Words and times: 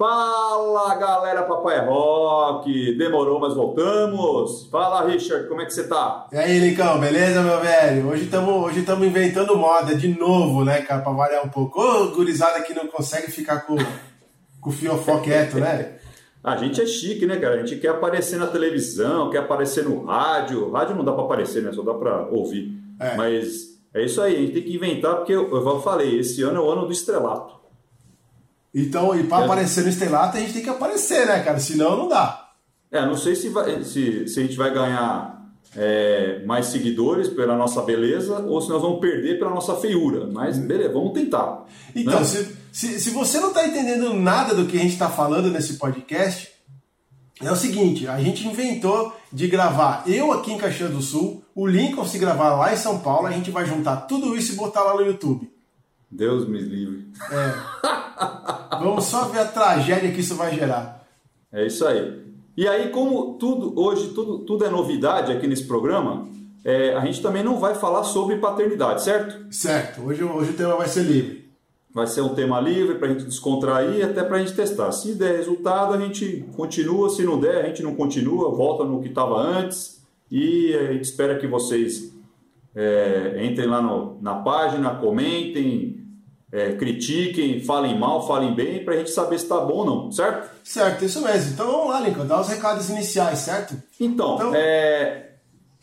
Fala 0.00 0.94
galera, 0.94 1.42
Papai 1.42 1.84
Rock! 1.84 2.96
Demorou, 2.96 3.38
mas 3.38 3.52
voltamos! 3.52 4.66
Fala 4.70 5.06
Richard, 5.06 5.46
como 5.46 5.60
é 5.60 5.66
que 5.66 5.74
você 5.74 5.86
tá? 5.86 6.26
E 6.32 6.38
aí, 6.38 6.58
Licão, 6.58 6.98
beleza, 6.98 7.42
meu 7.42 7.60
velho? 7.60 8.08
Hoje 8.08 8.24
estamos 8.24 8.64
hoje 8.64 8.82
inventando 9.04 9.54
moda 9.58 9.94
de 9.94 10.08
novo, 10.18 10.64
né, 10.64 10.80
cara, 10.80 11.02
pra 11.02 11.12
variar 11.12 11.44
um 11.44 11.50
pouco. 11.50 11.78
Ô, 11.78 12.12
gurizada 12.12 12.62
que 12.62 12.72
não 12.72 12.86
consegue 12.86 13.30
ficar 13.30 13.66
com, 13.66 13.76
com 14.58 14.70
o 14.70 14.72
fiofó 14.72 15.18
quieto, 15.18 15.58
né? 15.58 15.98
A 16.42 16.56
gente 16.56 16.80
é 16.80 16.86
chique, 16.86 17.26
né, 17.26 17.36
cara? 17.36 17.56
A 17.56 17.66
gente 17.66 17.78
quer 17.78 17.88
aparecer 17.88 18.38
na 18.38 18.46
televisão, 18.46 19.28
quer 19.28 19.40
aparecer 19.40 19.84
no 19.84 20.06
rádio. 20.06 20.70
Rádio 20.70 20.96
não 20.96 21.04
dá 21.04 21.12
pra 21.12 21.24
aparecer, 21.24 21.62
né? 21.62 21.74
Só 21.74 21.82
dá 21.82 21.92
pra 21.92 22.26
ouvir. 22.28 22.72
É. 22.98 23.16
Mas 23.16 23.78
é 23.92 24.02
isso 24.02 24.22
aí, 24.22 24.34
a 24.34 24.38
gente 24.38 24.52
tem 24.52 24.62
que 24.62 24.76
inventar, 24.76 25.16
porque 25.16 25.34
eu, 25.34 25.54
eu 25.54 25.80
falei, 25.82 26.18
esse 26.18 26.42
ano 26.42 26.56
é 26.56 26.60
o 26.60 26.70
ano 26.70 26.86
do 26.86 26.92
estrelato. 26.92 27.59
Então, 28.74 29.18
e 29.18 29.24
para 29.24 29.42
é. 29.42 29.44
aparecer 29.44 29.82
no 29.82 29.90
estrelato, 29.90 30.36
a 30.36 30.40
gente 30.40 30.52
tem 30.52 30.62
que 30.62 30.70
aparecer, 30.70 31.26
né, 31.26 31.40
cara? 31.42 31.58
Senão 31.58 31.96
não 31.96 32.08
dá. 32.08 32.48
É, 32.90 33.04
não 33.06 33.16
sei 33.16 33.34
se, 33.36 33.48
vai, 33.48 33.82
se, 33.84 34.28
se 34.28 34.40
a 34.40 34.42
gente 34.42 34.56
vai 34.56 34.72
ganhar 34.72 35.40
é, 35.76 36.42
mais 36.44 36.66
seguidores 36.66 37.28
pela 37.28 37.56
nossa 37.56 37.82
beleza 37.82 38.40
ou 38.40 38.60
se 38.60 38.68
nós 38.68 38.82
vamos 38.82 39.00
perder 39.00 39.38
pela 39.38 39.50
nossa 39.50 39.76
feiura. 39.76 40.26
Mas 40.26 40.58
beleza, 40.58 40.92
vamos 40.92 41.12
tentar. 41.12 41.64
Então, 41.94 42.18
né? 42.18 42.24
se, 42.24 42.56
se, 42.72 43.00
se, 43.00 43.10
você 43.10 43.38
não 43.38 43.48
está 43.48 43.66
entendendo 43.66 44.12
nada 44.14 44.54
do 44.54 44.66
que 44.66 44.76
a 44.76 44.80
gente 44.80 44.92
está 44.92 45.08
falando 45.08 45.50
nesse 45.50 45.74
podcast, 45.74 46.48
é 47.40 47.50
o 47.50 47.56
seguinte: 47.56 48.08
a 48.08 48.20
gente 48.20 48.46
inventou 48.46 49.14
de 49.32 49.46
gravar 49.46 50.02
eu 50.06 50.32
aqui 50.32 50.52
em 50.52 50.58
Caxias 50.58 50.90
do 50.90 51.00
Sul, 51.00 51.44
o 51.54 51.66
Lincoln 51.66 52.04
se 52.04 52.18
gravar 52.18 52.56
lá 52.56 52.72
em 52.72 52.76
São 52.76 52.98
Paulo, 52.98 53.26
a 53.26 53.32
gente 53.32 53.50
vai 53.50 53.64
juntar 53.66 53.96
tudo 54.02 54.36
isso 54.36 54.52
e 54.52 54.56
botar 54.56 54.82
lá 54.82 54.94
no 54.94 55.06
YouTube. 55.06 55.50
Deus 56.10 56.48
me 56.48 56.58
livre. 56.58 57.06
É. 57.30 58.78
Vamos 58.82 59.04
só 59.04 59.26
ver 59.26 59.40
a 59.40 59.44
tragédia 59.44 60.10
que 60.10 60.20
isso 60.20 60.34
vai 60.34 60.54
gerar. 60.54 61.06
É 61.52 61.66
isso 61.66 61.86
aí. 61.86 62.20
E 62.56 62.66
aí, 62.66 62.90
como 62.90 63.34
tudo 63.34 63.78
hoje 63.80 64.08
tudo, 64.08 64.40
tudo 64.40 64.64
é 64.64 64.70
novidade 64.70 65.32
aqui 65.32 65.46
nesse 65.46 65.66
programa, 65.66 66.28
é, 66.64 66.94
a 66.94 67.04
gente 67.04 67.22
também 67.22 67.42
não 67.42 67.58
vai 67.58 67.74
falar 67.74 68.04
sobre 68.04 68.36
paternidade, 68.36 69.02
certo? 69.02 69.52
Certo. 69.54 70.02
Hoje, 70.02 70.24
hoje 70.24 70.50
o 70.50 70.54
tema 70.54 70.76
vai 70.76 70.88
ser 70.88 71.02
livre. 71.02 71.48
Vai 71.92 72.06
ser 72.06 72.20
um 72.20 72.34
tema 72.34 72.60
livre 72.60 72.96
para 72.96 73.08
a 73.08 73.12
gente 73.12 73.24
descontrair 73.24 73.98
e 73.98 74.02
até 74.02 74.22
para 74.22 74.36
a 74.36 74.38
gente 74.40 74.54
testar. 74.54 74.92
Se 74.92 75.14
der 75.14 75.36
resultado, 75.36 75.94
a 75.94 75.98
gente 75.98 76.44
continua. 76.56 77.10
Se 77.10 77.24
não 77.24 77.40
der, 77.40 77.64
a 77.64 77.66
gente 77.66 77.82
não 77.82 77.94
continua, 77.94 78.50
volta 78.50 78.84
no 78.84 79.00
que 79.00 79.08
estava 79.08 79.40
antes. 79.40 80.00
E 80.30 80.72
a 80.74 80.92
gente 80.92 81.04
espera 81.04 81.38
que 81.38 81.48
vocês 81.48 82.12
é, 82.74 83.44
entrem 83.44 83.66
lá 83.66 83.82
no, 83.82 84.20
na 84.20 84.36
página, 84.36 84.94
comentem, 84.94 85.99
é, 86.52 86.72
critiquem, 86.72 87.62
falem 87.62 87.98
mal, 87.98 88.26
falem 88.26 88.54
bem, 88.54 88.84
para 88.84 88.94
a 88.94 88.96
gente 88.98 89.10
saber 89.10 89.38
se 89.38 89.44
está 89.44 89.60
bom 89.60 89.78
ou 89.78 89.86
não, 89.86 90.12
certo? 90.12 90.50
Certo, 90.64 91.04
isso 91.04 91.22
mesmo. 91.22 91.52
Então 91.52 91.66
vamos 91.66 91.90
lá, 91.90 92.00
Lincoln, 92.00 92.26
dá 92.26 92.40
os 92.40 92.48
recados 92.48 92.88
iniciais, 92.90 93.38
certo? 93.38 93.74
Então, 94.00 94.34
então... 94.34 94.54
É, 94.54 95.30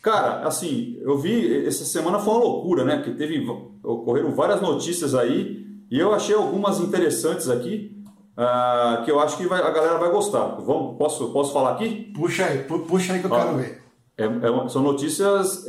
cara, 0.02 0.46
assim, 0.46 0.98
eu 1.00 1.18
vi, 1.18 1.66
essa 1.66 1.84
semana 1.84 2.18
foi 2.18 2.34
uma 2.34 2.42
loucura, 2.42 2.84
né? 2.84 2.96
Porque 2.96 3.12
teve, 3.12 3.46
ocorreram 3.82 4.32
várias 4.32 4.60
notícias 4.60 5.14
aí 5.14 5.66
e 5.90 5.98
eu 5.98 6.14
achei 6.14 6.34
algumas 6.34 6.80
interessantes 6.80 7.48
aqui. 7.48 7.94
Uh, 8.38 9.04
que 9.04 9.10
eu 9.10 9.18
acho 9.18 9.36
que 9.36 9.48
vai, 9.48 9.60
a 9.60 9.70
galera 9.70 9.98
vai 9.98 10.12
gostar. 10.12 10.60
Vamos, 10.60 10.96
posso, 10.96 11.32
posso 11.32 11.52
falar 11.52 11.72
aqui? 11.72 12.12
Puxa 12.14 12.44
aí, 12.44 12.58
puxa 12.62 13.14
aí 13.14 13.18
que 13.18 13.26
eu 13.26 13.34
ah, 13.34 13.44
quero 13.44 13.56
ver. 13.56 13.82
É, 14.16 14.24
é, 14.24 14.68
são 14.68 14.80
notícias 14.80 15.66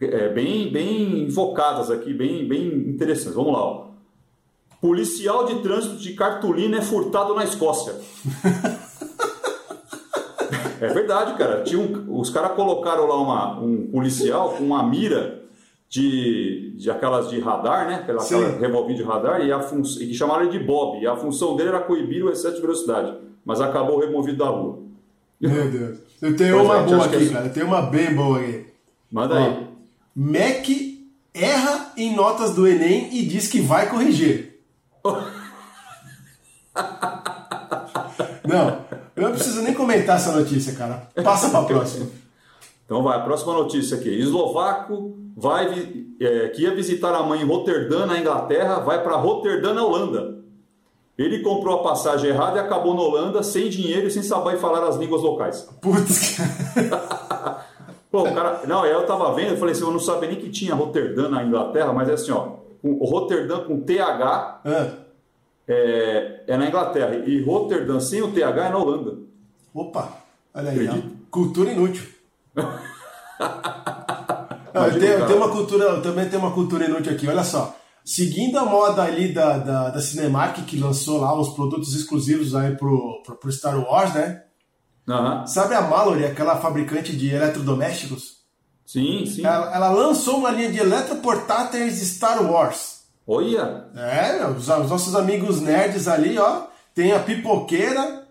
é, 0.00 0.28
bem, 0.28 0.72
bem 0.72 1.24
invocadas 1.24 1.90
aqui, 1.90 2.14
bem, 2.14 2.48
bem 2.48 2.68
interessantes. 2.88 3.34
Vamos 3.34 3.52
lá. 3.52 3.60
Ó. 3.60 3.90
Policial 4.80 5.44
de 5.44 5.60
trânsito 5.62 5.96
de 5.96 6.14
cartolina 6.14 6.78
é 6.78 6.82
furtado 6.82 7.34
na 7.34 7.44
Escócia. 7.44 7.94
é 10.80 10.88
verdade, 10.88 11.36
cara. 11.36 11.62
Tinha 11.62 11.80
um, 11.80 12.18
os 12.18 12.30
caras 12.30 12.52
colocaram 12.52 13.06
lá 13.06 13.20
uma, 13.20 13.60
um 13.60 13.88
policial 13.88 14.54
com 14.54 14.64
uma 14.64 14.82
mira 14.82 15.42
de, 15.86 16.74
de 16.78 16.90
aquelas 16.90 17.28
de 17.28 17.38
radar, 17.40 17.86
né? 17.86 17.96
Aquela, 17.96 18.22
aquela 18.22 18.58
revolvinha 18.58 18.96
de 18.96 19.02
radar, 19.02 19.44
e, 19.44 19.52
a 19.52 19.60
fun, 19.60 19.82
e 20.00 20.06
que 20.06 20.14
chamaram 20.14 20.42
ele 20.42 20.58
de 20.58 20.64
Bob. 20.64 21.02
E 21.02 21.06
a 21.06 21.16
função 21.16 21.56
dele 21.56 21.68
era 21.70 21.80
coibir 21.80 22.24
o 22.24 22.30
excesso 22.30 22.54
de 22.54 22.62
velocidade, 22.62 23.18
mas 23.44 23.60
acabou 23.60 23.98
removido 23.98 24.38
da 24.38 24.48
rua. 24.48 24.78
Meu 25.40 25.70
Deus. 25.70 25.98
Eu 26.22 26.36
tenho 26.36 26.54
pois 26.54 26.66
uma 26.66 26.78
é, 26.78 26.82
boa 26.84 27.04
aqui, 27.04 27.16
é... 27.16 27.28
cara. 27.28 27.46
Eu 27.46 27.52
tenho 27.52 27.66
uma 27.66 27.82
bem 27.82 28.14
boa 28.14 28.38
aqui. 28.38 28.66
Manda 29.10 29.34
Ó, 29.34 29.38
aí. 29.38 29.70
Mac 30.14 30.66
erra 31.32 31.92
em 31.96 32.14
notas 32.14 32.54
do 32.54 32.66
Enem 32.66 33.08
e 33.12 33.24
diz 33.24 33.48
que 33.48 33.60
vai 33.60 33.88
corrigir. 33.88 34.60
Não, 38.46 38.84
eu 39.14 39.22
não 39.22 39.30
preciso 39.30 39.62
nem 39.62 39.72
comentar 39.72 40.16
essa 40.16 40.32
notícia, 40.32 40.74
cara. 40.74 41.08
Passa 41.22 41.50
para 41.50 41.60
a 41.60 41.64
próxima. 41.64 42.06
Então 42.84 43.02
vai, 43.02 43.16
a 43.16 43.20
próxima 43.20 43.52
notícia 43.52 43.96
aqui. 43.96 44.08
Eslovaco 44.08 45.16
vai, 45.36 46.06
é, 46.20 46.48
que 46.48 46.62
ia 46.62 46.74
visitar 46.74 47.14
a 47.14 47.22
mãe 47.22 47.40
em 47.40 47.46
Roterdã, 47.46 48.06
na 48.06 48.18
Inglaterra, 48.18 48.80
vai 48.80 49.02
para 49.02 49.14
Roterdã, 49.16 49.72
na 49.72 49.84
Holanda. 49.84 50.40
Ele 51.16 51.40
comprou 51.40 51.78
a 51.78 51.82
passagem 51.82 52.30
errada 52.30 52.56
e 52.56 52.60
acabou 52.60 52.94
na 52.94 53.02
Holanda 53.02 53.42
sem 53.42 53.68
dinheiro 53.68 54.08
e 54.08 54.10
sem 54.10 54.22
saber 54.22 54.58
falar 54.58 54.82
as 54.88 54.96
línguas 54.96 55.22
locais. 55.22 55.68
Putz. 55.80 56.38
Pô, 58.10 58.22
o 58.22 58.34
cara. 58.34 58.62
Não, 58.66 58.84
eu 58.84 59.06
tava 59.06 59.32
vendo, 59.34 59.50
eu 59.50 59.56
falei 59.56 59.72
assim, 59.72 59.84
eu 59.84 59.92
não 59.92 60.00
sabia 60.00 60.28
nem 60.28 60.38
que 60.38 60.50
tinha 60.50 60.74
Roterdã 60.74 61.28
na 61.28 61.44
Inglaterra, 61.44 61.92
mas 61.92 62.08
é 62.08 62.14
assim, 62.14 62.32
ó. 62.32 62.58
O 62.82 63.04
Roterdã 63.04 63.60
com 63.60 63.80
TH 63.80 64.62
é. 64.64 64.90
É, 65.68 66.44
é 66.48 66.56
na 66.56 66.66
Inglaterra. 66.66 67.14
E 67.14 67.42
Roterdã 67.42 68.00
sem 68.00 68.22
o 68.22 68.32
TH 68.32 68.66
é 68.66 68.70
na 68.70 68.78
Holanda. 68.78 69.18
Opa, 69.72 70.12
olha 70.54 70.70
aí, 70.70 70.88
ó. 70.88 70.94
cultura 71.30 71.70
inútil. 71.70 72.08
Não, 74.72 74.86
eu, 74.86 75.36
uma 75.36 75.50
cultura, 75.50 75.84
eu 75.84 76.02
também 76.02 76.28
tenho 76.28 76.42
uma 76.42 76.52
cultura 76.52 76.84
inútil 76.84 77.12
aqui, 77.12 77.26
olha 77.28 77.42
só. 77.42 77.76
Seguindo 78.04 78.58
a 78.58 78.64
moda 78.64 79.02
ali 79.02 79.32
da, 79.32 79.58
da, 79.58 79.90
da 79.90 80.00
Cinemark, 80.00 80.64
que 80.64 80.78
lançou 80.78 81.20
lá 81.20 81.38
os 81.38 81.50
produtos 81.50 81.94
exclusivos 81.94 82.54
aí 82.54 82.76
pro, 82.76 83.22
pro, 83.24 83.36
pro 83.36 83.52
Star 83.52 83.78
Wars, 83.78 84.14
né? 84.14 84.42
Uhum. 85.08 85.46
Sabe 85.46 85.74
a 85.74 85.82
Mallory, 85.82 86.24
aquela 86.24 86.56
fabricante 86.56 87.16
de 87.16 87.34
eletrodomésticos? 87.34 88.40
Sim, 88.86 89.24
sim. 89.26 89.44
Ela, 89.44 89.74
ela 89.74 89.90
lançou 89.90 90.38
uma 90.38 90.50
linha 90.50 90.70
de 90.70 90.78
eletroportáteis 90.78 92.00
Star 92.00 92.50
Wars. 92.50 93.04
Olha! 93.26 93.86
É, 93.94 94.46
os, 94.46 94.68
os 94.68 94.90
nossos 94.90 95.14
amigos 95.14 95.60
nerds 95.60 96.08
ali, 96.08 96.38
ó, 96.38 96.62
tem 96.94 97.12
a 97.12 97.20
pipoqueira, 97.20 98.26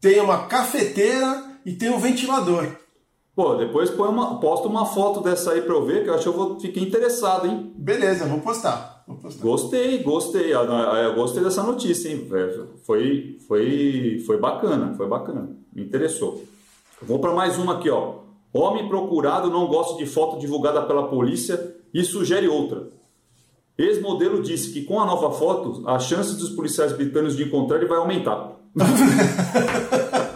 tem 0.00 0.20
uma 0.20 0.46
cafeteira 0.46 1.44
e 1.64 1.72
tem 1.72 1.90
um 1.90 2.00
ventilador. 2.00 2.66
Pô, 3.34 3.54
depois 3.54 3.88
põe 3.90 4.08
uma, 4.08 4.38
posta 4.40 4.68
uma 4.68 4.84
foto 4.84 5.22
dessa 5.22 5.52
aí 5.52 5.62
pra 5.62 5.74
eu 5.74 5.86
ver, 5.86 6.02
que 6.02 6.10
eu 6.10 6.14
acho 6.14 6.24
que 6.24 6.28
eu 6.28 6.32
vou, 6.32 6.60
fiquei 6.60 6.82
interessado, 6.82 7.46
hein? 7.46 7.72
Beleza, 7.76 8.26
vou 8.26 8.40
postar. 8.40 9.04
Gostei, 9.40 10.02
gostei. 10.02 10.52
Eu 10.52 11.14
gostei 11.14 11.42
dessa 11.42 11.62
notícia, 11.62 12.10
hein? 12.10 12.28
Foi, 12.84 13.38
foi, 13.46 14.22
foi 14.26 14.38
bacana, 14.38 14.94
foi 14.96 15.08
bacana. 15.08 15.61
Me 15.74 15.82
interessou. 15.82 16.44
Vou 17.00 17.18
para 17.18 17.32
mais 17.32 17.58
uma 17.58 17.74
aqui, 17.74 17.90
ó. 17.90 18.16
Homem 18.52 18.88
procurado 18.88 19.50
não 19.50 19.66
gosta 19.66 19.96
de 19.96 20.06
foto 20.06 20.38
divulgada 20.38 20.82
pela 20.82 21.08
polícia 21.08 21.74
e 21.92 22.04
sugere 22.04 22.46
outra. 22.46 22.88
Ex-modelo 23.78 24.42
disse 24.42 24.72
que 24.72 24.82
com 24.82 25.00
a 25.00 25.06
nova 25.06 25.30
foto, 25.30 25.82
a 25.88 25.98
chance 25.98 26.36
dos 26.36 26.50
policiais 26.50 26.92
britânicos 26.92 27.36
de 27.36 27.44
encontrar 27.44 27.78
ele 27.78 27.86
vai 27.86 27.98
aumentar. 27.98 28.52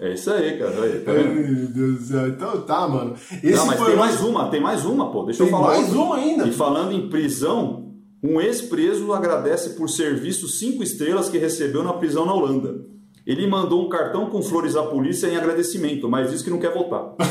É 0.00 0.14
isso 0.14 0.30
aí, 0.32 0.58
cara. 0.58 0.82
Aí, 0.82 1.00
tá 1.00 1.12
Meu 1.12 1.68
Deus 1.68 1.98
do 1.98 2.04
céu. 2.06 2.28
Então 2.28 2.62
tá, 2.62 2.88
mano. 2.88 3.14
Esse 3.44 3.52
Não, 3.54 3.66
mas 3.66 3.84
tem 3.84 3.96
mais 3.96 4.20
uma, 4.22 4.48
tem 4.48 4.60
mais 4.60 4.84
uma, 4.86 5.10
pô. 5.10 5.24
Deixa 5.24 5.44
tem 5.44 5.52
eu 5.52 5.58
falar. 5.58 5.74
mais 5.74 5.88
outra. 5.88 6.00
uma 6.00 6.16
ainda. 6.16 6.48
E 6.48 6.52
falando 6.52 6.92
em 6.92 7.08
prisão, 7.10 7.89
um 8.22 8.40
ex-preso 8.40 9.12
agradece 9.12 9.70
por 9.70 9.88
serviço 9.88 10.46
cinco 10.46 10.82
estrelas 10.82 11.30
que 11.30 11.38
recebeu 11.38 11.82
na 11.82 11.94
prisão 11.94 12.26
na 12.26 12.34
Holanda. 12.34 12.84
Ele 13.26 13.46
mandou 13.46 13.86
um 13.86 13.88
cartão 13.88 14.28
com 14.28 14.42
flores 14.42 14.76
à 14.76 14.82
polícia 14.82 15.26
em 15.26 15.36
agradecimento, 15.36 16.08
mas 16.08 16.30
disse 16.30 16.44
que 16.44 16.50
não 16.50 16.58
quer 16.58 16.74
voltar. 16.74 17.14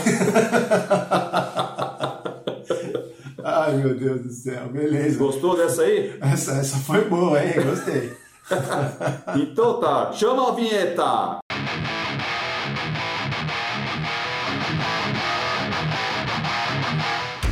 Ai, 3.44 3.78
meu 3.78 3.96
Deus 3.96 4.22
do 4.22 4.31
céu, 4.31 4.68
beleza. 4.69 5.18
Gostou 5.18 5.56
dessa 5.56 5.84
aí? 5.84 6.18
Essa, 6.22 6.54
essa 6.54 6.78
foi 6.78 7.06
boa, 7.06 7.44
hein? 7.44 7.54
Gostei. 7.63 8.12
então 9.36 9.80
tá, 9.80 10.12
chama 10.12 10.50
a 10.50 10.56
vinheta! 10.56 11.40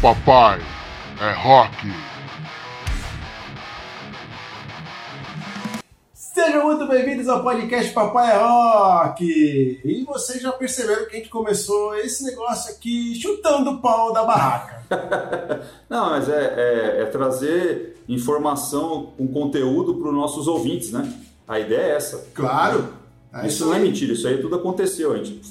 Papai 0.01 0.59
é 1.19 1.31
rock. 1.33 2.06
Sejam 6.47 6.63
muito 6.63 6.87
bem-vindos 6.87 7.27
ao 7.27 7.43
podcast 7.43 7.91
Papai 7.91 8.39
Rock! 8.39 9.81
E 9.83 10.05
vocês 10.05 10.41
já 10.41 10.49
perceberam 10.53 11.05
que 11.05 11.17
a 11.17 11.19
gente 11.19 11.27
começou 11.27 11.93
esse 11.97 12.23
negócio 12.23 12.73
aqui 12.73 13.13
chutando 13.15 13.71
o 13.71 13.81
pau 13.81 14.13
da 14.13 14.23
barraca. 14.23 14.81
Não, 15.89 16.11
mas 16.11 16.29
é, 16.29 16.53
é, 16.55 17.01
é 17.01 17.05
trazer 17.07 18.01
informação 18.07 19.11
com 19.17 19.27
conteúdo 19.27 19.95
para 19.95 20.07
os 20.07 20.15
nossos 20.15 20.47
ouvintes, 20.47 20.93
né? 20.93 21.11
A 21.45 21.59
ideia 21.59 21.81
é 21.81 21.95
essa. 21.97 22.25
Claro! 22.33 22.93
É 23.33 23.39
isso, 23.39 23.47
isso 23.47 23.65
não 23.65 23.73
é 23.73 23.79
mentira, 23.79 24.13
isso 24.13 24.25
aí 24.25 24.41
tudo 24.41 24.55
aconteceu. 24.55 25.11
A 25.11 25.17
gente 25.17 25.41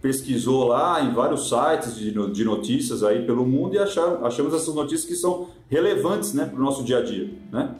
pesquisou 0.00 0.68
lá 0.68 1.02
em 1.02 1.12
vários 1.12 1.50
sites 1.50 1.94
de, 1.94 2.44
notícias 2.44 3.04
aí 3.04 3.26
pelo 3.26 3.44
mundo 3.44 3.74
e 3.74 3.78
achamos, 3.78 4.24
achamos 4.24 4.54
essas 4.54 4.74
notícias 4.74 5.04
que 5.04 5.16
são 5.16 5.48
relevantes 5.68 6.32
né, 6.32 6.46
para 6.46 6.58
o 6.58 6.64
nosso 6.64 6.82
dia 6.82 6.96
a 6.96 7.02
dia, 7.02 7.30
né? 7.52 7.74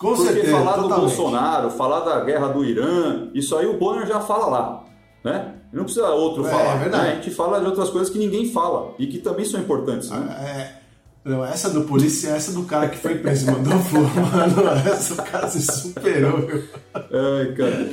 Com 0.00 0.14
Porque 0.16 0.32
certeza, 0.32 0.52
falar 0.52 0.72
totalmente. 0.76 0.94
do 0.94 1.00
Bolsonaro, 1.00 1.70
falar 1.70 2.00
da 2.00 2.20
guerra 2.24 2.48
do 2.48 2.64
Irã, 2.64 3.28
isso 3.34 3.54
aí 3.54 3.66
o 3.66 3.76
Bonner 3.78 4.06
já 4.06 4.18
fala 4.20 4.46
lá, 4.46 4.84
né? 5.22 5.56
Não 5.72 5.84
precisa 5.84 6.08
outro 6.08 6.46
É, 6.46 6.50
falar. 6.50 6.74
é 6.74 6.78
verdade. 6.78 7.04
né? 7.04 7.10
A 7.12 7.14
gente 7.16 7.30
fala 7.30 7.60
de 7.60 7.66
outras 7.66 7.90
coisas 7.90 8.08
que 8.08 8.18
ninguém 8.18 8.50
fala 8.50 8.94
e 8.98 9.06
que 9.06 9.18
também 9.18 9.44
são 9.44 9.60
importantes. 9.60 10.08
Né? 10.10 10.26
É, 10.40 10.80
não, 11.22 11.44
essa 11.44 11.68
do 11.68 11.82
polícia, 11.82 12.30
essa 12.30 12.50
do 12.52 12.64
cara 12.64 12.88
que 12.88 12.96
foi 12.96 13.16
preso 13.18 13.46
e 13.48 13.52
mandou 13.52 13.78
flor, 13.78 14.02
mano. 14.16 14.70
Essa 14.90 15.12
o 15.12 15.16
cara 15.24 15.46
se 15.48 15.60
superou, 15.60 16.38
meu. 16.38 16.62
Ai, 16.94 17.52
cara. 17.54 17.88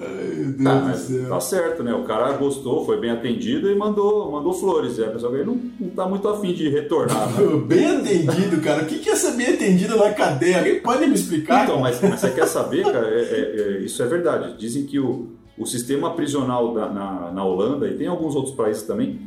Ai, 0.00 0.54
Tá, 0.64 0.74
mas 0.84 1.08
tá 1.28 1.40
certo, 1.40 1.82
né? 1.82 1.94
O 1.94 2.02
cara 2.04 2.32
gostou, 2.32 2.84
foi 2.84 2.98
bem 3.00 3.10
atendido 3.10 3.70
e 3.70 3.74
mandou, 3.74 4.30
mandou 4.30 4.52
flores. 4.52 4.98
É, 4.98 5.06
pessoal 5.08 5.34
ele 5.34 5.44
não, 5.44 5.58
não 5.78 5.88
tá 5.90 6.06
muito 6.06 6.28
afim 6.28 6.52
de 6.52 6.68
retornar. 6.68 7.28
Né? 7.32 7.46
Bem 7.66 7.86
atendido, 7.86 8.60
cara. 8.60 8.82
O 8.82 8.86
que 8.86 8.98
que 8.98 9.08
é 9.10 9.16
ser 9.16 9.32
bem 9.36 9.54
atendido 9.54 9.96
na 9.96 10.12
cadeia? 10.12 10.58
Alguém 10.58 10.80
pode 10.80 11.06
me 11.06 11.14
explicar? 11.14 11.64
Então, 11.64 11.80
mas, 11.80 12.00
mas 12.02 12.20
você 12.20 12.30
quer 12.30 12.46
saber, 12.46 12.82
cara? 12.84 13.06
É- 13.08 13.22
é- 13.22 13.60
é- 13.60 13.78
isso 13.80 14.02
é 14.02 14.06
verdade. 14.06 14.56
Dizem 14.58 14.84
que 14.86 14.98
o, 14.98 15.28
o 15.56 15.64
sistema 15.66 16.10
prisional 16.14 16.74
da- 16.74 16.88
na, 16.90 17.30
na 17.32 17.44
Holanda, 17.44 17.86
e 17.88 17.94
tem 17.96 18.06
alguns 18.06 18.34
outros 18.34 18.54
países 18.54 18.82
também, 18.82 19.20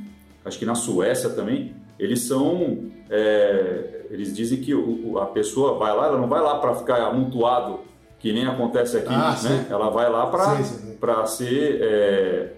acho 0.45 0.59
que 0.59 0.65
na 0.65 0.75
Suécia 0.75 1.29
também, 1.29 1.73
eles 1.99 2.21
são. 2.21 2.91
é, 3.09 4.05
eles 4.11 4.35
dizem 4.35 4.59
que 4.59 4.73
o- 4.75 5.17
a 5.19 5.25
pessoa 5.27 5.77
vai 5.77 5.95
lá, 5.95 6.07
ela 6.07 6.17
não 6.19 6.27
vai 6.27 6.41
lá 6.41 6.59
para 6.59 6.73
ficar 6.75 7.01
amontoado, 7.07 7.79
que 8.23 8.31
nem 8.33 8.47
acontece 8.47 8.95
aqui, 8.97 9.13
Ah, 9.13 9.35
né? 9.43 9.67
Ela 9.69 9.89
vai 9.89 10.09
lá 10.09 10.25
para 10.27 11.25
ser 11.27 11.77
é, 11.81 12.53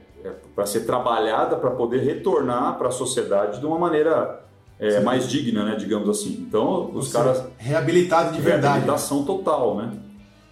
para 0.56 0.66
ser 0.68 0.82
trabalhada 0.82 1.56
para 1.56 1.72
poder 1.72 2.02
retornar 2.02 2.78
para 2.78 2.90
a 2.90 2.92
sociedade 2.92 3.60
de 3.60 3.66
uma 3.66 3.78
maneira 3.80 4.42
é, 4.80 5.00
mais 5.00 5.28
digna, 5.28 5.66
né, 5.66 5.76
digamos 5.76 6.08
assim. 6.08 6.46
Então 6.48 6.92
os 6.94 7.12
caras 7.12 7.44
Reabilitado 7.58 8.32
de 8.34 8.42
verdade. 8.42 8.74
reabilitação 8.76 9.26
total, 9.26 9.76
né? 9.76 9.92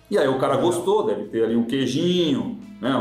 E 0.10 0.18
aí 0.18 0.28
o 0.28 0.40
cara 0.40 0.58
gostou, 0.58 1.06
deve 1.06 1.26
ter 1.26 1.44
ali 1.44 1.56
um 1.56 1.64
queijinho, 1.66 2.58
né? 2.82 2.96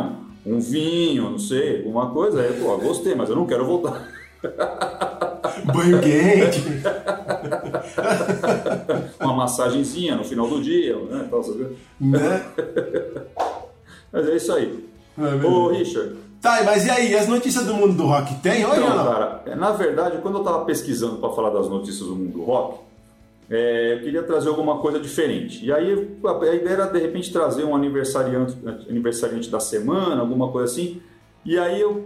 Um, 0.46 0.54
um 0.56 0.60
vinho, 0.60 1.30
não 1.30 1.38
sei, 1.38 1.78
alguma 1.78 2.10
coisa. 2.10 2.42
Aí, 2.42 2.60
pô, 2.60 2.76
gostei, 2.76 3.14
mas 3.14 3.30
eu 3.30 3.36
não 3.36 3.46
quero 3.46 3.64
voltar. 3.64 4.06
Banho 5.64 6.00
quente. 6.00 6.62
Uma 9.20 9.34
massagenzinha 9.34 10.16
no 10.16 10.24
final 10.24 10.48
do 10.48 10.62
dia, 10.62 10.96
né? 10.96 11.28
Tal, 11.30 11.42
né? 12.00 12.44
Mas 14.12 14.28
é 14.28 14.36
isso 14.36 14.52
aí. 14.52 14.84
É 15.18 15.46
Ô? 15.46 15.68
Richard, 15.68 16.16
Tá, 16.42 16.60
mas 16.64 16.84
e 16.84 16.90
aí? 16.90 17.14
As 17.14 17.28
notícias 17.28 17.64
do 17.64 17.74
mundo 17.74 17.94
do 17.94 18.04
rock 18.04 18.34
tem 18.40 18.66
hoje 18.66 18.80
ou 18.80 18.86
então, 18.86 18.96
não? 18.96 19.04
cara, 19.04 19.42
é, 19.46 19.54
na 19.54 19.70
verdade, 19.70 20.18
quando 20.20 20.38
eu 20.38 20.44
tava 20.44 20.64
pesquisando 20.64 21.18
para 21.18 21.30
falar 21.30 21.50
das 21.50 21.68
notícias 21.68 22.08
do 22.08 22.16
mundo 22.16 22.32
do 22.32 22.42
rock, 22.42 22.80
é, 23.48 23.94
eu 23.94 24.00
queria 24.00 24.24
trazer 24.24 24.48
alguma 24.48 24.78
coisa 24.78 24.98
diferente. 24.98 25.64
E 25.64 25.72
aí 25.72 25.92
a 26.24 26.30
a 26.30 26.54
ideia 26.54 26.72
era 26.72 26.86
de 26.86 26.98
repente 26.98 27.32
trazer 27.32 27.62
um 27.62 27.76
aniversariante, 27.76 28.56
aniversariante 28.88 29.48
da 29.48 29.60
semana, 29.60 30.20
alguma 30.20 30.48
coisa 30.48 30.72
assim. 30.72 31.00
E 31.44 31.56
aí 31.56 31.80
eu 31.80 32.04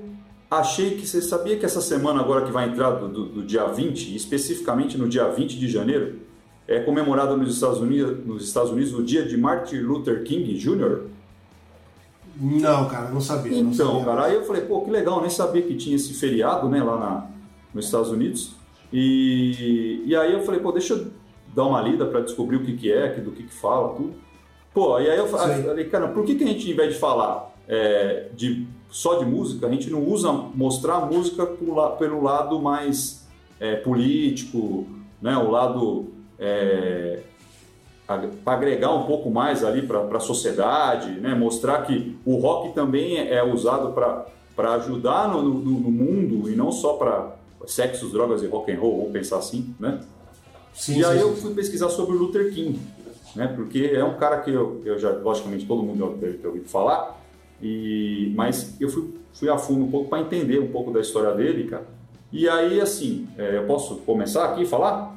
achei 0.50 0.96
que 0.96 1.06
você 1.06 1.20
sabia 1.20 1.56
que 1.56 1.64
essa 1.64 1.81
semana 1.81 2.20
agora 2.20 2.44
que 2.44 2.52
vai 2.52 2.69
entrar 2.69 2.90
do, 2.93 3.08
do, 3.08 3.25
do 3.26 3.43
dia 3.43 3.66
20, 3.66 4.10
e 4.10 4.16
especificamente 4.16 4.96
no 4.96 5.08
dia 5.08 5.28
20 5.28 5.58
de 5.58 5.69
janeiro, 5.69 6.20
é 6.69 6.81
comemorado 6.81 7.37
nos 7.37 7.54
Estados 7.54 7.78
Unidos, 7.81 8.25
nos 8.26 8.44
Estados 8.44 8.70
Unidos 8.70 8.93
o 8.94 9.02
dia 9.02 9.25
de 9.25 9.37
Martin 9.37 9.78
Luther 9.78 10.22
King 10.25 10.54
Jr. 10.54 11.02
Não, 12.38 12.87
cara, 12.88 13.10
não 13.10 13.20
sabia. 13.20 13.62
não 13.62 13.70
Então, 13.72 13.87
sabia. 13.98 14.04
cara, 14.04 14.25
aí 14.26 14.34
eu 14.34 14.44
falei, 14.44 14.62
pô, 14.62 14.82
que 14.82 14.90
legal, 14.90 15.20
nem 15.20 15.31
sabia 15.31 15.62
que 15.62 15.75
tinha 15.75 15.96
esse 15.96 16.12
feriado, 16.14 16.69
né, 16.69 16.82
lá 16.82 16.98
na, 16.98 17.26
nos 17.72 17.87
Estados 17.87 18.10
Unidos. 18.10 18.54
E, 18.93 20.02
e 20.04 20.14
aí 20.14 20.32
eu 20.32 20.43
falei, 20.43 20.60
pô, 20.60 20.70
deixa 20.72 20.94
eu 20.94 21.06
dar 21.54 21.64
uma 21.64 21.81
lida 21.81 22.04
para 22.06 22.20
descobrir 22.20 22.56
o 22.56 22.64
que, 22.64 22.76
que 22.76 22.93
é, 22.93 23.14
do 23.14 23.32
que, 23.32 23.44
que 23.44 23.54
fala, 23.54 23.94
tudo. 23.94 24.14
Pô, 24.75 25.00
e 25.00 25.08
aí 25.08 25.16
eu 25.16 25.26
Sim. 25.26 25.32
falei, 25.32 25.84
cara, 25.88 26.08
por 26.08 26.25
que, 26.25 26.34
que 26.34 26.44
a 26.44 26.46
gente, 26.46 26.70
em 26.70 26.75
vez 26.75 26.93
de 26.93 26.98
falar 27.00 27.54
é, 27.66 28.28
de, 28.34 28.66
só 28.91 29.19
de 29.19 29.25
música, 29.25 29.67
a 29.67 29.71
gente 29.71 29.91
não 29.91 30.03
usa 30.06 30.33
mostrar 30.33 30.97
a 30.97 31.06
música 31.06 31.44
pelo, 31.47 31.75
la- 31.75 31.91
pelo 31.91 32.23
lado 32.23 32.61
mais 32.61 33.27
é, 33.61 33.77
político, 33.77 34.87
né, 35.21 35.37
o 35.37 35.50
lado 35.50 36.06
é, 36.38 37.21
para 38.06 38.55
agregar 38.55 38.94
um 38.94 39.05
pouco 39.05 39.31
mais 39.31 39.65
ali 39.65 39.83
para 39.83 40.00
a 40.17 40.21
sociedade, 40.21 41.11
né? 41.21 41.35
mostrar 41.35 41.83
que 41.83 42.17
o 42.25 42.37
rock 42.37 42.73
também 42.73 43.19
é 43.19 43.43
usado 43.43 43.93
para 43.93 44.75
ajudar 44.75 45.29
no, 45.29 45.43
no, 45.43 45.59
no 45.61 45.91
mundo 45.91 46.49
e 46.49 46.55
não 46.55 46.71
só 46.71 46.93
para 46.94 47.35
sexos, 47.67 48.12
drogas 48.12 48.43
e 48.44 48.47
rock 48.47 48.71
and 48.71 48.79
roll, 48.79 48.99
vamos 48.99 49.12
pensar 49.12 49.39
assim, 49.39 49.75
né? 49.81 50.00
Sim, 50.73 50.99
e 51.00 51.05
aí 51.05 51.19
sim, 51.19 51.25
eu 51.25 51.35
fui 51.35 51.53
pesquisar 51.53 51.89
sobre 51.89 52.15
o 52.15 52.19
Luther 52.19 52.53
King, 52.55 52.79
né? 53.35 53.49
Porque 53.49 53.91
é 53.93 54.05
um 54.05 54.15
cara 54.19 54.41
que 54.41 54.53
eu, 54.53 54.81
eu 54.85 54.99
já, 55.00 55.11
logicamente, 55.11 55.67
todo 55.67 55.82
mundo 55.82 56.17
deve 56.21 56.39
ter 56.39 56.47
ouvido 56.47 56.69
falar, 56.69 57.16
e, 57.62 58.32
mas 58.37 58.76
eu 58.81 58.88
fui, 58.88 59.14
fui 59.32 59.49
a 59.49 59.56
fundo 59.58 59.85
um 59.85 59.91
pouco 59.91 60.08
para 60.11 60.20
entender 60.20 60.58
um 60.61 60.69
pouco 60.69 60.91
da 60.91 61.00
história 61.00 61.32
dele, 61.35 61.64
cara. 61.64 61.87
E 62.32 62.49
aí, 62.49 62.81
assim, 62.81 63.26
é, 63.38 63.56
eu 63.58 63.64
posso 63.67 63.97
começar 63.99 64.44
aqui 64.47 64.62
e 64.62 64.67
falar? 64.67 65.17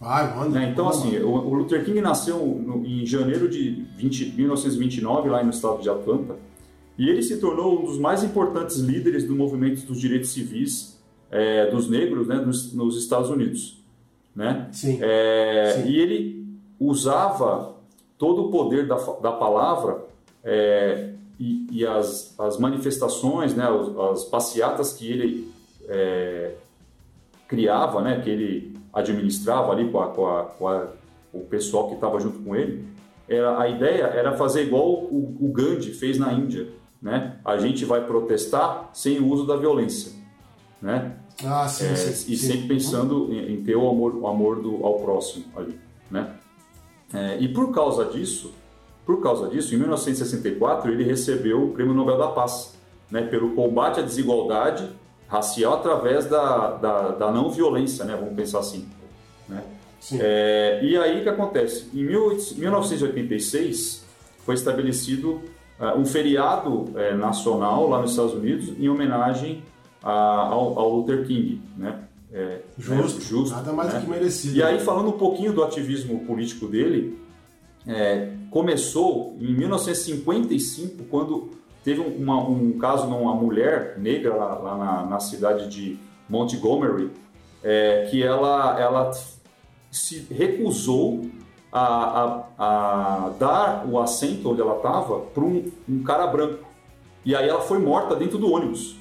Vai, 0.00 0.36
manda. 0.36 0.60
Né, 0.60 0.70
Então, 0.70 0.88
assim, 0.88 1.16
o, 1.18 1.28
o 1.30 1.54
Luther 1.54 1.84
King 1.84 2.00
nasceu 2.00 2.38
no- 2.38 2.84
em 2.86 3.04
janeiro 3.06 3.48
de 3.48 3.84
20 3.96 4.32
1929, 4.36 5.28
lá 5.28 5.42
no 5.42 5.50
estado 5.50 5.80
de 5.82 5.88
Atlanta, 5.90 6.36
e 6.96 7.08
ele 7.08 7.22
se 7.22 7.38
tornou 7.38 7.80
um 7.80 7.84
dos 7.86 7.98
mais 7.98 8.22
importantes 8.22 8.76
líderes 8.78 9.24
do 9.24 9.34
movimento 9.34 9.86
dos 9.86 10.00
direitos 10.00 10.30
civis 10.30 10.98
é, 11.30 11.70
dos 11.70 11.88
negros 11.88 12.26
né, 12.26 12.36
nos, 12.36 12.72
nos 12.72 12.96
Estados 12.96 13.30
Unidos. 13.30 13.82
Né? 14.34 14.68
Sim. 14.72 14.98
É, 15.00 15.80
Sim. 15.82 15.88
E 15.90 15.98
ele 15.98 16.46
usava 16.78 17.74
todo 18.16 18.46
o 18.46 18.50
poder 18.50 18.86
da, 18.86 18.96
da 18.96 19.32
palavra 19.32 20.04
é, 20.44 21.10
e, 21.38 21.66
e 21.70 21.86
as, 21.86 22.34
as 22.38 22.58
manifestações, 22.58 23.54
né, 23.54 23.64
as 24.12 24.24
passeatas 24.24 24.92
que 24.92 25.10
ele 25.10 25.52
é, 25.88 26.54
criava, 27.46 28.00
né, 28.02 28.20
que 28.20 28.28
ele 28.30 28.76
administrava 28.92 29.72
ali 29.72 29.90
com, 29.90 30.00
a, 30.00 30.08
com, 30.08 30.26
a, 30.26 30.44
com 30.44 30.68
a- 30.68 30.88
o 31.32 31.40
pessoal 31.40 31.88
que 31.88 31.94
estava 31.94 32.18
junto 32.20 32.38
com 32.40 32.56
ele, 32.56 32.84
era, 33.28 33.60
a 33.60 33.68
ideia 33.68 34.04
era 34.04 34.32
fazer 34.36 34.62
igual 34.64 34.88
o, 34.88 35.36
o 35.40 35.52
Gandhi 35.52 35.92
fez 35.92 36.18
na 36.18 36.32
Índia. 36.32 36.68
Né? 37.00 37.36
A 37.44 37.56
gente 37.58 37.84
vai 37.84 38.04
protestar 38.04 38.90
sem 38.92 39.18
o 39.20 39.28
uso 39.28 39.46
da 39.46 39.54
violência. 39.56 40.10
Né? 40.82 41.16
Ah, 41.44 41.68
sim, 41.68 41.84
É, 41.86 41.94
sim. 41.94 42.32
e 42.32 42.36
sim. 42.36 42.46
sempre 42.52 42.68
pensando 42.68 43.32
em, 43.32 43.52
em 43.54 43.62
ter 43.62 43.76
o 43.76 43.88
amor, 43.88 44.14
o 44.16 44.26
amor 44.26 44.60
do, 44.60 44.84
ao 44.84 44.98
próximo 45.00 45.44
ali, 45.56 45.78
né? 46.10 46.34
É, 47.14 47.38
e 47.38 47.48
por 47.48 47.72
causa 47.72 48.04
disso, 48.06 48.52
por 49.08 49.22
causa 49.22 49.48
disso, 49.48 49.74
em 49.74 49.78
1964 49.78 50.92
ele 50.92 51.02
recebeu 51.02 51.64
o 51.64 51.70
Prêmio 51.70 51.94
Nobel 51.94 52.18
da 52.18 52.28
Paz, 52.28 52.74
né? 53.10 53.22
Pelo 53.22 53.52
combate 53.52 54.00
à 54.00 54.02
desigualdade 54.02 54.86
racial 55.26 55.76
através 55.76 56.26
da, 56.26 56.72
da, 56.72 57.08
da 57.12 57.32
não 57.32 57.48
violência, 57.48 58.04
né? 58.04 58.14
Vamos 58.14 58.34
pensar 58.34 58.58
assim, 58.58 58.86
né? 59.48 59.62
Sim. 59.98 60.18
É, 60.20 60.80
e 60.82 60.94
aí 60.98 61.20
o 61.20 61.22
que 61.22 61.28
acontece? 61.30 61.86
Em 61.94 62.06
18- 62.06 62.58
1986 62.58 64.04
foi 64.44 64.54
estabelecido 64.54 65.40
ah, 65.80 65.94
um 65.96 66.04
feriado 66.04 66.90
eh, 66.94 67.14
nacional 67.14 67.88
lá 67.88 68.02
nos 68.02 68.10
Estados 68.10 68.34
Unidos 68.34 68.68
em 68.78 68.90
homenagem 68.90 69.62
a- 70.02 70.10
ao, 70.50 70.78
ao 70.78 70.96
Luther 70.96 71.26
King, 71.26 71.62
né? 71.78 72.00
É, 72.30 72.58
Justo, 72.78 73.20
né? 73.20 73.24
Justo, 73.24 73.54
nada 73.56 73.72
mais 73.72 73.90
né? 73.94 74.00
do 74.00 74.04
que 74.04 74.10
merecido. 74.10 74.54
E 74.58 74.62
aí, 74.62 74.78
falando 74.80 75.08
um 75.08 75.12
pouquinho 75.18 75.54
do 75.54 75.64
ativismo 75.64 76.26
político 76.26 76.66
dele, 76.66 77.18
é, 77.88 78.32
começou 78.50 79.36
em 79.40 79.52
1955, 79.54 81.04
quando 81.10 81.50
teve 81.82 82.00
um, 82.00 82.16
uma- 82.16 82.40
um 82.48 82.72
caso 82.78 83.06
de 83.06 83.12
uma 83.14 83.34
mulher 83.34 83.98
negra 83.98 84.34
lá, 84.34 84.54
lá 84.58 84.76
na, 84.76 85.06
na 85.06 85.20
cidade 85.20 85.68
de 85.68 85.98
Montgomery, 86.28 87.10
é, 87.64 88.06
que 88.10 88.22
ela, 88.22 88.78
ela 88.78 89.10
se 89.90 90.26
recusou 90.30 91.26
a, 91.72 91.80
a- 92.24 92.44
a 92.58 93.28
dar 93.38 93.86
o 93.88 93.98
assento 93.98 94.50
onde 94.50 94.60
ela 94.60 94.76
estava 94.76 95.20
para 95.20 95.42
um, 95.44 95.64
um 95.88 96.02
cara 96.02 96.26
branco. 96.26 96.64
E 97.24 97.34
aí 97.34 97.48
ela 97.48 97.60
foi 97.60 97.78
morta 97.78 98.14
dentro 98.14 98.38
do 98.38 98.50
ônibus. 98.52 98.96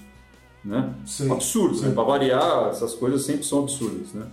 Né? 0.66 0.94
Sim, 1.06 1.32
absurdo, 1.32 1.76
sim. 1.76 1.86
né? 1.88 1.94
Para 1.94 2.04
variar, 2.04 2.68
essas 2.70 2.94
coisas 2.94 3.24
sempre 3.24 3.44
são 3.46 3.60
absurdas, 3.60 4.12
né? 4.14 4.26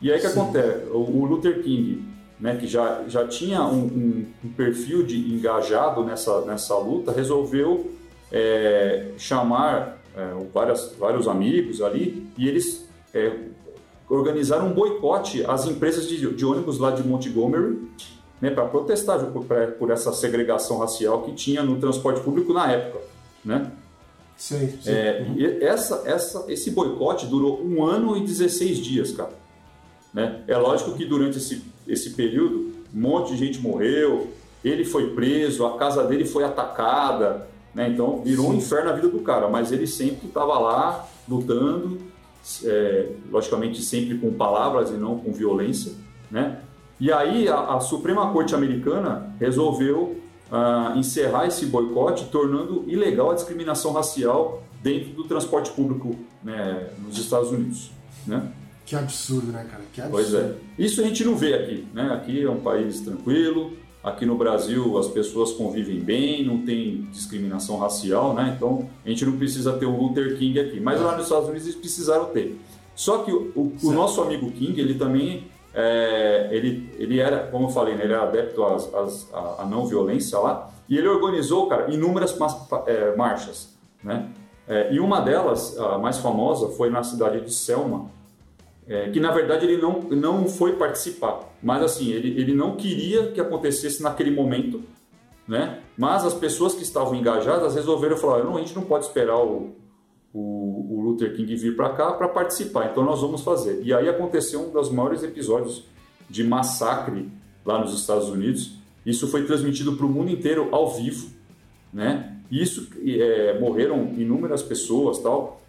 E 0.00 0.10
aí 0.12 0.18
que 0.20 0.28
Sim. 0.28 0.40
acontece? 0.40 0.86
O, 0.90 0.98
o 0.98 1.24
Luther 1.26 1.62
King, 1.62 2.02
né, 2.38 2.56
que 2.56 2.66
já, 2.66 3.04
já 3.08 3.26
tinha 3.26 3.62
um, 3.62 3.84
um, 3.84 4.26
um 4.44 4.48
perfil 4.50 5.04
de 5.04 5.34
engajado 5.34 6.04
nessa, 6.04 6.42
nessa 6.42 6.76
luta, 6.76 7.12
resolveu 7.12 7.90
é, 8.30 9.12
chamar 9.16 9.98
é, 10.14 10.32
várias, 10.52 10.94
vários 10.98 11.26
amigos 11.26 11.80
ali 11.80 12.26
e 12.36 12.48
eles 12.48 12.86
é, 13.14 13.32
organizaram 14.08 14.68
um 14.68 14.72
boicote 14.72 15.44
às 15.46 15.66
empresas 15.66 16.06
de, 16.06 16.34
de 16.34 16.44
ônibus 16.44 16.78
lá 16.78 16.90
de 16.90 17.02
Montgomery 17.02 17.78
né, 18.40 18.50
para 18.50 18.66
protestar 18.66 19.18
por, 19.26 19.44
por, 19.78 19.90
essa 19.90 20.12
segregação 20.12 20.78
racial 20.78 21.22
que 21.22 21.32
tinha 21.32 21.62
no 21.62 21.78
transporte 21.78 22.20
público 22.20 22.52
na 22.52 22.70
época. 22.70 23.00
Né? 23.44 23.72
Sim, 24.36 24.68
sim. 24.82 24.90
É, 24.90 25.24
essa, 25.62 26.02
essa, 26.04 26.44
esse 26.48 26.70
boicote 26.70 27.26
durou 27.26 27.64
um 27.64 27.84
ano 27.84 28.16
e 28.16 28.20
16 28.20 28.78
dias, 28.78 29.12
cara. 29.12 29.32
Né? 30.12 30.42
É 30.46 30.56
lógico 30.56 30.92
que 30.92 31.06
durante 31.06 31.38
esse, 31.38 31.62
esse 31.86 32.10
período, 32.10 32.72
um 32.94 33.00
monte 33.00 33.32
de 33.32 33.38
gente 33.38 33.60
morreu, 33.60 34.28
ele 34.64 34.84
foi 34.84 35.14
preso, 35.14 35.64
a 35.66 35.76
casa 35.76 36.04
dele 36.04 36.24
foi 36.24 36.44
atacada, 36.44 37.46
né? 37.74 37.88
então 37.88 38.22
virou 38.22 38.46
sim. 38.46 38.52
um 38.52 38.54
inferno 38.54 38.90
na 38.90 38.96
vida 38.96 39.08
do 39.08 39.20
cara, 39.20 39.48
mas 39.48 39.70
ele 39.70 39.86
sempre 39.86 40.26
estava 40.26 40.58
lá 40.58 41.06
lutando, 41.28 41.98
é, 42.64 43.08
logicamente 43.30 43.82
sempre 43.82 44.18
com 44.18 44.32
palavras 44.32 44.90
e 44.90 44.94
não 44.94 45.18
com 45.18 45.32
violência. 45.32 45.92
Né? 46.30 46.60
E 46.98 47.12
aí 47.12 47.48
a, 47.48 47.74
a 47.74 47.80
Suprema 47.80 48.32
Corte 48.32 48.54
Americana 48.54 49.34
resolveu 49.38 50.16
uh, 50.50 50.98
encerrar 50.98 51.46
esse 51.46 51.66
boicote, 51.66 52.26
tornando 52.26 52.84
ilegal 52.86 53.30
a 53.30 53.34
discriminação 53.34 53.92
racial 53.92 54.62
dentro 54.82 55.10
do 55.10 55.24
transporte 55.24 55.70
público 55.70 56.16
né, 56.42 56.88
nos 57.04 57.18
Estados 57.18 57.50
Unidos. 57.50 57.90
Né? 58.26 58.50
Que 58.86 58.96
absurdo, 58.96 59.52
né, 59.52 59.66
cara? 59.68 59.82
Que 59.92 60.00
absurdo. 60.00 60.22
Pois 60.22 60.34
é. 60.34 60.54
Isso 60.78 61.00
a 61.00 61.04
gente 61.04 61.24
não 61.24 61.36
vê 61.36 61.54
aqui, 61.54 61.86
né? 61.92 62.10
Aqui 62.14 62.44
é 62.44 62.48
um 62.48 62.60
país 62.60 63.00
tranquilo, 63.00 63.72
aqui 64.02 64.24
no 64.24 64.38
Brasil 64.38 64.96
as 64.96 65.08
pessoas 65.08 65.52
convivem 65.52 65.98
bem, 65.98 66.46
não 66.46 66.64
tem 66.64 67.02
discriminação 67.10 67.76
racial, 67.78 68.32
né? 68.32 68.54
Então 68.56 68.88
a 69.04 69.08
gente 69.08 69.26
não 69.26 69.36
precisa 69.36 69.72
ter 69.72 69.86
o 69.86 69.96
Luther 69.96 70.38
King 70.38 70.60
aqui. 70.60 70.80
Mas 70.80 71.00
lá 71.00 71.16
nos 71.16 71.24
Estados 71.24 71.48
Unidos 71.48 71.66
eles 71.66 71.78
precisaram 71.78 72.26
ter. 72.26 72.58
Só 72.94 73.18
que 73.18 73.32
o, 73.32 73.52
o, 73.54 73.76
o 73.82 73.92
nosso 73.92 74.22
amigo 74.22 74.50
King, 74.52 74.80
ele 74.80 74.94
também 74.94 75.48
é, 75.76 76.48
ele, 76.50 76.90
ele 76.98 77.20
era, 77.20 77.48
como 77.48 77.66
eu 77.66 77.70
falei, 77.70 77.94
né, 77.94 78.04
ele 78.04 78.14
era 78.14 78.22
adepto 78.22 78.64
às, 78.64 78.94
às, 78.94 79.34
à, 79.34 79.62
à, 79.62 79.66
não 79.66 79.84
violência 79.84 80.38
lá, 80.38 80.70
e 80.88 80.96
ele 80.96 81.06
organizou, 81.06 81.68
cara, 81.68 81.92
inúmeras 81.92 82.34
é, 82.86 83.14
marchas, 83.14 83.76
né? 84.02 84.30
É, 84.66 84.92
e 84.92 84.98
uma 84.98 85.20
delas, 85.20 85.78
a 85.78 85.98
mais 85.98 86.18
famosa, 86.18 86.70
foi 86.70 86.88
na 86.88 87.02
cidade 87.02 87.40
de 87.42 87.52
Selma, 87.52 88.10
é, 88.88 89.10
que 89.10 89.18
na 89.18 89.32
verdade 89.32 89.66
ele 89.66 89.80
não, 89.80 90.00
não 90.02 90.46
foi 90.46 90.76
participar, 90.76 91.40
mas 91.62 91.82
assim, 91.82 92.12
ele, 92.12 92.40
ele 92.40 92.54
não 92.54 92.76
queria 92.76 93.32
que 93.32 93.40
acontecesse 93.40 94.02
naquele 94.02 94.30
momento, 94.30 94.82
né? 95.46 95.80
Mas 95.96 96.24
as 96.24 96.34
pessoas 96.34 96.74
que 96.74 96.82
estavam 96.82 97.14
engajadas 97.14 97.74
resolveram 97.74 98.16
falar, 98.16 98.44
não, 98.44 98.56
a 98.56 98.60
gente 98.60 98.74
não 98.74 98.82
pode 98.82 99.06
esperar 99.06 99.38
o, 99.38 99.74
o, 100.32 100.98
o 100.98 101.00
Luther 101.00 101.34
King 101.34 101.54
vir 101.56 101.74
para 101.74 101.90
cá 101.90 102.12
para 102.12 102.28
participar, 102.28 102.90
então 102.90 103.04
nós 103.04 103.20
vamos 103.20 103.42
fazer. 103.42 103.80
E 103.82 103.92
aí 103.92 104.08
aconteceu 104.08 104.60
um 104.60 104.70
dos 104.70 104.90
maiores 104.90 105.22
episódios 105.22 105.84
de 106.28 106.44
massacre 106.44 107.28
lá 107.64 107.80
nos 107.80 107.92
Estados 107.92 108.28
Unidos. 108.28 108.74
Isso 109.04 109.26
foi 109.28 109.44
transmitido 109.44 109.96
para 109.96 110.06
o 110.06 110.08
mundo 110.08 110.30
inteiro 110.30 110.68
ao 110.70 110.92
vivo, 110.94 111.28
né? 111.92 112.36
Isso 112.50 112.88
é, 113.04 113.58
morreram 113.58 114.12
inúmeras 114.16 114.62
pessoas, 114.62 115.18
tal. 115.18 115.60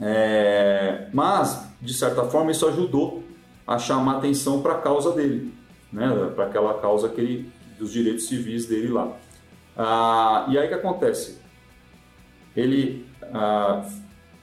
É, 0.00 1.08
mas 1.12 1.69
de 1.80 1.94
certa 1.94 2.24
forma 2.24 2.50
isso 2.50 2.66
ajudou 2.66 3.22
a 3.66 3.78
chamar 3.78 4.18
atenção 4.18 4.60
para 4.62 4.74
a 4.74 4.78
causa 4.78 5.12
dele, 5.12 5.52
né? 5.92 6.32
Para 6.34 6.46
aquela 6.46 6.74
causa 6.74 7.08
que 7.08 7.20
ele, 7.20 7.52
dos 7.78 7.92
direitos 7.92 8.26
civis 8.26 8.66
dele 8.66 8.88
lá. 8.88 9.16
Ah, 9.76 10.46
e 10.48 10.58
aí 10.58 10.66
o 10.66 10.68
que 10.68 10.74
acontece? 10.74 11.38
Ele 12.56 13.06
ah, 13.32 13.88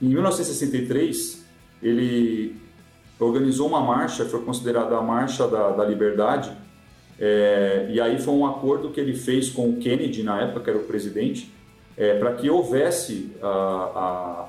em 0.00 0.06
1963, 0.06 1.44
ele 1.82 2.56
organizou 3.18 3.66
uma 3.66 3.80
marcha, 3.80 4.24
foi 4.24 4.42
considerada 4.42 4.96
a 4.96 5.02
Marcha 5.02 5.46
da, 5.48 5.70
da 5.70 5.84
Liberdade, 5.84 6.52
é, 7.18 7.88
e 7.90 8.00
aí 8.00 8.20
foi 8.20 8.32
um 8.34 8.46
acordo 8.46 8.90
que 8.90 9.00
ele 9.00 9.14
fez 9.14 9.50
com 9.50 9.68
o 9.68 9.76
Kennedy, 9.78 10.22
na 10.22 10.40
época, 10.40 10.60
que 10.60 10.70
era 10.70 10.78
o 10.78 10.84
presidente, 10.84 11.52
é, 11.96 12.16
para 12.16 12.34
que 12.34 12.48
houvesse 12.48 13.32
a, 13.42 14.48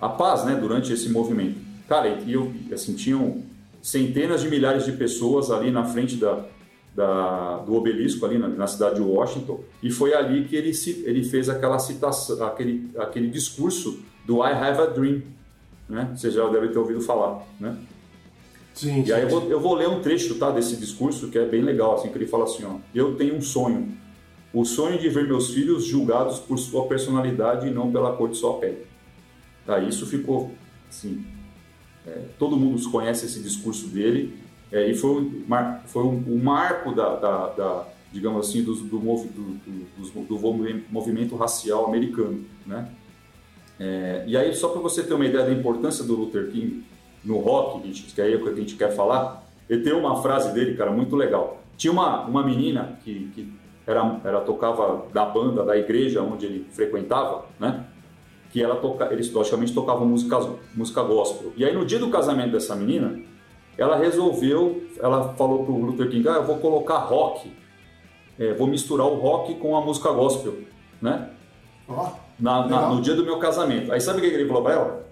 a, 0.00 0.06
a, 0.06 0.08
paz 0.10 0.44
né, 0.44 0.54
durante 0.54 0.92
esse 0.92 1.08
movimento. 1.08 1.58
Cara, 1.90 2.20
e 2.24 2.32
eu, 2.32 2.52
assim, 2.72 2.94
tinham 2.94 3.42
centenas 3.82 4.42
de 4.42 4.48
milhares 4.48 4.84
de 4.84 4.92
pessoas 4.92 5.50
ali 5.50 5.72
na 5.72 5.84
frente 5.84 6.14
da, 6.14 6.44
da, 6.94 7.56
do 7.66 7.74
obelisco 7.74 8.24
ali 8.24 8.38
na, 8.38 8.46
na, 8.46 8.68
cidade 8.68 8.94
de 8.94 9.00
Washington 9.00 9.58
e 9.82 9.90
foi 9.90 10.14
ali 10.14 10.44
que 10.44 10.54
ele, 10.54 10.70
ele 11.04 11.24
fez 11.24 11.48
aquela 11.48 11.80
citação, 11.80 12.46
aquele, 12.46 12.88
aquele 12.96 13.28
discurso 13.28 13.98
do 14.24 14.36
I 14.36 14.52
Have 14.52 14.82
a 14.82 14.86
Dream, 14.86 15.22
né? 15.88 16.12
Você 16.14 16.30
já 16.30 16.48
deve 16.48 16.68
ter 16.68 16.78
ouvido 16.78 17.00
falar, 17.00 17.44
né? 17.58 17.76
Sim, 18.72 19.00
e 19.00 19.06
sim, 19.06 19.12
aí 19.12 19.22
eu 19.22 19.28
vou, 19.28 19.50
eu 19.50 19.58
vou, 19.58 19.74
ler 19.74 19.88
um 19.88 20.00
trecho 20.00 20.36
tá, 20.36 20.52
desse 20.52 20.76
discurso 20.76 21.26
que 21.26 21.38
é 21.40 21.44
bem 21.44 21.62
legal, 21.62 21.96
assim, 21.96 22.08
que 22.08 22.16
ele 22.16 22.28
fala 22.28 22.44
assim, 22.44 22.64
ó, 22.66 22.76
eu 22.94 23.16
tenho 23.16 23.34
um 23.34 23.42
sonho, 23.42 23.92
o 24.54 24.64
sonho 24.64 24.96
de 24.96 25.08
ver 25.08 25.26
meus 25.26 25.50
filhos 25.52 25.86
julgados 25.86 26.38
por 26.38 26.56
sua 26.56 26.86
personalidade 26.86 27.66
e 27.66 27.70
não 27.72 27.90
pela 27.90 28.12
cor 28.12 28.28
de 28.28 28.36
sua 28.36 28.58
pele. 28.58 28.86
Tá, 29.66 29.80
isso 29.80 30.06
ficou, 30.06 30.52
assim, 30.88 31.24
é, 32.06 32.24
todo 32.38 32.56
mundo 32.56 32.90
conhece 32.90 33.26
esse 33.26 33.42
discurso 33.42 33.88
dele 33.88 34.38
é, 34.72 34.88
e 34.88 34.94
foi, 34.94 35.10
um, 35.10 35.44
foi 35.86 36.02
um, 36.04 36.24
um 36.28 36.42
marco 36.42 36.94
da, 36.94 37.16
da, 37.16 37.46
da, 37.48 37.86
digamos 38.12 38.48
assim, 38.48 38.62
do, 38.62 38.74
do, 38.74 38.98
do, 38.98 40.22
do, 40.26 40.38
movimento 40.90 41.36
racial 41.36 41.86
americano, 41.86 42.44
né? 42.66 42.88
É, 43.78 44.24
e 44.26 44.36
aí, 44.36 44.54
só 44.54 44.68
para 44.68 44.80
você 44.80 45.02
ter 45.02 45.14
uma 45.14 45.24
ideia 45.24 45.46
da 45.46 45.52
importância 45.52 46.04
do 46.04 46.14
Luther 46.14 46.50
King 46.50 46.84
no 47.24 47.38
rock, 47.38 47.90
que 47.90 48.20
é 48.20 48.36
o 48.36 48.42
que 48.44 48.50
a 48.50 48.54
gente 48.54 48.76
quer 48.76 48.94
falar, 48.94 49.42
ele 49.68 49.82
tem 49.82 49.94
uma 49.94 50.20
frase 50.20 50.52
dele, 50.52 50.76
cara, 50.76 50.90
muito 50.90 51.16
legal. 51.16 51.62
Tinha 51.78 51.92
uma, 51.92 52.26
uma 52.26 52.44
menina 52.44 52.98
que, 53.02 53.30
que 53.34 53.50
era, 53.86 54.20
era 54.22 54.40
tocava 54.42 55.06
da 55.12 55.24
banda, 55.24 55.64
da 55.64 55.78
igreja 55.78 56.22
onde 56.22 56.44
ele 56.44 56.66
frequentava, 56.70 57.46
né? 57.58 57.86
Que 58.50 58.62
ela 58.62 58.76
toca, 58.76 59.12
eles 59.12 59.32
logicamente 59.32 59.72
tocavam 59.72 60.06
música, 60.06 60.38
música 60.74 61.02
gospel. 61.02 61.52
E 61.56 61.64
aí, 61.64 61.72
no 61.72 61.84
dia 61.84 61.98
do 61.98 62.10
casamento 62.10 62.52
dessa 62.52 62.74
menina, 62.74 63.20
ela 63.78 63.96
resolveu, 63.96 64.82
ela 64.98 65.32
falou 65.34 65.64
pro 65.64 65.76
Luther 65.76 66.10
King, 66.10 66.28
ah, 66.28 66.32
eu 66.32 66.44
vou 66.44 66.58
colocar 66.58 66.98
rock, 66.98 67.50
é, 68.38 68.52
vou 68.52 68.66
misturar 68.66 69.06
o 69.06 69.14
rock 69.14 69.54
com 69.54 69.76
a 69.76 69.80
música 69.80 70.10
gospel, 70.10 70.58
né? 71.00 71.30
Oh, 71.88 72.08
na, 72.38 72.66
na, 72.66 72.88
no 72.88 73.00
dia 73.00 73.14
do 73.14 73.24
meu 73.24 73.38
casamento. 73.38 73.92
Aí 73.92 74.00
sabe 74.00 74.18
o 74.18 74.20
que 74.20 74.26
ele 74.26 74.46
falou 74.46 74.62
para 74.62 74.74
ela? 74.74 75.06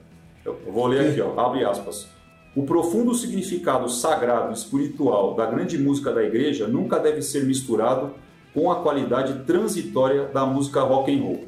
Eu, 0.44 0.58
eu 0.66 0.72
vou 0.72 0.86
ler 0.86 1.10
aqui, 1.10 1.20
ó, 1.20 1.38
abre 1.38 1.64
aspas. 1.64 2.08
O 2.56 2.62
profundo 2.64 3.14
significado 3.14 3.88
sagrado 3.88 4.50
e 4.50 4.54
espiritual 4.54 5.34
da 5.34 5.46
grande 5.46 5.78
música 5.78 6.12
da 6.12 6.22
igreja 6.22 6.66
nunca 6.66 6.98
deve 6.98 7.22
ser 7.22 7.44
misturado 7.44 8.14
com 8.52 8.70
a 8.70 8.76
qualidade 8.76 9.44
transitória 9.44 10.24
da 10.26 10.44
música 10.44 10.80
rock 10.80 11.14
and 11.14 11.22
roll. 11.22 11.46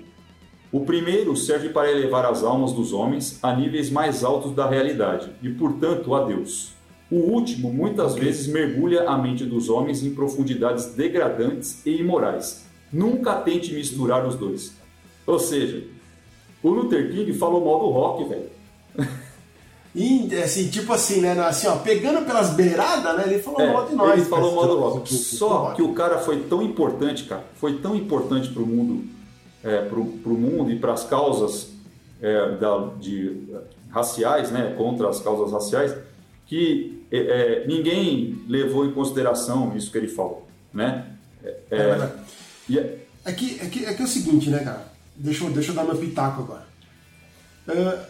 O 0.72 0.80
primeiro 0.80 1.36
serve 1.36 1.70
para 1.70 1.90
elevar 1.90 2.24
as 2.24 2.44
almas 2.44 2.72
dos 2.72 2.92
homens 2.92 3.38
a 3.42 3.54
níveis 3.54 3.90
mais 3.90 4.22
altos 4.22 4.54
da 4.54 4.68
realidade 4.68 5.30
e, 5.42 5.48
portanto, 5.48 6.14
a 6.14 6.24
Deus. 6.24 6.72
O 7.10 7.16
último, 7.16 7.72
muitas 7.72 8.14
vezes, 8.14 8.46
mergulha 8.46 9.08
a 9.08 9.18
mente 9.18 9.44
dos 9.44 9.68
homens 9.68 10.04
em 10.04 10.14
profundidades 10.14 10.94
degradantes 10.94 11.84
e 11.84 11.96
imorais. 11.96 12.64
Nunca 12.92 13.34
tente 13.34 13.74
misturar 13.74 14.24
os 14.24 14.36
dois. 14.36 14.72
Ou 15.26 15.40
seja, 15.40 15.84
o 16.62 16.68
Luther 16.70 17.10
King 17.10 17.32
falou 17.32 17.64
mal 17.64 17.80
do 17.80 17.90
rock, 17.90 18.28
velho. 18.28 18.50
E, 19.92 20.32
assim, 20.36 20.68
tipo 20.68 20.92
assim, 20.92 21.20
né? 21.20 21.32
Assim, 21.40 21.66
ó, 21.66 21.74
pegando 21.74 22.24
pelas 22.24 22.50
beiradas, 22.50 23.16
né? 23.16 23.24
Ele 23.26 23.42
falou 23.42 23.60
é, 23.60 23.72
mal 23.72 23.86
de 23.88 23.94
nós. 23.96 24.12
Ele 24.12 24.24
falou 24.24 24.54
mal 24.54 24.68
do 24.68 24.78
rock. 24.78 25.12
Só 25.12 25.72
que 25.74 25.82
o 25.82 25.92
cara 25.92 26.18
foi 26.18 26.42
tão 26.42 26.62
importante, 26.62 27.24
cara. 27.24 27.44
Foi 27.56 27.78
tão 27.78 27.96
importante 27.96 28.50
pro 28.50 28.64
mundo, 28.64 29.04
é, 29.62 29.82
pro, 29.86 30.04
pro 30.04 30.34
mundo 30.34 30.70
e 30.70 30.78
para 30.78 30.92
as 30.92 31.04
causas 31.04 31.70
é, 32.20 32.56
da, 32.56 32.90
de, 32.98 33.48
raciais, 33.90 34.50
né? 34.50 34.74
Contra 34.76 35.08
as 35.08 35.20
causas 35.20 35.52
raciais, 35.52 35.94
que 36.46 37.04
é, 37.10 37.18
é, 37.18 37.66
ninguém 37.66 38.42
levou 38.48 38.86
em 38.86 38.92
consideração 38.92 39.76
isso 39.76 39.90
que 39.90 39.98
ele 39.98 40.08
falou, 40.08 40.46
né? 40.72 41.06
É, 41.42 41.56
é, 41.70 41.76
é, 42.76 42.98
é, 43.24 43.32
que, 43.32 43.60
é, 43.60 43.66
que, 43.66 43.84
é 43.84 43.94
que 43.94 44.02
é 44.02 44.04
o 44.04 44.08
seguinte, 44.08 44.50
né, 44.50 44.60
cara? 44.60 44.90
Deixa 45.16 45.44
eu, 45.44 45.50
deixa 45.50 45.72
eu 45.72 45.74
dar 45.74 45.84
meu 45.84 45.96
pitaco 45.96 46.42
agora. 46.42 46.66
É, 47.68 48.06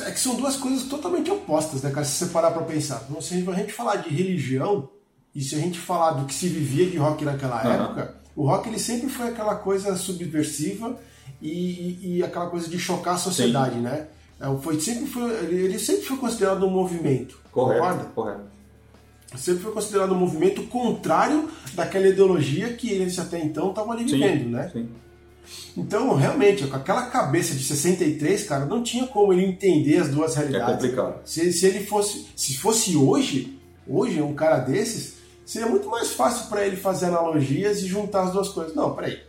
é 0.00 0.10
que 0.10 0.20
são 0.20 0.36
duas 0.36 0.56
coisas 0.56 0.84
totalmente 0.84 1.30
opostas, 1.30 1.82
né, 1.82 1.90
cara? 1.90 2.04
Se 2.04 2.24
você 2.24 2.32
parar 2.32 2.50
pra 2.50 2.62
pensar. 2.62 3.04
Então, 3.08 3.20
se 3.20 3.34
a 3.34 3.54
gente 3.54 3.72
falar 3.72 3.96
de 3.96 4.10
religião 4.10 4.88
e 5.34 5.42
se 5.42 5.54
a 5.54 5.58
gente 5.58 5.78
falar 5.78 6.12
do 6.12 6.26
que 6.26 6.34
se 6.34 6.48
vivia 6.48 6.86
de 6.86 6.96
rock 6.96 7.24
naquela 7.24 7.62
uhum. 7.64 7.84
época, 7.84 8.21
o 8.34 8.46
rock 8.46 8.68
ele 8.68 8.78
sempre 8.78 9.08
foi 9.08 9.28
aquela 9.28 9.56
coisa 9.56 9.94
subversiva 9.96 10.98
e, 11.40 12.18
e, 12.18 12.22
aquela 12.22 12.46
coisa 12.46 12.68
de 12.68 12.78
chocar 12.78 13.14
a 13.14 13.18
sociedade, 13.18 13.74
Sim. 13.74 13.80
né? 13.80 14.06
É, 14.40 14.56
foi, 14.62 14.80
sempre 14.80 15.06
foi, 15.06 15.30
ele 15.44 15.78
sempre 15.78 16.02
foi 16.02 16.16
considerado 16.16 16.64
um 16.64 16.70
movimento. 16.70 17.38
Correto, 17.50 17.80
concorda? 17.80 18.04
correto. 18.14 18.40
sempre 19.36 19.62
foi 19.62 19.72
considerado 19.72 20.12
um 20.12 20.18
movimento 20.18 20.62
contrário 20.64 21.48
daquela 21.74 22.06
ideologia 22.08 22.72
que 22.74 22.90
eles 22.90 23.18
até 23.18 23.40
então 23.40 23.70
estavam 23.70 23.92
ali 23.92 24.04
vivendo, 24.04 24.44
sim, 24.44 24.50
né? 24.50 24.70
Sim. 24.72 24.88
Então, 25.76 26.14
realmente, 26.14 26.66
com 26.66 26.76
aquela 26.76 27.06
cabeça 27.06 27.54
de 27.54 27.64
63, 27.64 28.44
cara, 28.44 28.64
não 28.64 28.82
tinha 28.82 29.06
como 29.06 29.32
ele 29.32 29.44
entender 29.44 29.98
as 29.98 30.08
duas 30.08 30.36
É 30.36 30.40
realidades. 30.40 30.74
complicado. 30.76 31.20
Se, 31.24 31.52
se 31.52 31.66
ele 31.66 31.84
fosse, 31.84 32.26
se 32.36 32.56
fosse 32.56 32.96
hoje, 32.96 33.58
hoje 33.86 34.22
um 34.22 34.34
cara 34.34 34.58
desses, 34.58 35.14
seria 35.44 35.68
muito 35.68 35.88
mais 35.88 36.12
fácil 36.12 36.48
para 36.48 36.66
ele 36.66 36.76
fazer 36.76 37.06
analogias 37.06 37.82
e 37.82 37.86
juntar 37.86 38.24
as 38.24 38.32
duas 38.32 38.48
coisas. 38.48 38.74
Não, 38.74 38.94
peraí. 38.94 39.20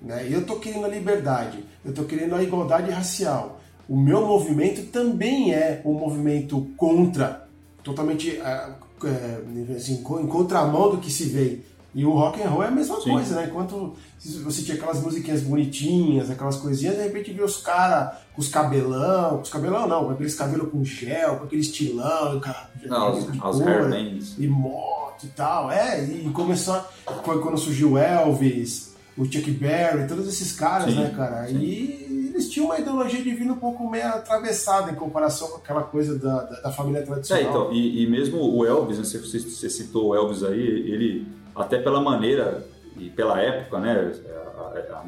Né? 0.00 0.28
Eu 0.30 0.44
tô 0.44 0.56
querendo 0.56 0.84
a 0.84 0.88
liberdade, 0.88 1.64
eu 1.84 1.92
tô 1.92 2.04
querendo 2.04 2.34
a 2.34 2.42
igualdade 2.42 2.90
racial. 2.90 3.60
O 3.88 3.96
meu 3.96 4.26
movimento 4.26 4.90
também 4.90 5.52
é 5.54 5.82
um 5.84 5.92
movimento 5.92 6.68
contra, 6.76 7.46
totalmente 7.82 8.38
é, 8.38 8.70
é, 9.04 9.74
assim, 9.76 9.94
em 9.94 10.26
contramão 10.26 10.90
do 10.90 10.98
que 10.98 11.10
se 11.10 11.24
vê. 11.24 11.60
E 11.94 12.04
o 12.04 12.10
rock 12.10 12.42
and 12.42 12.48
roll 12.48 12.64
é 12.64 12.68
a 12.68 12.70
mesma 12.72 13.00
Sim. 13.00 13.10
coisa, 13.12 13.36
né? 13.36 13.46
Enquanto 13.48 13.94
você 14.42 14.62
tinha 14.62 14.76
aquelas 14.76 15.00
musiquinhas 15.00 15.42
bonitinhas, 15.42 16.28
aquelas 16.30 16.56
coisinhas, 16.56 16.96
de 16.96 17.02
repente 17.02 17.32
vê 17.32 17.42
os 17.42 17.58
caras 17.58 18.16
com 18.34 18.40
os 18.40 18.48
cabelão, 18.48 19.36
com 19.36 19.42
os 19.42 19.48
cabelão 19.48 19.86
não, 19.86 20.06
com 20.06 20.10
aqueles 20.10 20.34
cabelos 20.34 20.70
com 20.70 20.84
gel, 20.84 21.36
com 21.36 21.44
aquele 21.44 21.60
estilão, 21.62 22.40
cara, 22.40 22.68
Não, 22.84 23.14
hairbands. 23.62 24.34
e 24.38 24.46
moto 24.48 25.24
e 25.24 25.28
tal, 25.28 25.70
é, 25.70 26.04
e 26.04 26.28
começou, 26.30 26.80
foi 27.24 27.40
quando 27.40 27.56
surgiu 27.58 27.92
o 27.92 27.98
Elvis, 27.98 28.94
o 29.16 29.24
Chuck 29.24 29.48
Berry, 29.52 30.08
todos 30.08 30.26
esses 30.26 30.52
caras, 30.52 30.92
Sim, 30.92 31.00
né, 31.00 31.14
cara, 31.16 31.46
sim. 31.46 31.58
e 31.58 32.30
eles 32.34 32.50
tinham 32.50 32.66
uma 32.66 32.78
ideologia 32.80 33.22
de 33.22 33.30
vida 33.32 33.52
um 33.52 33.56
pouco 33.56 33.88
meio 33.88 34.08
atravessada 34.08 34.90
em 34.90 34.96
comparação 34.96 35.46
com 35.48 35.56
aquela 35.58 35.82
coisa 35.84 36.18
da, 36.18 36.42
da, 36.42 36.60
da 36.62 36.72
família 36.72 36.98
É, 36.98 37.02
tradicional. 37.02 37.42
então, 37.48 37.72
e, 37.72 38.02
e 38.02 38.06
mesmo 38.10 38.38
o 38.38 38.66
Elvis, 38.66 38.98
né, 38.98 39.04
você- 39.04 39.38
você 39.38 39.70
citou 39.70 40.08
o 40.08 40.14
Elvis 40.16 40.42
aí, 40.42 40.58
ele, 40.60 41.28
até 41.54 41.78
pela 41.78 42.00
maneira 42.00 42.66
e 42.98 43.08
pela 43.10 43.40
época, 43.40 43.78
né, 43.78 44.12
a- 44.26 44.60
a- 44.60 44.98
a- 44.98 45.04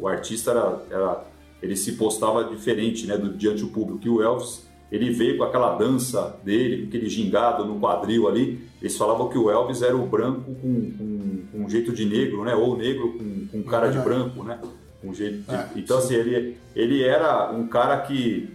o 0.00 0.06
artista 0.08 0.50
era, 0.52 0.78
era- 0.90 1.24
ele 1.62 1.76
se 1.76 1.92
postava 1.92 2.44
diferente, 2.44 3.06
né, 3.06 3.16
do, 3.16 3.30
diante 3.30 3.62
do 3.62 3.68
público, 3.68 4.00
e 4.06 4.08
o 4.08 4.22
Elvis, 4.22 4.66
ele 4.90 5.10
veio 5.10 5.36
com 5.36 5.44
aquela 5.44 5.76
dança 5.76 6.36
dele, 6.44 6.82
com 6.82 6.88
aquele 6.88 7.08
gingado 7.08 7.64
no 7.64 7.78
quadril 7.80 8.28
ali, 8.28 8.60
eles 8.80 8.96
falavam 8.96 9.28
que 9.28 9.36
o 9.36 9.50
Elvis 9.50 9.82
era 9.82 9.96
o 9.96 10.06
branco 10.06 10.54
com, 10.54 10.90
com, 10.92 11.38
com 11.52 11.58
um 11.64 11.68
jeito 11.68 11.92
de 11.92 12.04
negro, 12.04 12.44
né, 12.44 12.54
ou 12.54 12.76
negro 12.76 13.12
com, 13.18 13.46
com 13.48 13.62
cara 13.68 13.88
de 13.88 13.98
branco, 13.98 14.42
né, 14.44 14.58
um 15.02 15.12
jeito 15.12 15.38
de- 15.42 15.54
É, 15.54 15.66
então 15.76 15.98
assim, 15.98 16.14
ele, 16.14 16.56
ele 16.74 17.02
era 17.04 17.50
um 17.52 17.66
cara 17.66 17.98
que 17.98 18.48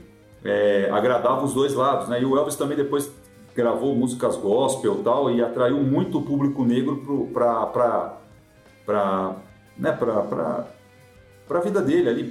é, 0.45 0.89
agradava 0.91 1.43
os 1.45 1.53
dois 1.53 1.73
lados, 1.73 2.09
né? 2.09 2.21
E 2.21 2.25
o 2.25 2.35
Elvis 2.37 2.57
também 2.57 2.75
depois 2.75 3.09
gravou 3.55 3.95
músicas 3.95 4.35
gospel 4.35 4.97
e 4.99 5.03
tal 5.03 5.31
e 5.31 5.41
atraiu 5.41 5.77
muito 5.83 6.17
o 6.17 6.21
público 6.23 6.63
negro 6.65 7.29
para 7.33 8.17
para 8.85 9.35
né, 9.77 9.91
para 9.91 10.67
para 11.45 11.59
a 11.59 11.61
vida 11.61 11.81
dele 11.81 12.07
ali, 12.09 12.23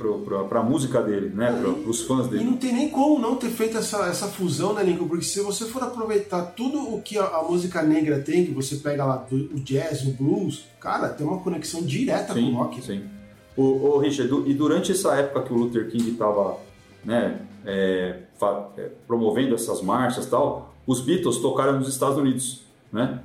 para 0.49 0.61
a 0.61 0.63
música 0.63 1.01
dele, 1.03 1.29
né, 1.35 1.53
para 1.53 1.69
os 1.71 2.03
fãs 2.03 2.27
E 2.27 2.31
dele. 2.31 2.45
não 2.45 2.57
tem 2.57 2.73
nem 2.73 2.89
como 2.89 3.19
não 3.21 3.37
ter 3.37 3.51
feito 3.51 3.77
essa, 3.77 4.07
essa 4.07 4.27
fusão, 4.27 4.73
né, 4.73 4.83
Lincoln? 4.83 5.07
Porque 5.07 5.25
se 5.25 5.41
você 5.43 5.67
for 5.67 5.83
aproveitar 5.83 6.43
tudo 6.57 6.95
o 6.95 7.03
que 7.03 7.19
a, 7.19 7.25
a 7.27 7.43
música 7.45 7.83
negra 7.83 8.21
tem, 8.21 8.45
que 8.47 8.51
você 8.53 8.77
pega 8.77 9.05
lá 9.05 9.17
do, 9.17 9.37
o 9.55 9.61
jazz, 9.61 10.03
o 10.07 10.13
blues, 10.13 10.65
cara, 10.81 11.11
tem 11.11 11.27
uma 11.27 11.39
conexão 11.39 11.83
direta 11.83 12.33
com 12.33 12.41
o 12.41 12.43
Sim, 12.43 12.53
rock. 12.55 12.83
sim. 12.83 13.05
O, 13.55 13.63
o 13.63 13.99
Richard, 13.99 14.31
du- 14.31 14.49
e 14.49 14.55
durante 14.55 14.93
essa 14.93 15.15
época 15.15 15.43
que 15.43 15.53
o 15.53 15.57
Luther 15.59 15.91
King 15.91 16.11
estava 16.13 16.57
né, 17.05 17.39
é, 17.67 18.17
é, 18.79 18.89
promovendo 19.07 19.55
essas 19.55 19.83
marchas 19.83 20.25
e 20.25 20.31
tal, 20.31 20.72
os 20.87 21.01
Beatles 21.01 21.39
tocaram 21.39 21.79
nos 21.79 21.89
Estados 21.89 22.17
Unidos, 22.19 22.63
né? 22.93 23.21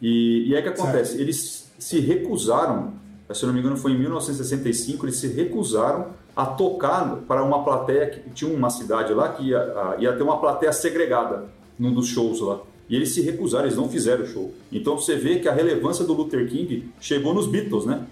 E, 0.00 0.48
e 0.48 0.54
aí 0.54 0.60
o 0.60 0.62
que 0.62 0.68
acontece? 0.80 1.20
Eles 1.20 1.70
se 1.78 1.98
recusaram, 2.00 2.92
se 3.32 3.42
eu 3.42 3.46
não 3.48 3.54
me 3.54 3.60
engano 3.60 3.76
foi 3.76 3.92
em 3.92 3.98
1965, 3.98 5.04
eles 5.06 5.16
se 5.16 5.26
recusaram 5.28 6.08
a 6.36 6.46
tocar 6.46 7.16
para 7.28 7.42
uma 7.44 7.62
plateia 7.64 8.06
que 8.08 8.30
tinha 8.30 8.52
uma 8.54 8.70
cidade 8.70 9.12
lá 9.12 9.28
que 9.30 9.48
ia, 9.48 9.58
a- 9.58 9.96
ia 9.98 10.12
ter 10.12 10.22
uma 10.22 10.38
plateia 10.38 10.72
segregada 10.72 11.44
num 11.78 11.92
dos 11.92 12.06
shows 12.06 12.40
lá. 12.40 12.60
E 12.88 12.96
eles 12.96 13.12
se 13.14 13.20
recusaram, 13.20 13.66
eles 13.66 13.76
não 13.76 13.88
fizeram 13.88 14.24
o 14.24 14.26
show. 14.26 14.52
Então 14.72 14.96
você 14.98 15.16
vê 15.16 15.38
que 15.38 15.48
a 15.48 15.52
relevância 15.52 16.04
do 16.04 16.12
Luther 16.12 16.48
King 16.48 16.90
chegou 17.00 17.32
nos 17.34 17.46
Beatles, 17.46 17.84
né? 17.86 18.04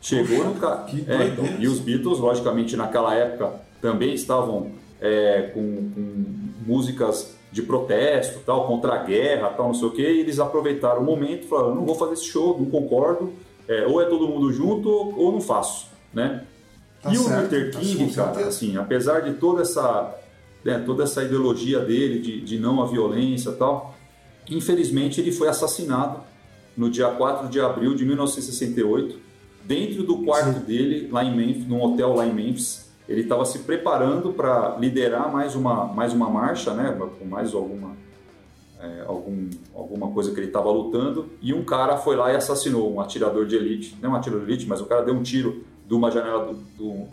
Chegou 0.00 0.44
no 0.44 0.54
cara. 0.54 0.84
que 0.84 1.04
É, 1.08 1.26
então, 1.28 1.44
e 1.58 1.66
os 1.68 1.78
Beatles, 1.80 2.18
logicamente, 2.18 2.76
naquela 2.76 3.14
época 3.14 3.52
também 3.80 4.14
estavam 4.14 4.70
é, 5.00 5.50
com, 5.54 5.90
com 5.94 6.24
músicas 6.66 7.36
de 7.60 7.66
protesto, 7.66 8.40
tal, 8.46 8.66
contra 8.66 8.94
a 8.94 9.02
guerra, 9.02 9.48
tal, 9.48 9.68
não 9.68 9.74
sei 9.74 9.88
o 9.88 9.90
quê, 9.90 10.02
e 10.02 10.20
eles 10.20 10.38
aproveitaram 10.38 11.02
o 11.02 11.04
momento 11.04 11.44
e 11.44 11.48
falaram: 11.48 11.74
não 11.74 11.84
vou 11.84 11.94
fazer 11.94 12.14
esse 12.14 12.26
show, 12.26 12.56
não 12.58 12.66
concordo, 12.66 13.32
é, 13.66 13.84
ou 13.86 14.00
é 14.00 14.04
todo 14.04 14.28
mundo 14.28 14.52
junto 14.52 14.88
ou 14.88 15.32
não 15.32 15.40
faço, 15.40 15.88
né? 16.14 16.44
Tá 17.02 17.12
e 17.12 17.18
o 17.18 17.22
certo, 17.22 17.42
Luther 17.42 17.72
tá 17.72 17.80
King, 17.80 18.06
com 18.06 18.12
cara, 18.12 18.46
assim, 18.46 18.76
apesar 18.76 19.20
de 19.20 19.34
toda 19.34 19.62
essa, 19.62 20.14
né, 20.64 20.82
toda 20.84 21.04
essa 21.04 21.22
ideologia 21.22 21.80
dele 21.80 22.18
de, 22.18 22.40
de 22.40 22.58
não 22.58 22.82
à 22.82 22.86
violência 22.86 23.52
tal, 23.52 23.94
infelizmente 24.50 25.20
ele 25.20 25.30
foi 25.30 25.48
assassinado 25.48 26.20
no 26.76 26.88
dia 26.88 27.08
4 27.08 27.48
de 27.48 27.60
abril 27.60 27.94
de 27.94 28.04
1968, 28.04 29.18
dentro 29.64 30.02
do 30.02 30.18
quarto 30.24 30.60
dele, 30.60 31.08
lá 31.10 31.24
em 31.24 31.36
Memphis, 31.36 31.66
num 31.66 31.82
hotel 31.82 32.14
lá 32.14 32.26
em 32.26 32.32
Memphis. 32.32 32.87
Ele 33.08 33.22
estava 33.22 33.44
se 33.44 33.60
preparando 33.60 34.32
para 34.32 34.76
liderar 34.78 35.32
mais 35.32 35.54
uma, 35.54 35.86
mais 35.86 36.12
uma 36.12 36.28
marcha, 36.28 36.74
né, 36.74 36.96
com 37.18 37.24
mais 37.24 37.54
alguma, 37.54 37.96
é, 38.80 39.04
algum, 39.06 39.48
alguma 39.74 40.08
coisa 40.10 40.30
que 40.32 40.38
ele 40.38 40.48
estava 40.48 40.70
lutando, 40.70 41.26
e 41.40 41.54
um 41.54 41.64
cara 41.64 41.96
foi 41.96 42.16
lá 42.16 42.32
e 42.32 42.36
assassinou 42.36 42.92
um 42.92 43.00
atirador 43.00 43.46
de 43.46 43.56
elite, 43.56 43.96
não 44.02 44.10
um 44.10 44.14
atirador 44.14 44.44
de 44.44 44.52
elite, 44.52 44.66
mas 44.68 44.80
o 44.80 44.86
cara 44.86 45.02
deu 45.02 45.14
um 45.14 45.22
tiro 45.22 45.64
de 45.86 45.94
uma 45.94 46.10
janela 46.10 46.54
do- 46.76 47.08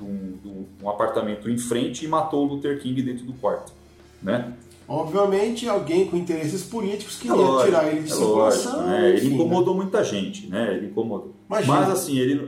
um 0.83 0.89
apartamento 0.89 1.49
em 1.49 1.57
frente 1.57 2.03
e 2.05 2.07
matou 2.09 2.45
o 2.45 2.47
Luther 2.55 2.79
King 2.81 3.01
dentro 3.01 3.25
do 3.25 3.33
quarto, 3.33 3.71
né? 4.25 4.53
Obviamente, 4.87 5.67
alguém 5.67 6.05
com 6.05 6.15
interesses 6.17 6.63
políticos 6.63 7.17
É 7.17 7.21
queria 7.21 7.35
lógico, 7.35 7.65
tirar 7.65 7.87
ele 7.91 8.01
de 8.03 8.11
é 8.11 8.15
circulação. 8.15 8.71
lógico, 8.73 8.89
né? 8.91 9.07
Ele 9.09 9.17
enfim, 9.17 9.27
né? 9.29 9.33
incomodou 9.35 9.73
muita 9.75 10.03
gente, 10.03 10.47
né? 10.47 10.75
Ele 10.75 10.87
incomodou. 10.87 11.33
Imagina. 11.49 11.73
Mas 11.73 11.89
assim, 11.89 12.17
ele 12.19 12.47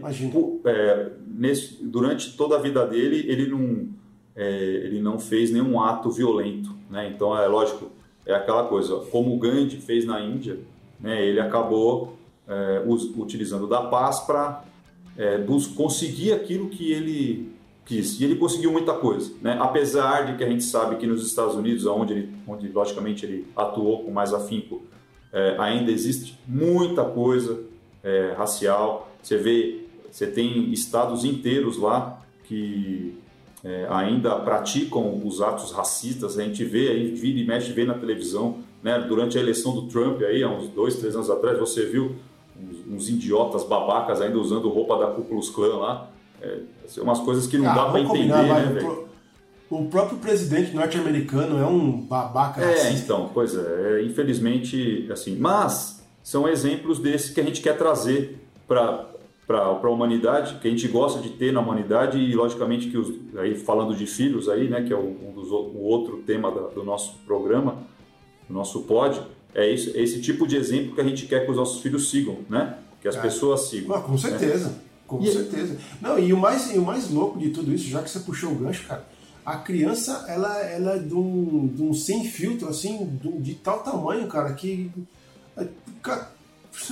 é, 0.65 1.11
nesse- 1.27 1.77
durante 1.83 2.35
toda 2.37 2.55
a 2.57 2.59
vida 2.59 2.85
dele, 2.85 3.25
ele 3.27 3.47
não, 3.47 3.87
é, 4.35 4.49
ele 4.85 5.01
não 5.01 5.17
fez 5.17 5.51
nenhum 5.51 5.79
ato 5.81 6.11
violento, 6.11 6.69
né? 6.91 7.11
Então 7.13 7.35
é 7.35 7.47
lógico, 7.47 7.89
é 8.25 8.35
aquela 8.35 8.65
coisa. 8.65 8.97
Como 9.11 9.33
o 9.35 9.39
Gandhi 9.39 9.77
fez 9.77 10.05
na 10.05 10.21
Índia, 10.21 10.59
né? 10.99 11.25
Ele 11.25 11.39
acabou 11.39 12.17
é, 12.47 12.83
us- 12.85 13.11
utilizando 13.17 13.65
da 13.67 13.81
paz 13.81 14.19
para 14.19 14.63
conseguir 15.75 16.33
aquilo 16.33 16.69
que 16.69 16.91
ele 16.91 17.51
quis. 17.87 18.19
E 18.19 18.25
ele 18.25 18.35
conseguiu 18.35 18.71
muita 18.71 18.93
coisa, 18.93 19.31
né? 19.41 19.57
Apesar 19.59 20.25
de 20.25 20.37
que 20.37 20.43
a 20.43 20.49
gente 20.49 20.63
sabe 20.63 20.97
que 20.97 21.07
nos 21.07 21.25
Estados 21.25 21.55
Unidos, 21.55 21.85
onde 21.85 22.13
ele, 22.13 22.29
onde 22.45 22.67
logicamente 22.67 23.25
ele 23.25 23.47
atuou 23.55 24.03
com 24.03 24.11
mais 24.11 24.33
afinco, 24.33 24.83
é, 25.31 25.55
ainda 25.57 25.91
existe 25.91 26.37
muita 26.45 27.03
coisa 27.03 27.63
é, 28.03 28.33
racial. 28.37 29.09
Você 29.23 29.37
vê, 29.37 29.85
você 30.11 30.27
tem 30.27 30.71
estados 30.71 31.23
inteiros 31.23 31.77
lá 31.77 32.21
que 32.43 33.17
é, 33.63 33.87
ainda 33.89 34.35
praticam 34.35 35.21
os 35.25 35.41
atos 35.41 35.71
racistas. 35.71 36.37
A 36.37 36.43
gente 36.43 36.63
vê 36.63 36.89
aí, 36.89 37.11
vira 37.11 37.39
e 37.39 37.45
mexe, 37.45 37.71
vê 37.71 37.85
na 37.85 37.93
televisão, 37.93 38.59
né? 38.83 38.99
Durante 38.99 39.37
a 39.37 39.41
eleição 39.41 39.73
do 39.73 39.83
Trump 39.83 40.21
aí, 40.21 40.43
há 40.43 40.49
uns 40.49 40.67
dois, 40.69 40.97
três 40.97 41.15
anos 41.15 41.29
atrás, 41.29 41.57
você 41.57 41.85
viu 41.85 42.15
uns, 42.59 42.85
uns 42.85 43.09
idiotas 43.09 43.63
babacas 43.63 44.21
ainda 44.21 44.37
usando 44.37 44.67
roupa 44.69 44.97
da 44.97 45.07
Ku 45.07 45.23
Klux 45.23 45.49
Klan 45.49 45.77
lá. 45.77 46.16
É, 46.41 46.59
são 46.87 47.03
umas 47.03 47.19
coisas 47.19 47.47
que 47.47 47.57
não 47.57 47.69
Ah, 47.69 47.73
dá 47.75 47.85
vamos 47.85 48.09
entender, 48.09 48.33
combinar, 48.33 48.43
né, 48.43 48.69
o 48.69 48.73
velho? 48.73 49.07
O 49.69 49.85
próprio 49.85 50.17
presidente 50.19 50.73
norte-americano 50.73 51.59
é 51.59 51.65
um 51.65 51.99
babaca 52.01 52.61
É, 52.61 52.71
racista. 52.71 53.03
então, 53.03 53.29
pois 53.33 53.53
é, 53.55 53.99
é, 53.99 54.03
infelizmente, 54.05 55.07
assim, 55.11 55.35
mas 55.37 56.01
são 56.23 56.47
exemplos 56.47 56.99
desses 56.99 57.31
que 57.33 57.41
a 57.41 57.43
gente 57.43 57.61
quer 57.61 57.77
trazer 57.77 58.39
para 58.67 59.05
para 59.45 59.59
a 59.61 59.89
humanidade, 59.89 60.55
que 60.59 60.67
a 60.67 60.71
gente 60.71 60.85
gosta 60.89 61.21
de 61.21 61.29
ter 61.29 61.53
na 61.53 61.61
humanidade 61.61 62.17
e 62.17 62.35
logicamente 62.35 62.89
que 62.89 62.97
os, 62.97 63.13
aí 63.37 63.55
falando 63.55 63.95
de 63.95 64.05
filhos 64.05 64.49
aí, 64.49 64.67
né, 64.67 64.81
que 64.81 64.91
é 64.91 64.95
o, 64.97 64.99
um 65.25 65.31
dos, 65.33 65.49
o 65.49 65.77
outro 65.79 66.17
tema 66.27 66.51
da- 66.51 66.67
do 66.67 66.83
nosso 66.83 67.13
programa, 67.25 67.77
do 68.49 68.53
nosso 68.53 68.81
pod, 68.81 69.21
é 69.55 69.71
esse, 69.71 69.97
é 69.97 70.01
esse 70.03 70.21
tipo 70.21 70.45
de 70.45 70.57
exemplo 70.57 70.93
que 70.95 70.99
a 70.99 71.03
gente 71.05 71.25
quer 71.27 71.45
que 71.45 71.51
os 71.51 71.55
nossos 71.55 71.81
filhos 71.81 72.09
sigam, 72.09 72.39
né? 72.49 72.75
Que 73.01 73.07
as 73.07 73.15
É. 73.15 73.21
pessoas 73.21 73.61
sigam. 73.69 73.95
Ah, 73.95 74.01
com 74.01 74.17
certeza, 74.17 74.75
com 75.07 75.21
E- 75.21 75.31
certeza. 75.31 75.77
Não, 76.01 76.19
e 76.19 76.31
o, 76.33 76.37
mais, 76.37 76.73
e 76.73 76.77
o 76.77 76.83
mais 76.85 77.09
louco 77.09 77.39
de 77.39 77.49
tudo 77.49 77.73
isso, 77.73 77.87
já 77.89 78.01
que 78.03 78.09
você 78.09 78.19
puxou 78.19 78.51
o 78.51 78.55
gancho, 78.55 78.85
cara, 78.87 79.03
a 79.45 79.55
criança, 79.55 80.25
ela, 80.27 80.59
ela 80.61 80.95
é 80.95 80.99
de 80.99 81.13
um, 81.15 81.67
de 81.73 81.81
um 81.81 81.93
sem 81.93 82.25
filtro, 82.25 82.67
assim, 82.67 83.17
de, 83.21 83.31
de 83.39 83.53
tal 83.55 83.79
tamanho, 83.79 84.27
cara, 84.27 84.51
que. 84.53 84.91
é, 85.57 85.65
Cara, 86.03 86.29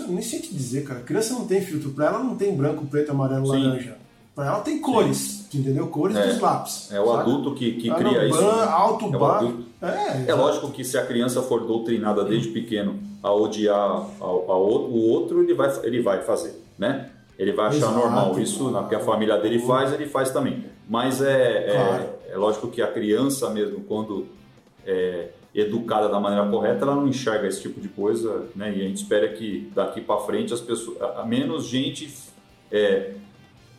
nem 0.08 0.22
sei 0.22 0.40
te 0.40 0.54
dizer, 0.54 0.84
cara. 0.86 1.02
A 1.02 1.04
criança 1.04 1.34
não 1.34 1.46
tem 1.46 1.62
filtro. 1.62 1.92
Pra 1.92 2.08
ela 2.08 2.20
não 2.24 2.36
tem 2.36 2.56
branco, 2.56 2.86
preto, 2.88 3.12
amarelo, 3.12 3.46
Sim. 3.48 3.64
laranja. 3.64 3.98
Pra 4.34 4.48
ela 4.48 4.60
tem 4.62 4.80
cores. 4.82 5.46
entendeu? 5.54 5.88
Cores 5.88 6.18
dos 6.18 6.40
lápis. 6.40 6.90
É 6.92 7.00
o 7.00 7.06
saca? 7.06 7.20
adulto 7.22 7.54
que, 7.56 7.74
que 7.74 7.94
cria 7.94 8.26
isso. 8.28 8.38
ban, 8.42 8.56
né? 8.58 8.64
alto, 8.72 9.06
É 9.06 9.08
o 9.08 9.20
ban. 9.20 9.28
adulto. 9.38 9.66
É, 9.82 10.26
É 10.32 10.34
lógico 10.34 10.72
que 10.72 10.84
se 10.84 10.98
a 10.98 11.06
criança 11.06 11.42
for 11.44 11.66
doutrinada 11.66 12.24
desde 12.26 12.50
pequeno 12.50 13.00
a 13.22 13.32
odiar 13.32 13.80
ao, 14.20 14.52
ao 14.52 14.62
outro, 14.66 14.92
o 14.92 15.08
outro, 15.10 15.44
ele 15.44 15.54
vai, 15.54 15.72
ele 15.84 16.02
vai 16.02 16.24
fazer, 16.24 16.60
né? 16.78 17.10
Ele 17.38 17.52
vai 17.52 17.68
achar 17.68 17.78
Exato. 17.78 17.96
normal 17.96 18.40
isso, 18.40 18.72
na- 18.72 18.84
que 18.88 18.96
a 18.96 19.00
família 19.00 19.38
dele 19.38 19.60
faz, 19.60 19.92
ele 19.94 20.06
faz 20.08 20.32
também. 20.32 20.66
Mas 20.90 21.22
é, 21.22 21.68
é- 21.68 21.72
Claro. 21.74 22.06
é, 22.30 22.38
lógico 22.38 22.70
que 22.70 22.82
a 22.82 22.88
criança 22.88 23.50
mesmo, 23.50 23.82
quando 23.82 24.28
é 24.86 25.30
educada 25.54 26.08
da 26.10 26.20
maneira 26.20 26.46
correta, 26.50 26.84
ela 26.86 26.96
não 26.96 27.08
enxerga 27.08 27.48
esse 27.48 27.62
tipo 27.62 27.80
de 27.80 27.88
coisa, 27.88 28.46
né? 28.56 28.74
E 28.76 28.82
a 28.82 28.88
gente 28.88 28.98
espera 28.98 29.28
que 29.30 29.70
daqui 29.74 30.02
para 30.02 30.18
frente 30.20 30.54
as 30.54 30.60
pessoas, 30.62 30.98
a 31.02 31.26
menos 31.26 31.66
gente 31.66 32.14
é, 32.72 33.12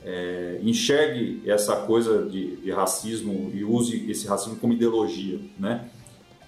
é, 0.05 0.59
enxergue 0.63 1.43
essa 1.47 1.77
coisa 1.77 2.25
de, 2.25 2.57
de 2.57 2.71
racismo 2.71 3.51
e 3.55 3.63
use 3.65 4.11
esse 4.11 4.27
racismo 4.27 4.57
como 4.57 4.73
ideologia, 4.73 5.39
né? 5.59 5.89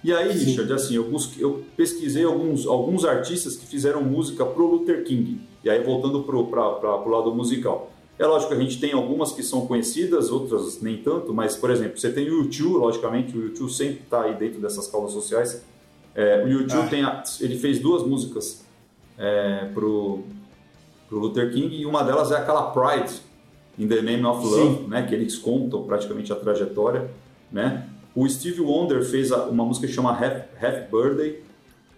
E 0.03 0.13
aí, 0.13 0.31
Sim. 0.37 0.45
Richard, 0.45 0.71
assim, 0.73 0.95
eu, 0.95 1.03
busquei, 1.09 1.43
eu 1.43 1.63
pesquisei 1.75 2.23
alguns, 2.23 2.65
alguns 2.65 3.03
artistas 3.03 3.55
que 3.57 3.65
fizeram 3.65 4.01
música 4.01 4.45
pro 4.45 4.65
Luther 4.65 5.03
King. 5.03 5.41
E 5.69 5.71
aí, 5.71 5.83
voltando 5.83 6.23
pra, 6.23 6.71
pro 6.97 7.09
lado 7.09 7.31
musical. 7.33 7.91
É 8.17 8.25
lógico 8.25 8.51
que 8.51 8.57
a 8.57 8.61
gente 8.61 8.79
tem 8.79 8.91
algumas 8.91 9.31
que 9.31 9.43
são 9.43 9.67
conhecidas, 9.67 10.31
outras 10.31 10.81
nem 10.81 10.97
tanto, 10.97 11.31
mas, 11.31 11.55
por 11.55 11.69
exemplo, 11.69 11.97
você 11.99 12.11
tem 12.11 12.27
o 12.27 12.43
YouTube, 12.43 12.77
logicamente, 12.79 13.37
o 13.37 13.43
YouTube 13.43 13.71
sempre 13.71 14.01
está 14.03 14.23
aí 14.23 14.33
dentro 14.33 14.59
dessas 14.59 14.87
causas 14.87 15.11
sociais. 15.13 15.63
É, 16.15 16.43
o 16.43 16.47
YouTube 16.49 16.81
Ah. 16.81 16.87
tem 16.87 17.03
a- 17.03 17.23
ele 17.39 17.55
fez 17.57 17.79
duas 17.79 18.01
músicas 18.03 18.65
é, 19.17 19.69
pro, 19.73 20.23
pro 21.07 21.19
Luther 21.19 21.53
King 21.53 21.75
e 21.75 21.85
uma 21.85 22.03
delas 22.03 22.31
é 22.31 22.37
aquela 22.37 22.71
Pride, 22.71 23.13
In 23.77 23.87
the 23.87 24.01
Name 24.01 24.25
of 24.25 24.43
Love, 24.45 24.87
né, 24.87 25.03
que 25.03 25.13
eles 25.13 25.37
contam 25.37 25.83
praticamente 25.83 26.33
a 26.33 26.35
trajetória, 26.35 27.11
né? 27.51 27.87
O 28.15 28.27
Steve 28.27 28.59
Wonder 28.61 29.03
fez 29.05 29.31
a- 29.31 29.45
uma 29.45 29.63
música 29.63 29.85
que 29.87 29.93
chama 29.93 30.11
Half, 30.11 30.45
Half 30.61 30.89
Birthday. 30.91 31.43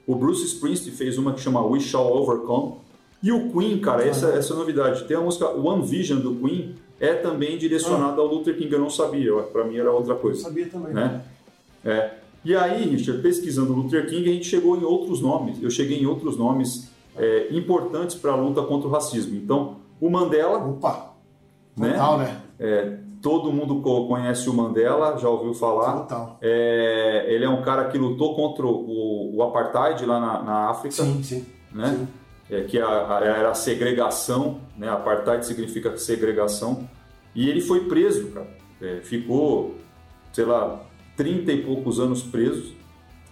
O 0.06 0.14
Bruce 0.16 0.44
Springsteen 0.46 0.94
fez 0.96 1.18
uma 1.18 1.34
que 1.34 1.40
chama 1.40 1.66
We 1.66 1.80
Shall 1.80 2.12
Overcome. 2.18 2.76
E 3.24 3.32
o 3.32 3.52
Queen, 3.52 3.80
cara, 3.80 4.04
essa, 4.06 4.28
essa 4.30 4.54
é 4.54 4.56
novidade. 4.58 5.04
Tem 5.06 5.16
a 5.16 5.22
música 5.22 5.48
One 5.50 5.84
Vision 5.86 6.20
do 6.20 6.36
Queen, 6.36 6.76
é 7.00 7.14
também 7.14 7.58
direcionada 7.58 8.20
ao 8.22 8.28
Luther 8.28 8.58
King. 8.58 8.72
Eu 8.74 8.80
não 8.80 8.90
sabia, 8.90 9.32
para 9.44 9.64
mim 9.64 9.78
era 9.78 9.92
outra 9.92 10.14
Eu 10.14 10.18
coisa 10.20 10.42
sabia 10.42 10.68
também. 10.68 10.94
né? 10.94 11.22
É. 11.86 12.12
E 12.44 12.56
aí, 12.56 12.84
Richard, 12.90 13.22
pesquisando 13.22 13.74
o 13.74 13.76
Luther 13.76 14.08
King, 14.10 14.28
a 14.30 14.34
gente 14.34 14.46
chegou 14.48 14.76
em 14.76 14.84
outros 14.84 15.22
nomes. 15.22 15.62
Eu 15.62 15.70
cheguei 15.70 16.00
em 16.02 16.06
outros 16.08 16.36
nomes 16.38 16.90
é, 17.16 17.48
importantes 17.52 18.16
para 18.16 18.32
a 18.32 18.36
luta 18.36 18.64
contra 18.64 18.88
o 18.88 18.92
racismo. 18.92 19.36
Então, 19.36 19.76
o 20.00 20.10
Mandela, 20.10 20.58
Opa, 20.58 21.14
Né? 21.78 21.92
total, 21.92 22.18
né? 22.18 22.42
é, 22.60 22.98
todo 23.22 23.52
mundo 23.54 23.82
co- 23.82 24.08
conhece 24.08 24.50
o 24.50 24.54
Mandela, 24.56 25.16
já 25.20 25.30
ouviu 25.30 25.54
falar. 25.54 26.00
Total. 26.00 26.40
É, 26.42 27.26
ele 27.30 27.46
é 27.46 27.50
um 27.50 27.62
cara 27.62 27.86
que 27.90 27.98
lutou 28.00 28.36
contra 28.36 28.66
o, 28.66 29.36
o 29.36 29.44
apartheid 29.44 30.04
lá 30.08 30.20
na, 30.20 30.42
na 30.42 30.70
África, 30.72 30.96
Sim, 31.04 31.22
sim. 31.22 31.46
né? 31.72 31.90
sim. 32.00 32.08
É, 32.52 32.62
que 32.64 32.78
a- 32.80 33.22
era 33.24 33.50
a 33.50 33.54
segregação, 33.54 34.60
né? 34.78 34.90
Apartheid 34.90 35.46
significa 35.46 35.96
segregação. 35.98 36.88
E 37.34 37.50
ele 37.50 37.62
foi 37.62 37.86
preso, 37.86 38.28
cara. 38.32 38.48
É, 38.82 39.00
ficou, 39.02 39.76
sei 40.34 40.44
lá, 40.44 40.84
30 41.16 41.52
e 41.54 41.62
poucos 41.64 41.98
anos 42.00 42.22
preso, 42.24 42.74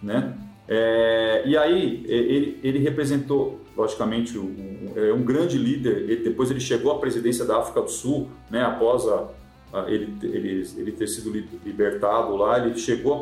né? 0.01 0.38
É, 0.67 1.43
e 1.45 1.58
aí 1.58 2.03
e- 2.08 2.12
ele, 2.12 2.60
ele 2.63 2.79
representou, 2.79 3.60
logicamente, 3.75 4.38
um, 4.38 4.93
é 4.95 5.12
um 5.12 5.23
grande 5.23 5.58
líder. 5.58 6.21
Depois 6.23 6.49
ele 6.49 6.60
chegou 6.62 6.91
à 6.93 6.99
presidência 6.99 7.43
da 7.43 7.58
África 7.60 7.82
do 7.82 7.89
Sul, 7.91 8.29
né? 8.49 8.62
Após 8.63 9.05
a, 9.05 9.27
a- 9.73 9.91
ele, 9.91 10.15
ele, 10.23 10.65
ele 10.77 10.91
ter 10.93 11.08
sido 11.08 11.29
li- 11.32 11.49
libertado 11.65 12.38
lá, 12.38 12.58
ele 12.65 12.77
chegou 12.77 13.15
a 13.15 13.21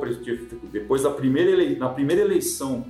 depois 0.71 1.01
da 1.03 1.10
primeira 1.10 1.49
ele, 1.49 1.75
na 1.77 1.89
primeira 1.89 2.21
eleição 2.21 2.86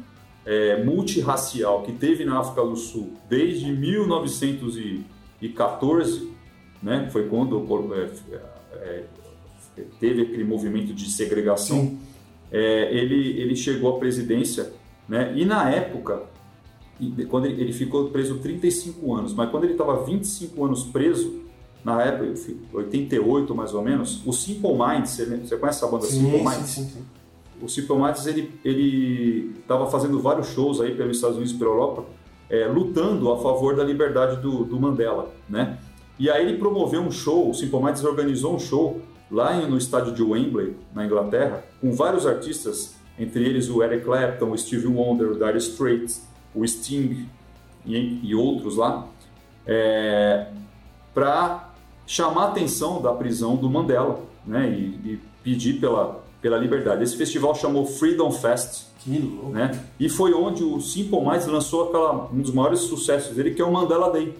é, 0.48 0.82
multirracial 0.82 1.84
que 1.84 1.92
teve 1.92 2.24
na 2.24 2.40
África 2.40 2.64
do 2.64 2.78
Sul 2.78 3.12
desde 3.30 3.70
1914, 3.70 6.32
né? 6.82 7.10
Foi 7.12 7.28
quando 7.28 7.62
é, 7.94 8.10
é, 8.72 9.04
teve 10.00 10.22
aquele 10.22 10.46
movimento 10.46 10.94
de 10.94 11.12
segregação. 11.12 11.82
Sim. 11.82 12.00
É, 12.50 12.96
ele, 12.96 13.42
ele 13.42 13.58
chegou 13.58 13.98
à 13.98 14.00
presidência, 14.00 14.72
né? 15.08 15.34
E 15.36 15.44
na 15.44 15.70
época, 15.70 16.24
quando 17.30 17.46
ele, 17.46 17.62
ele 17.62 17.74
ficou 17.74 18.10
preso 18.10 18.40
35 18.40 19.16
anos, 19.16 19.34
mas 19.34 19.52
quando 19.52 19.66
ele 19.66 19.74
estava 19.74 20.02
25 20.06 20.64
anos 20.64 20.86
preso, 20.86 21.42
na 21.84 22.02
época, 22.02 22.34
88 22.72 23.54
mais 23.54 23.74
ou 23.74 23.82
menos, 23.82 24.26
o 24.26 24.32
Simple 24.32 24.72
Minds, 24.74 25.10
você, 25.12 25.26
conhece 25.58 25.80
essa 25.80 25.88
banda 25.88 26.06
Sim, 26.06 26.22
Simple 26.22 26.38
sim, 26.38 26.46
Minds? 26.46 26.70
sim, 26.70 26.86
sim. 26.86 27.04
O 27.62 27.96
Minds 27.96 28.28
ele 28.28 28.52
ele 28.64 29.56
estava 29.60 29.90
fazendo 29.90 30.20
vários 30.20 30.48
shows 30.48 30.80
aí 30.80 30.96
pelos 30.96 31.18
Estados 31.18 31.38
Unidos 31.38 31.54
e 31.54 31.58
pela 31.58 31.72
Europa, 31.72 32.06
é, 32.50 32.66
lutando 32.66 33.32
a 33.32 33.38
favor 33.38 33.76
da 33.76 33.84
liberdade 33.84 34.42
do, 34.42 34.64
do 34.64 34.80
Mandela, 34.80 35.32
né? 35.50 35.78
E 36.20 36.30
aí 36.30 36.48
ele 36.48 36.58
promoveu 36.58 37.02
um 37.02 37.12
show, 37.12 37.50
o 37.50 37.54
Simple 37.54 37.82
Minds 37.82 38.04
organizou 38.04 38.56
um 38.56 38.60
show 38.60 39.02
lá 39.30 39.56
no 39.68 39.78
estádio 39.78 40.14
de 40.14 40.24
Wembley, 40.24 40.76
na 40.94 41.06
Inglaterra, 41.06 41.64
com 41.80 41.94
vários 41.94 42.26
artistas, 42.26 42.96
entre 43.20 43.44
eles 43.44 43.70
o 43.70 43.84
Eric 43.84 44.06
Clapton, 44.06 44.52
o 44.52 44.58
Stevie 44.58 44.88
Wonder, 44.88 45.32
o 45.32 45.34
Dire 45.34 45.58
Straits, 45.58 46.28
o 46.56 46.66
Sting 46.66 47.28
e, 47.86 48.20
e 48.24 48.34
outros 48.34 48.78
lá, 48.78 49.08
para 51.14 51.74
chamar 52.06 52.46
a 52.46 52.48
atenção 52.50 53.02
da 53.02 53.12
prisão 53.14 53.56
do 53.56 53.70
Mandela, 53.70 54.20
né? 54.46 54.70
E, 54.70 55.12
e 55.12 55.20
pedir 55.44 55.80
pela 55.80 56.24
pela 56.48 56.58
liberdade. 56.58 57.04
Esse 57.04 57.18
festival 57.18 57.54
chamou 57.56 57.86
Freedom 57.86 58.32
Fest, 58.32 58.86
Que 59.04 59.20
louco. 59.20 59.50
né? 59.50 59.78
E 60.00 60.08
foi 60.08 60.34
onde 60.34 60.64
o 60.64 60.80
Simple 60.80 61.20
Minds 61.20 61.46
lançou 61.46 61.90
aquela, 61.90 62.30
um 62.32 62.40
dos 62.42 62.52
maiores 62.54 62.80
sucessos 62.80 63.36
dele, 63.36 63.52
que 63.52 63.62
é 63.62 63.66
o 63.66 63.72
Mandela 63.72 64.10
Day, 64.10 64.34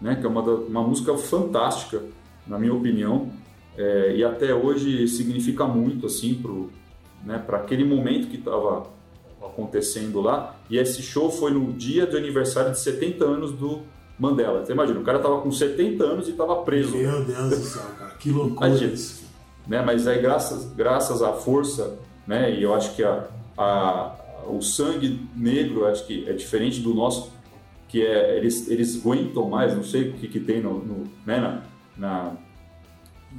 né? 0.00 0.16
Que 0.16 0.24
é 0.24 0.28
uma, 0.28 0.40
uma 0.40 0.82
música 0.82 1.14
fantástica, 1.18 2.02
na 2.46 2.58
minha 2.58 2.72
opinião, 2.72 3.28
é, 3.76 4.14
e 4.16 4.24
até 4.24 4.54
hoje 4.54 5.06
significa 5.08 5.66
muito 5.66 6.06
assim 6.06 6.32
pro, 6.36 6.70
né? 7.22 7.36
Para 7.46 7.58
aquele 7.58 7.84
momento 7.84 8.28
que 8.28 8.36
estava 8.36 8.86
acontecendo 9.44 10.22
lá. 10.22 10.56
E 10.70 10.78
esse 10.78 11.02
show 11.02 11.30
foi 11.30 11.50
no 11.50 11.70
dia 11.74 12.06
de 12.06 12.16
aniversário 12.16 12.72
de 12.72 12.78
70 12.80 13.24
anos 13.26 13.52
do 13.52 13.80
Mandela. 14.18 14.64
Você 14.64 14.72
imagina, 14.72 14.98
o 14.98 15.02
cara 15.02 15.18
estava 15.18 15.38
com 15.42 15.50
70 15.52 16.02
anos 16.02 16.28
e 16.28 16.30
estava 16.30 16.56
preso 16.62 16.96
Meu 16.96 17.22
Deus 17.26 17.50
do 17.50 17.56
céu, 17.56 17.82
cara. 17.98 18.12
Que 18.18 18.30
loucura 18.30 18.68
Imagina. 18.70 18.92
isso. 18.94 19.25
Né? 19.66 19.82
Mas 19.82 20.06
aí 20.06 20.20
graças 20.20 20.72
graças 20.74 21.22
à 21.22 21.32
força, 21.32 21.98
né? 22.26 22.54
E 22.54 22.62
eu 22.62 22.74
acho 22.74 22.94
que 22.94 23.02
a, 23.04 23.26
a 23.58 24.14
o 24.48 24.62
sangue 24.62 25.28
negro 25.34 25.86
acho 25.86 26.06
que 26.06 26.28
é 26.28 26.32
diferente 26.32 26.80
do 26.80 26.94
nosso, 26.94 27.32
que 27.88 28.00
é 28.04 28.36
eles 28.36 28.68
eles 28.68 28.96
aguentam 29.00 29.48
mais, 29.48 29.74
não 29.74 29.82
sei 29.82 30.10
o 30.10 30.12
que 30.14 30.28
que 30.28 30.40
tem 30.40 30.60
no, 30.62 30.74
no 30.78 31.04
né? 31.26 31.38
na, 31.40 31.62
na- 31.96 32.32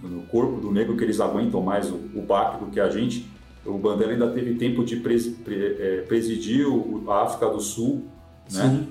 no 0.04 0.22
corpo 0.24 0.60
do 0.62 0.72
negro 0.72 0.96
que 0.96 1.04
eles 1.04 1.20
aguentam 1.20 1.62
mais 1.62 1.90
o, 1.90 1.96
o 2.14 2.22
baque 2.22 2.64
do 2.64 2.70
que 2.72 2.80
a 2.80 2.90
gente. 2.90 3.26
O 3.66 3.78
Bandela 3.78 4.12
ainda 4.12 4.28
teve 4.30 4.54
tempo 4.56 4.84
de 4.86 4.98
presi- 4.98 5.32
pre- 5.32 5.76
eh, 5.80 6.06
presidir 6.08 6.68
o- 6.68 7.04
a 7.10 7.24
África 7.24 7.50
do 7.50 7.60
Sul, 7.60 8.06
né? 8.52 8.62
Sim. 8.62 8.88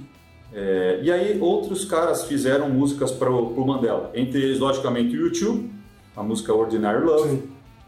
É, 0.53 1.01
e 1.03 1.11
aí 1.13 1.39
outros 1.41 1.85
caras 1.85 2.25
fizeram 2.25 2.69
músicas 2.71 3.11
para 3.13 3.31
o 3.31 3.67
Mandela, 3.67 4.11
entre 4.15 4.41
eles 4.43 4.59
logicamente 4.59 5.17
o 5.17 5.21
YouTube, 5.27 5.71
a 6.17 6.23
música 6.23 6.53
Ordinary 6.55 7.05
Love. 7.05 7.43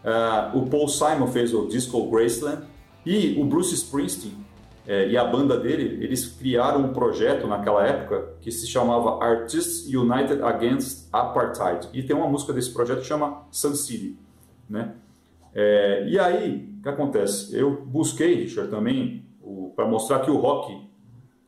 Ah, 0.04 0.52
o 0.54 0.66
Paul 0.66 0.88
Simon 0.88 1.26
fez 1.28 1.52
o 1.52 1.66
Disco 1.66 2.08
Graceland 2.10 2.62
e 3.04 3.40
o 3.40 3.44
Bruce 3.44 3.74
Springsteen 3.74 4.48
eh, 4.88 5.10
e 5.10 5.16
a 5.18 5.24
banda 5.24 5.58
dele, 5.58 6.02
eles 6.02 6.26
criaram 6.26 6.86
um 6.86 6.92
projeto 6.94 7.46
naquela 7.46 7.86
época 7.86 8.36
que 8.40 8.50
se 8.50 8.66
chamava 8.66 9.22
Artists 9.22 9.86
United 9.86 10.42
Against 10.42 11.08
Apartheid. 11.12 11.88
E 11.92 12.02
tem 12.02 12.16
uma 12.16 12.26
música 12.26 12.54
desse 12.54 12.72
projeto 12.72 13.00
que 13.00 13.06
chama 13.06 13.46
Sun 13.50 13.74
City, 13.74 14.16
né? 14.68 14.94
Eh, 15.54 16.06
e 16.08 16.18
aí, 16.18 16.74
o 16.78 16.82
que 16.82 16.88
acontece? 16.88 17.54
Eu 17.54 17.82
busquei, 17.84 18.34
Richard, 18.34 18.70
também 18.70 19.26
para 19.76 19.86
mostrar 19.86 20.20
que 20.20 20.30
o 20.30 20.38
rock 20.38 20.88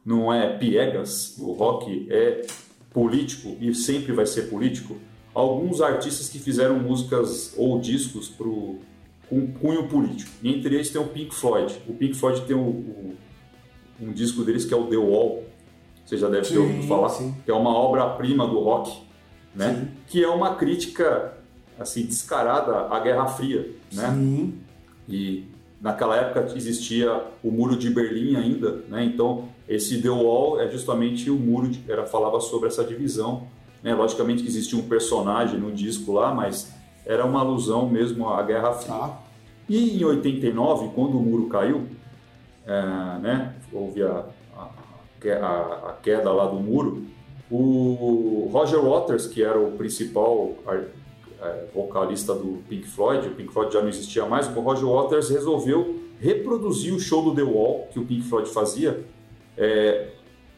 não 0.05 0.33
é 0.33 0.59
piegas, 0.59 1.39
o 1.39 1.53
rock 1.53 2.07
é 2.11 2.47
político 2.91 3.57
e 3.59 3.75
sempre 3.75 4.13
vai 4.13 4.27
ser 4.27 4.51
político. 4.51 4.97
Alguns 5.35 5.81
artistas 5.81 6.29
que 6.29 6.39
fizeram 6.39 6.79
músicas 6.81 7.55
ou 7.57 7.79
discos 7.81 8.29
pro, 8.29 8.79
com 9.29 9.47
cunho 9.53 9.87
político. 9.89 10.31
E 10.43 10.53
entre 10.53 10.75
eles 10.75 10.91
tem 10.91 11.01
o 11.01 11.07
Pink 11.07 11.35
Floyd. 11.35 11.81
O 11.89 11.95
Pink 11.95 12.15
Floyd 12.15 12.41
tem 12.43 12.57
o, 12.57 12.61
o- 12.61 13.15
um 14.01 14.13
disco 14.13 14.43
deles 14.45 14.65
que 14.65 14.75
é 14.75 14.77
o 14.77 14.87
The 14.87 14.97
Wall. 14.97 15.45
Você 16.05 16.17
já 16.17 16.29
deve 16.29 16.49
ter 16.49 16.59
ouvido 16.59 16.83
falar. 16.89 17.09
sim. 17.11 17.35
Que 17.45 17.51
é 17.51 17.55
uma 17.55 17.71
obra-prima 17.71 18.47
do 18.47 18.59
rock, 18.59 18.93
né? 19.55 19.75
Sim. 19.75 19.89
Que 20.09 20.25
é 20.25 20.29
uma 20.29 20.57
crítica 20.57 21.35
assim 21.79 22.05
descarada 22.05 22.87
à 22.93 22.99
Guerra 23.01 23.27
Fria, 23.27 23.71
né? 23.93 24.11
Sim. 24.13 24.55
E 25.09 25.45
naquela 25.81 26.17
época 26.17 26.53
existia 26.57 27.23
o 27.43 27.51
muro 27.53 27.77
de 27.77 27.89
Berlim 27.91 28.35
ainda, 28.37 28.83
né? 28.89 29.05
Então 29.05 29.49
esse 29.69 30.03
The 30.03 30.11
Wall 30.11 30.61
é 30.61 30.69
justamente 30.69 31.31
o 31.31 31.37
muro 31.37 31.69
de, 31.69 31.81
era 31.89 32.05
falava 32.05 32.41
sobre 32.41 32.67
essa 32.69 32.83
divisão, 32.83 33.47
né? 33.83 33.95
Logicamente 33.95 34.43
que 34.43 34.49
existia 34.49 34.79
um 34.79 34.89
personagem 34.89 35.59
no 35.59 35.71
disco 35.73 36.13
lá, 36.13 36.35
mas 36.35 36.73
era 37.07 37.25
uma 37.25 37.41
alusão 37.41 37.89
mesmo 37.89 38.29
à 38.29 38.43
Guerra 38.43 38.73
Fria. 38.73 38.95
Tá. 38.95 39.19
E 39.69 40.01
em 40.01 40.05
89, 40.05 40.91
quando 40.95 41.17
o 41.17 41.23
muro 41.23 41.49
caiu, 41.49 41.87
é, 42.67 43.19
né, 43.21 43.55
houve 43.73 44.03
a, 44.03 44.25
a, 44.57 45.89
a- 45.91 45.97
queda 46.03 46.33
lá 46.33 46.47
do 46.47 46.57
muro, 46.57 47.05
o 47.51 48.49
Roger 48.53 48.81
Waters, 48.81 49.27
que 49.27 49.43
era 49.43 49.59
o 49.59 49.73
principal 49.73 50.55
é, 51.43 51.65
vocalista 51.75 52.35
do 52.35 52.63
Pink 52.69 52.87
Floyd, 52.87 53.29
o 53.29 53.35
Pink 53.35 53.53
Floyd 53.53 53.73
já 53.73 53.81
não 53.81 53.89
existia 53.89 54.25
mais, 54.27 54.47
o 54.49 54.61
Roger 54.61 54.87
Waters 54.89 55.31
resolveu 55.31 56.01
reproduzir 56.21 56.95
o 56.95 57.01
show 57.01 57.23
do 57.23 57.35
The 57.35 57.43
Wall 57.43 57.89
que 57.93 57.99
o 57.99 58.05
Pink 58.05 58.23
Floyd 58.29 58.49
fazia. 58.51 59.05
É, 59.57 60.09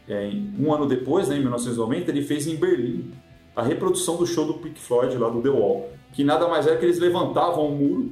é, 0.07 0.31
um 0.59 0.73
ano 0.73 0.85
depois, 0.85 1.27
né, 1.29 1.35
em 1.37 1.39
1990, 1.39 2.11
ele 2.11 2.21
fez 2.21 2.47
em 2.47 2.55
Berlim 2.55 3.11
a 3.55 3.61
reprodução 3.61 4.17
do 4.17 4.25
show 4.25 4.45
do 4.45 4.55
Pink 4.55 4.79
Floyd 4.79 5.15
lá 5.17 5.29
do 5.29 5.41
The 5.41 5.49
Wall, 5.49 5.89
que 6.11 6.23
nada 6.23 6.47
mais 6.47 6.67
é 6.67 6.75
que 6.75 6.83
eles 6.85 6.99
levantavam 6.99 7.67
o 7.67 7.75
muro 7.75 8.11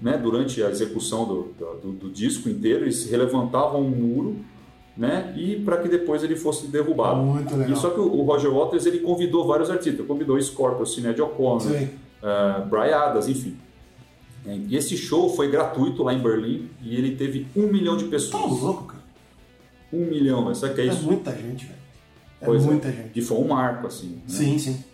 né, 0.00 0.16
durante 0.16 0.62
a 0.62 0.70
execução 0.70 1.26
do, 1.26 1.48
do, 1.82 1.92
do 1.92 2.10
disco 2.10 2.48
inteiro, 2.48 2.84
eles 2.84 3.10
levantavam 3.10 3.82
um 3.82 3.90
muro, 3.90 4.36
né, 4.96 5.34
e 5.36 5.56
para 5.56 5.76
que 5.78 5.88
depois 5.88 6.22
ele 6.22 6.36
fosse 6.36 6.66
derrubado. 6.68 7.20
Muito 7.20 7.54
legal. 7.54 7.72
E 7.72 7.76
só 7.76 7.90
que 7.90 8.00
o 8.00 8.04
o 8.20 8.22
Roger 8.22 8.50
Waters 8.52 8.86
ele 8.86 9.00
convidou 9.00 9.46
vários 9.46 9.70
artistas, 9.70 10.06
convidou 10.06 10.40
Scorpio, 10.40 10.86
Sinéad 10.86 11.20
O'Connor, 11.20 11.66
uh, 11.66 12.66
Brian 12.68 12.96
Adams, 12.96 13.28
enfim. 13.28 13.56
E 14.46 14.74
esse 14.74 14.96
show 14.96 15.28
foi 15.28 15.50
gratuito 15.50 16.02
lá 16.02 16.14
em 16.14 16.18
Berlim 16.18 16.70
e 16.82 16.96
ele 16.96 17.14
teve 17.14 17.46
um 17.54 17.66
milhão 17.66 17.96
de 17.96 18.04
Tá 18.04 18.10
pessoas. 18.10 18.62
louco, 18.62 18.84
cara. 18.84 18.89
Um 19.92 20.06
milhão, 20.06 20.42
mas 20.42 20.58
sabe 20.58 20.74
que 20.74 20.80
é 20.82 20.86
É 20.86 20.88
isso? 20.88 21.02
muita 21.04 21.32
gente, 21.32 21.66
velho. 21.66 21.78
É 22.40 22.44
Pois 22.46 22.62
é. 22.62 22.66
muita 22.66 22.90
gente. 22.92 23.08
Que 23.10 23.20
foi 23.22 23.36
um 23.38 23.48
marco, 23.48 23.86
assim. 23.86 24.08
né? 24.10 24.20
Sim, 24.26 24.58
sim. 24.58 24.84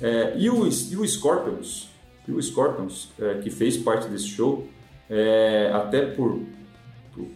É, 0.00 0.34
e, 0.38 0.48
o, 0.48 0.66
e 0.66 0.96
o 0.96 1.06
Scorpions, 1.06 1.88
e 2.26 2.32
o 2.32 2.40
Scorpions 2.40 3.08
é, 3.18 3.34
que 3.42 3.50
fez 3.50 3.76
parte 3.76 4.08
desse 4.08 4.28
show, 4.28 4.66
é, 5.10 5.70
até 5.74 6.06
por, 6.06 6.40
por, 7.12 7.26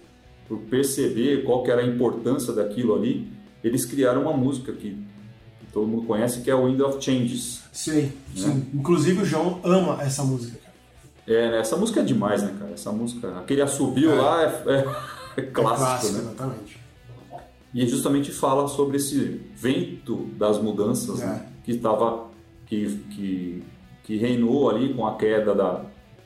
por 0.48 0.59
perceber 0.70 1.42
qual 1.44 1.62
que 1.64 1.70
era 1.70 1.81
a 1.83 1.87
importância 1.87 2.53
daquilo 2.53 2.94
ali, 2.94 3.29
eles 3.64 3.85
criaram 3.85 4.22
uma 4.22 4.33
música 4.37 4.72
que, 4.72 4.90
que 4.90 5.66
todo 5.72 5.87
mundo 5.88 6.07
conhece, 6.07 6.40
que 6.42 6.51
é 6.51 6.55
o 6.55 6.66
Wind 6.66 6.81
of 6.81 7.03
Changes. 7.05 7.62
Sei. 7.72 8.03
Né? 8.05 8.12
Sim. 8.37 8.66
Inclusive 8.75 9.22
o 9.22 9.25
João 9.25 9.61
ama 9.64 10.01
essa 10.03 10.22
música. 10.22 10.61
É, 11.27 11.51
né, 11.51 11.59
essa 11.61 11.77
música 11.77 12.01
é 12.01 12.03
demais, 12.05 12.42
né, 12.42 12.53
cara? 12.59 12.72
Essa 12.72 12.90
música, 12.92 13.38
aquele 13.38 13.62
assobio 13.62 14.11
É. 14.12 14.14
lá 14.14 14.42
é, 14.44 14.85
é- 15.37 15.40
É 15.42 15.42
clássico, 15.47 16.12
né? 16.12 16.21
exatamente. 16.21 16.81
E 17.75 17.87
justamente 17.87 18.31
fala 18.31 18.68
sobre 18.68 18.99
esse 18.99 19.40
vento 19.57 20.27
das 20.37 20.61
mudanças 20.61 21.21
É. 21.23 21.27
né, 21.27 21.47
que 21.64 21.73
estava 21.73 22.31
que, 22.66 22.87
que, 23.11 23.62
que 24.05 24.16
reinou 24.16 24.68
ali 24.71 24.92
com 24.95 25.07
a 25.07 25.16
queda 25.16 25.55
da, 25.55 25.85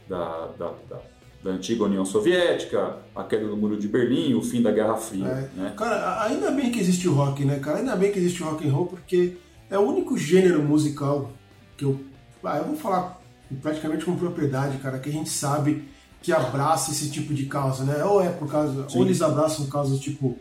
da, 0.08 0.46
da, 0.58 0.72
da- 0.88 1.00
da 1.44 1.50
antiga 1.52 1.84
União 1.84 2.04
Soviética, 2.04 2.96
a 3.14 3.22
queda 3.22 3.46
do 3.46 3.56
Muro 3.56 3.76
de 3.78 3.86
Berlim, 3.86 4.34
o 4.34 4.42
fim 4.42 4.60
da 4.60 4.72
Guerra 4.72 4.96
Fria. 4.96 5.26
É. 5.26 5.48
Né? 5.60 5.74
Cara, 5.76 6.24
ainda 6.24 6.50
bem 6.50 6.72
que 6.72 6.80
existe 6.80 7.06
o 7.08 7.12
rock, 7.14 7.44
né, 7.44 7.60
cara? 7.60 7.78
Ainda 7.78 7.94
bem 7.94 8.10
que 8.10 8.18
existe 8.18 8.42
o 8.42 8.46
rock 8.46 8.66
and 8.66 8.72
roll, 8.72 8.86
porque 8.86 9.36
é 9.70 9.78
o 9.78 9.82
único 9.82 10.18
gênero 10.18 10.60
musical 10.62 11.30
que 11.76 11.84
eu. 11.84 12.00
Ah, 12.42 12.58
eu 12.58 12.64
vou 12.64 12.76
falar 12.76 13.20
praticamente 13.62 14.04
com 14.04 14.16
propriedade, 14.16 14.78
cara, 14.78 14.98
que 14.98 15.08
a 15.08 15.12
gente 15.12 15.30
sabe 15.30 15.84
que 16.26 16.32
abraça 16.32 16.90
esse 16.90 17.08
tipo 17.08 17.32
de 17.32 17.46
causa, 17.46 17.84
né? 17.84 18.02
Ou 18.04 18.20
é 18.20 18.28
por 18.30 18.50
causa. 18.50 18.88
Sim. 18.88 18.98
Ou 18.98 19.04
eles 19.04 19.22
abraçam 19.22 19.64
causas 19.68 20.00
tipo. 20.00 20.36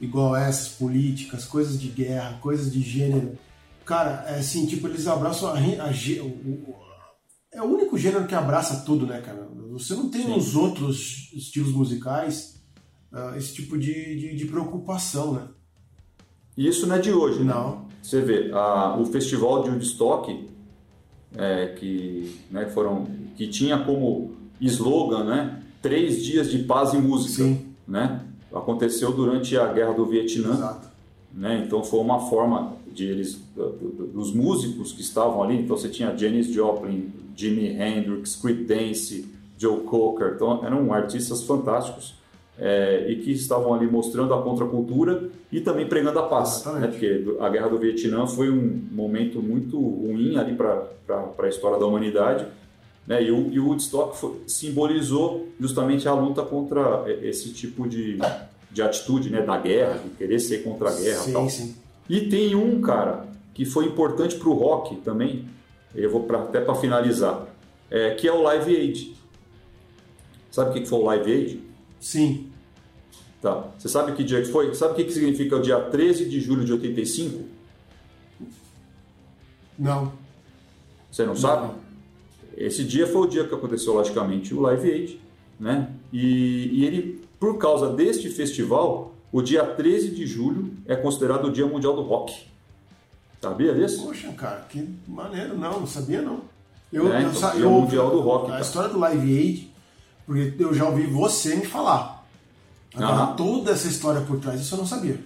igual 0.00 0.34
essas, 0.34 0.68
políticas, 0.68 1.44
coisas 1.44 1.78
de 1.78 1.88
guerra, 1.88 2.38
coisas 2.40 2.72
de 2.72 2.80
gênero. 2.80 3.36
Cara, 3.84 4.24
é 4.26 4.38
assim, 4.38 4.64
tipo, 4.64 4.86
eles 4.88 5.06
abraçam 5.06 5.48
a, 5.50 5.52
a 5.84 5.92
gê- 5.92 6.20
o- 6.20 6.74
é 7.52 7.60
o 7.60 7.66
único 7.66 7.98
gênero 7.98 8.26
que 8.26 8.34
abraça 8.34 8.84
tudo, 8.86 9.06
né, 9.06 9.20
cara? 9.20 9.46
Você 9.72 9.94
não 9.94 10.08
tem 10.08 10.22
Sim. 10.22 10.30
nos 10.30 10.56
outros 10.56 11.30
estilos 11.34 11.72
musicais 11.72 12.62
ah, 13.12 13.34
esse 13.36 13.52
tipo 13.54 13.76
de, 13.76 13.92
de, 13.92 14.34
de 14.36 14.44
preocupação, 14.46 15.34
né? 15.34 15.42
E 16.56 16.66
isso 16.66 16.86
não 16.86 16.96
é 16.96 16.98
de 17.00 17.12
hoje, 17.12 17.40
né? 17.40 17.52
Não. 17.52 17.86
Você 18.02 18.22
vê, 18.22 18.50
a- 18.54 18.96
o 18.98 19.04
festival 19.04 19.62
de 19.62 19.68
Woodstock, 19.70 20.48
é, 21.36 21.66
que, 21.78 22.34
né, 22.50 22.66
foram, 22.70 23.06
que 23.36 23.46
tinha 23.48 23.78
como 23.84 24.37
slogan 24.60 25.24
né, 25.24 25.62
três 25.82 26.22
dias 26.22 26.50
de 26.50 26.58
paz 26.60 26.92
e 26.92 26.98
música. 26.98 27.42
Sim. 27.44 27.66
Né? 27.86 28.20
Aconteceu 28.52 29.12
durante 29.12 29.56
a 29.56 29.72
Guerra 29.72 29.92
do 29.94 30.04
Vietnã. 30.06 30.52
Exato. 30.54 30.88
né? 31.32 31.62
Então 31.66 31.82
foi 31.84 32.00
uma 32.00 32.18
forma 32.28 32.72
de 32.92 33.04
eles, 33.04 33.40
do- 33.54 33.68
do- 33.70 34.06
dos 34.08 34.34
músicos 34.34 34.92
que 34.92 35.00
estavam 35.02 35.42
ali. 35.42 35.56
Então 35.60 35.76
você 35.76 35.88
tinha 35.88 36.16
Janis 36.16 36.46
Joplin, 36.48 37.10
Jimi 37.36 37.68
Hendrix, 37.68 38.34
Creedence, 38.36 39.26
Joe 39.56 39.80
Cocker. 39.82 40.32
Então 40.34 40.64
eram 40.64 40.92
artistas 40.92 41.42
fantásticos 41.44 42.14
é, 42.58 43.06
e 43.08 43.16
que 43.16 43.30
estavam 43.30 43.72
ali 43.72 43.86
mostrando 43.86 44.34
a 44.34 44.42
contracultura 44.42 45.28
e 45.52 45.60
também 45.60 45.86
pregando 45.86 46.18
a 46.18 46.24
paz, 46.24 46.64
né? 46.66 46.88
Porque 46.88 47.24
a 47.38 47.48
Guerra 47.48 47.68
do 47.68 47.78
Vietnã 47.78 48.26
foi 48.26 48.50
um 48.50 48.82
momento 48.90 49.40
muito 49.40 49.78
ruim 49.78 50.36
ali 50.36 50.54
para 50.54 50.82
a 51.38 51.48
história 51.48 51.78
da 51.78 51.86
humanidade. 51.86 52.46
Né? 53.08 53.24
E, 53.24 53.32
o, 53.32 53.50
e 53.50 53.58
o 53.58 53.68
Woodstock 53.68 54.14
foi- 54.18 54.42
simbolizou 54.46 55.48
justamente 55.58 56.06
a 56.06 56.12
luta 56.12 56.42
contra 56.42 57.04
esse 57.22 57.54
tipo 57.54 57.88
de, 57.88 58.18
de 58.70 58.82
atitude, 58.82 59.30
né? 59.30 59.40
Da 59.40 59.56
guerra, 59.56 59.98
de 59.98 60.10
querer 60.10 60.38
ser 60.38 60.62
contra 60.62 60.90
a 60.90 60.94
guerra, 60.94 61.24
e 61.26 61.32
tal. 61.32 61.48
Sim, 61.48 61.68
sim. 61.68 61.76
E 62.06 62.28
tem 62.28 62.54
um, 62.54 62.82
cara, 62.82 63.26
que 63.54 63.64
foi 63.64 63.86
importante 63.86 64.36
para 64.36 64.48
o 64.50 64.52
rock 64.52 64.96
também, 64.96 65.46
eu 65.94 66.10
vou 66.10 66.24
pra, 66.24 66.40
até 66.42 66.60
para 66.60 66.74
finalizar, 66.74 67.46
é, 67.90 68.10
que 68.14 68.28
é 68.28 68.32
o 68.32 68.42
Live 68.42 68.76
Aid. 68.76 69.16
Sabe 70.50 70.70
o 70.70 70.72
que 70.74 70.86
foi 70.86 70.98
o 70.98 71.04
Live 71.04 71.32
Aid? 71.32 71.62
Sim. 71.98 72.50
Tá. 73.40 73.68
Você 73.78 73.88
sabe 73.88 74.12
que 74.12 74.22
dia 74.22 74.42
que 74.42 74.48
foi? 74.48 74.74
Sabe 74.74 74.92
o 74.92 74.96
que, 74.96 75.04
que 75.04 75.12
significa 75.12 75.56
o 75.56 75.62
dia 75.62 75.80
13 75.80 76.28
de 76.28 76.40
julho 76.40 76.64
de 76.64 76.72
85? 76.74 77.44
Não. 79.78 80.12
Você 81.10 81.24
não 81.24 81.36
sabe? 81.36 81.72
Esse 82.66 82.84
dia 82.84 83.06
foi 83.06 83.22
o 83.22 83.26
dia 83.26 83.44
que 83.44 83.54
aconteceu, 83.54 83.94
logicamente, 83.94 84.52
o 84.54 84.60
Live 84.60 84.90
Aid, 84.90 85.20
né? 85.60 85.90
E, 86.12 86.70
e 86.72 86.84
ele, 86.84 87.22
por 87.38 87.56
causa 87.58 87.90
deste 87.92 88.28
festival, 88.28 89.14
o 89.32 89.40
dia 89.42 89.64
13 89.64 90.10
de 90.10 90.26
julho 90.26 90.72
é 90.86 90.96
considerado 90.96 91.46
o 91.46 91.52
Dia 91.52 91.66
Mundial 91.66 91.94
do 91.94 92.02
Rock. 92.02 92.34
Sabia 93.40 93.72
disso? 93.74 94.04
Poxa, 94.04 94.32
cara, 94.32 94.66
que 94.68 94.88
maneiro. 95.06 95.56
Não, 95.56 95.80
não 95.80 95.86
sabia 95.86 96.20
não. 96.22 96.40
Eu, 96.92 97.12
É, 97.12 97.16
eu, 97.22 97.28
então, 97.28 97.34
sa- 97.34 97.50
Dia 97.52 97.60
eu 97.62 97.70
Mundial 97.70 98.10
do 98.10 98.20
Rock, 98.20 98.46
A 98.46 98.48
cara. 98.50 98.60
história 98.62 98.88
do 98.88 98.98
Live 98.98 99.38
Aid, 99.38 99.70
porque 100.26 100.54
eu 100.58 100.74
já 100.74 100.88
ouvi 100.88 101.06
você 101.06 101.54
me 101.54 101.64
falar. 101.66 102.26
Agora, 102.94 103.12
Aham. 103.12 103.36
toda 103.36 103.70
essa 103.70 103.86
história 103.86 104.20
por 104.22 104.40
trás, 104.40 104.60
isso 104.60 104.74
eu 104.74 104.78
não 104.78 104.86
sabia. 104.86 105.20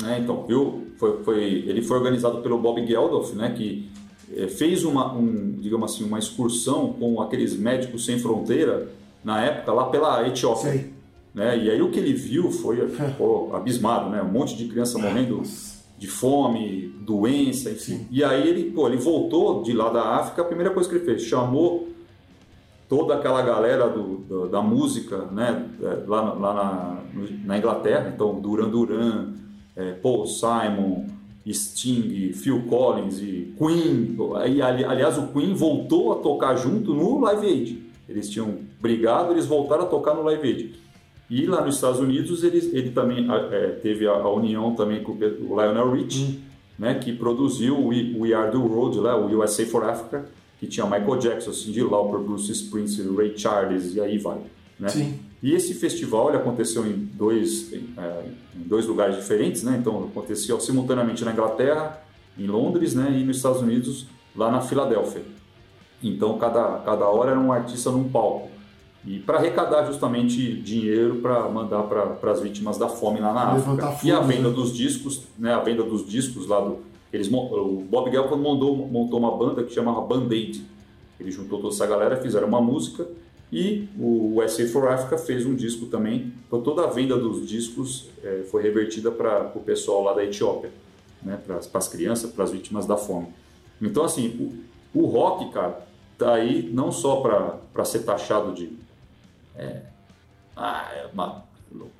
né? 0.00 0.20
Então, 0.20 0.46
eu, 0.48 0.86
foi, 0.98 1.22
foi- 1.24 1.42
ele 1.66 1.82
foi 1.82 1.96
organizado 1.98 2.38
pelo 2.42 2.58
Bob 2.58 2.84
Geldof, 2.86 3.34
né? 3.34 3.52
Que 3.56 3.90
eh, 4.36 4.48
fez 4.48 4.84
uma, 4.84 5.12
um, 5.12 5.52
digamos 5.60 5.92
assim, 5.94 6.04
uma 6.04 6.18
excursão 6.18 6.92
com 6.92 7.20
aqueles 7.20 7.56
médicos 7.56 8.04
sem 8.04 8.18
fronteira 8.18 8.88
na 9.24 9.42
época 9.44 9.72
lá 9.72 9.84
pela 9.86 10.26
Etiópia. 10.26 10.70
Sei. 10.72 10.90
né? 11.34 11.56
E 11.58 11.70
aí 11.70 11.80
o 11.80 11.90
que 11.90 11.98
ele 11.98 12.12
viu 12.12 12.50
foi 12.50 12.76
pô, 13.18 13.50
abismado, 13.54 14.10
né? 14.10 14.22
Um 14.22 14.30
monte 14.32 14.56
de 14.56 14.66
criança 14.68 14.98
morrendo 14.98 15.42
de 15.98 16.06
fome, 16.08 16.88
doença, 17.06 17.70
enfim. 17.70 17.98
Sim. 17.98 18.06
E 18.10 18.24
aí 18.24 18.48
ele, 18.48 18.70
pô, 18.72 18.88
ele 18.88 18.96
voltou 18.96 19.62
de 19.62 19.72
lá 19.72 19.88
da 19.90 20.02
África, 20.16 20.42
a 20.42 20.44
primeira 20.44 20.70
coisa 20.70 20.88
que 20.88 20.96
ele 20.96 21.04
fez, 21.04 21.22
chamou 21.22 21.88
toda 22.88 23.14
aquela 23.14 23.40
galera 23.42 23.88
do, 23.88 24.16
do- 24.18 24.48
da 24.48 24.60
música, 24.60 25.18
né? 25.30 25.64
é, 25.80 26.04
Lá, 26.06 26.22
na- 26.24 26.32
lá 26.34 26.54
na, 26.54 26.96
na 27.44 27.58
Inglaterra, 27.58 28.12
então 28.14 28.38
Duran 28.40 28.68
Duran, 28.68 29.32
é, 29.76 29.92
Paul 29.92 30.26
Simon, 30.26 31.06
Sting, 31.50 32.32
Phil 32.34 32.62
Collins 32.68 33.18
e 33.20 33.52
Queen. 33.58 34.16
Ali- 34.36 34.84
aliás, 34.84 35.18
o 35.18 35.28
Queen 35.28 35.54
voltou 35.54 36.12
a 36.12 36.16
tocar 36.16 36.56
junto 36.56 36.94
no 36.94 37.20
Live 37.20 37.46
Aid. 37.46 37.82
Eles 38.08 38.28
tinham 38.28 38.58
brigado, 38.80 39.32
eles 39.32 39.46
voltaram 39.46 39.84
a 39.84 39.86
tocar 39.86 40.14
no 40.14 40.22
Live 40.22 40.46
Aid. 40.46 40.74
E 41.30 41.46
lá 41.46 41.64
nos 41.64 41.76
Estados 41.76 41.98
Unidos 41.98 42.44
ele, 42.44 42.58
ele 42.76 42.90
também 42.90 43.26
é, 43.30 43.68
teve 43.82 44.06
a, 44.06 44.12
a 44.12 44.30
união 44.30 44.74
também 44.74 45.02
com 45.02 45.12
o 45.12 45.16
Lionel 45.16 45.90
Rich, 45.92 46.40
né, 46.78 46.94
que 46.94 47.12
produziu 47.12 47.78
o 47.78 47.88
We, 47.88 48.14
We 48.18 48.34
Are 48.34 48.50
the 48.50 48.58
World, 48.58 48.98
lá, 48.98 49.16
o 49.16 49.38
USA 49.38 49.64
for 49.64 49.84
Africa, 49.84 50.26
que 50.60 50.66
tinha 50.66 50.84
Michael 50.84 51.16
Jackson, 51.18 51.52
Cyndi 51.52 51.82
Lauper, 51.82 52.20
Bruce 52.20 52.52
Springsteen, 52.52 53.16
Ray 53.16 53.32
Charles 53.36 53.94
e 53.94 54.00
aí 54.00 54.18
vai. 54.18 54.38
Né? 54.78 54.88
Sim. 54.88 55.14
E 55.42 55.52
esse 55.54 55.74
festival 55.74 56.28
ele 56.28 56.36
aconteceu 56.36 56.86
em 56.86 56.92
dois, 56.92 57.72
em, 57.72 57.88
é, 57.98 58.24
em 58.54 58.62
dois 58.62 58.86
lugares 58.86 59.16
diferentes, 59.16 59.64
né? 59.64 59.76
Então 59.80 60.04
aconteceu 60.04 60.60
simultaneamente 60.60 61.24
na 61.24 61.32
Inglaterra, 61.32 62.00
em 62.38 62.46
Londres, 62.46 62.94
né? 62.94 63.10
E 63.10 63.24
nos 63.24 63.38
Estados 63.38 63.60
Unidos, 63.60 64.06
lá 64.36 64.52
na 64.52 64.60
Filadélfia. 64.60 65.22
Então 66.00 66.38
cada, 66.38 66.78
cada 66.84 67.06
hora 67.06 67.32
era 67.32 67.40
um 67.40 67.52
artista 67.52 67.90
num 67.90 68.08
palco. 68.08 68.50
E 69.04 69.18
para 69.18 69.38
arrecadar 69.38 69.84
justamente 69.84 70.54
dinheiro 70.62 71.16
para 71.16 71.48
mandar 71.48 71.82
para 71.82 72.30
as 72.30 72.40
vítimas 72.40 72.78
da 72.78 72.88
fome 72.88 73.18
lá 73.18 73.32
na 73.32 73.54
Levantar 73.54 73.88
África. 73.88 74.06
E 74.06 74.12
a 74.12 74.20
venda 74.20 74.48
né? 74.48 74.54
dos 74.54 74.72
discos, 74.72 75.22
né? 75.36 75.52
A 75.52 75.58
venda 75.58 75.82
dos 75.82 76.06
discos 76.06 76.46
lá 76.46 76.60
do 76.60 76.78
eles 77.12 77.30
o 77.30 77.84
Bob 77.90 78.10
Geldof 78.10 78.34
montou 78.36 78.74
montou 78.74 79.18
uma 79.18 79.36
banda 79.36 79.64
que 79.64 79.74
chamava 79.74 80.00
Band 80.02 80.28
Aid. 80.30 80.64
Ele 81.18 81.30
juntou 81.32 81.60
toda 81.60 81.74
essa 81.74 81.86
galera, 81.86 82.16
fizeram 82.16 82.46
uma 82.46 82.60
música 82.60 83.06
e 83.52 83.86
o 83.98 84.38
USA 84.38 84.66
for 84.66 84.88
Africa 84.88 85.18
fez 85.18 85.44
um 85.44 85.54
disco 85.54 85.86
também. 85.86 86.32
Então 86.46 86.62
toda 86.62 86.84
a 86.84 86.86
venda 86.86 87.16
dos 87.18 87.46
discos 87.46 88.08
é, 88.24 88.44
foi 88.50 88.62
revertida 88.62 89.10
para 89.10 89.52
o 89.54 89.60
pessoal 89.60 90.02
lá 90.02 90.14
da 90.14 90.24
Etiópia, 90.24 90.70
né? 91.22 91.38
para 91.46 91.58
as 91.58 91.88
crianças, 91.88 92.30
para 92.32 92.44
as 92.44 92.50
vítimas 92.50 92.86
da 92.86 92.96
fome. 92.96 93.28
Então 93.80 94.04
assim, 94.04 94.64
o, 94.94 95.02
o 95.02 95.06
rock, 95.06 95.52
cara, 95.52 95.86
tá 96.16 96.34
aí 96.34 96.70
não 96.72 96.90
só 96.90 97.20
para 97.20 97.84
ser 97.84 98.00
taxado 98.00 98.54
de 98.54 98.72
é, 99.54 99.82
ah, 100.56 100.90
é 100.94 101.06
uma, 101.12 101.44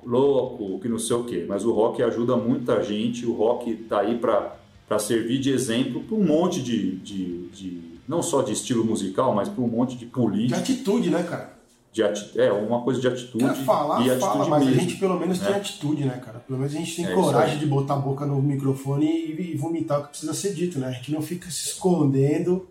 louco, 0.03 0.79
que 0.79 0.87
não 0.87 0.97
sei 0.97 1.15
o 1.15 1.23
quê, 1.23 1.45
mas 1.47 1.65
o 1.65 1.71
rock 1.71 2.01
ajuda 2.01 2.35
muita 2.35 2.81
gente, 2.81 3.25
o 3.25 3.33
rock 3.33 3.75
tá 3.75 4.01
aí 4.01 4.17
para 4.17 4.99
servir 4.99 5.39
de 5.39 5.51
exemplo 5.51 6.03
para 6.03 6.15
um 6.15 6.23
monte 6.23 6.61
de, 6.61 6.95
de, 6.97 7.47
de 7.49 7.92
não 8.07 8.21
só 8.21 8.41
de 8.41 8.53
estilo 8.53 8.83
musical, 8.83 9.33
mas 9.33 9.49
por 9.49 9.63
um 9.63 9.67
monte 9.67 9.95
de 9.95 10.05
política. 10.05 10.61
De 10.61 10.73
atitude, 10.73 11.09
né, 11.09 11.23
cara? 11.23 11.53
De 11.91 12.01
ati 12.01 12.39
é, 12.39 12.51
uma 12.51 12.81
coisa 12.81 12.99
de 12.99 13.07
atitude. 13.07 13.43
Quer 13.43 13.55
falar, 13.63 14.01
e 14.01 14.19
fala, 14.19 14.31
atitude 14.31 14.49
mas 14.49 14.65
mesmo, 14.65 14.79
a 14.79 14.83
gente 14.83 14.99
pelo 14.99 15.19
menos 15.19 15.39
né? 15.39 15.45
tem 15.45 15.55
atitude, 15.55 16.05
né, 16.05 16.17
cara? 16.17 16.39
Pelo 16.39 16.59
menos 16.59 16.73
a 16.73 16.77
gente 16.77 16.95
tem 16.95 17.05
é, 17.05 17.13
coragem 17.13 17.59
de 17.59 17.65
botar 17.65 17.93
a 17.93 17.97
boca 17.97 18.25
no 18.25 18.41
microfone 18.41 19.05
e, 19.05 19.55
vomitar 19.55 19.99
o 19.99 20.03
que 20.03 20.09
precisa 20.09 20.33
ser 20.33 20.53
dito, 20.53 20.79
né? 20.79 20.87
A 20.87 20.91
gente 20.91 21.11
não 21.11 21.21
fica 21.21 21.49
se 21.51 21.69
escondendo 21.69 22.67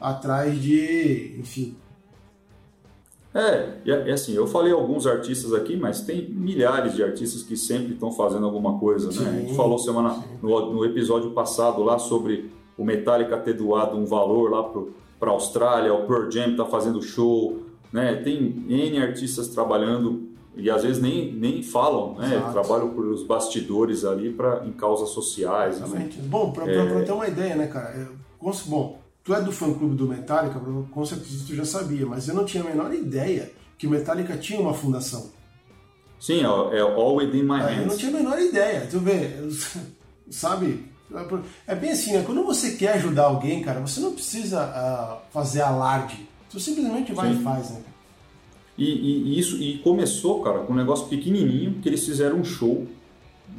atrás 0.00 0.60
de, 0.60 1.36
enfim, 1.38 1.76
é, 3.34 3.78
e 3.86 4.12
assim, 4.12 4.34
eu 4.34 4.46
falei 4.46 4.72
alguns 4.72 5.06
artistas 5.06 5.54
aqui, 5.54 5.74
mas 5.74 6.02
tem 6.02 6.28
milhares 6.28 6.94
de 6.94 7.02
artistas 7.02 7.42
que 7.42 7.56
sempre 7.56 7.94
estão 7.94 8.12
fazendo 8.12 8.44
alguma 8.44 8.78
coisa, 8.78 9.10
sim, 9.10 9.20
né? 9.20 9.30
A 9.30 9.40
gente 9.40 9.54
falou 9.54 9.78
semana 9.78 10.22
no, 10.42 10.74
no, 10.74 10.84
episódio 10.84 11.30
passado 11.30 11.82
lá 11.82 11.98
sobre 11.98 12.50
o 12.76 12.84
Metallica 12.84 13.36
ter 13.38 13.54
doado 13.54 13.96
um 13.96 14.04
valor 14.04 14.50
lá 14.50 14.62
para 15.18 15.30
a 15.30 15.32
Austrália, 15.32 15.92
o 15.92 16.06
Pearl 16.06 16.30
Jam 16.30 16.50
está 16.52 16.64
fazendo 16.64 17.02
show, 17.02 17.62
né? 17.92 18.16
Tem 18.16 18.64
N 18.68 18.98
artistas 18.98 19.48
trabalhando 19.48 20.28
e 20.54 20.70
às 20.70 20.82
vezes 20.82 21.00
nem, 21.00 21.32
nem 21.32 21.62
falam, 21.62 22.14
né? 22.14 22.34
Exato. 22.36 22.52
Trabalham 22.52 22.90
por 22.90 23.06
os 23.06 23.22
bastidores 23.22 24.04
ali 24.04 24.32
para 24.32 24.66
em 24.66 24.72
causas 24.72 25.10
sociais. 25.10 25.76
Exatamente. 25.76 26.18
Né? 26.18 26.24
Bom, 26.28 26.52
para 26.52 26.70
é... 26.70 27.02
ter 27.02 27.12
uma 27.12 27.26
ideia, 27.26 27.56
né, 27.56 27.66
cara? 27.66 27.94
Eu, 27.94 28.52
bom, 28.66 28.98
tu 29.24 29.34
é 29.34 29.40
do 29.40 29.52
fã 29.52 29.72
clube 29.72 29.94
do 29.94 30.08
Metallica, 30.08 30.60
com 30.90 31.04
certeza 31.04 31.44
tu 31.46 31.54
já 31.54 31.64
sabia, 31.64 32.06
mas 32.06 32.28
eu 32.28 32.34
não 32.34 32.44
tinha 32.44 32.62
a 32.62 32.66
menor 32.66 32.92
ideia 32.92 33.50
que 33.78 33.86
o 33.86 33.90
Metallica 33.90 34.36
tinha 34.36 34.60
uma 34.60 34.74
fundação. 34.74 35.30
Sim, 36.20 36.40
é, 36.40 36.78
é 36.78 36.80
All 36.80 37.16
Within 37.16 37.42
My 37.42 37.58
Hands. 37.58 37.78
Eu 37.78 37.86
não 37.86 37.96
tinha 37.96 38.10
a 38.12 38.14
menor 38.14 38.38
ideia. 38.38 38.86
Tu 38.88 39.00
vê, 39.00 39.30
sabe? 40.30 40.91
É 41.66 41.74
bem 41.74 41.90
assim, 41.90 42.12
né? 42.12 42.22
Quando 42.24 42.44
você 42.44 42.72
quer 42.72 42.94
ajudar 42.94 43.24
alguém, 43.24 43.62
cara, 43.62 43.80
você 43.80 44.00
não 44.00 44.12
precisa 44.12 44.64
uh, 44.64 45.32
fazer 45.32 45.62
alarde. 45.62 46.28
Você 46.50 46.70
simplesmente 46.70 47.12
vai 47.12 47.32
Sim. 47.32 47.40
e 47.40 47.42
faz, 47.42 47.70
né? 47.70 47.80
E, 48.76 48.84
e, 48.84 49.38
isso 49.38 49.62
e 49.62 49.78
começou, 49.78 50.42
cara, 50.42 50.60
com 50.60 50.72
um 50.72 50.76
negócio 50.76 51.06
pequenininho 51.06 51.74
que 51.82 51.88
eles 51.88 52.04
fizeram 52.04 52.38
um 52.38 52.44
show. 52.44 52.86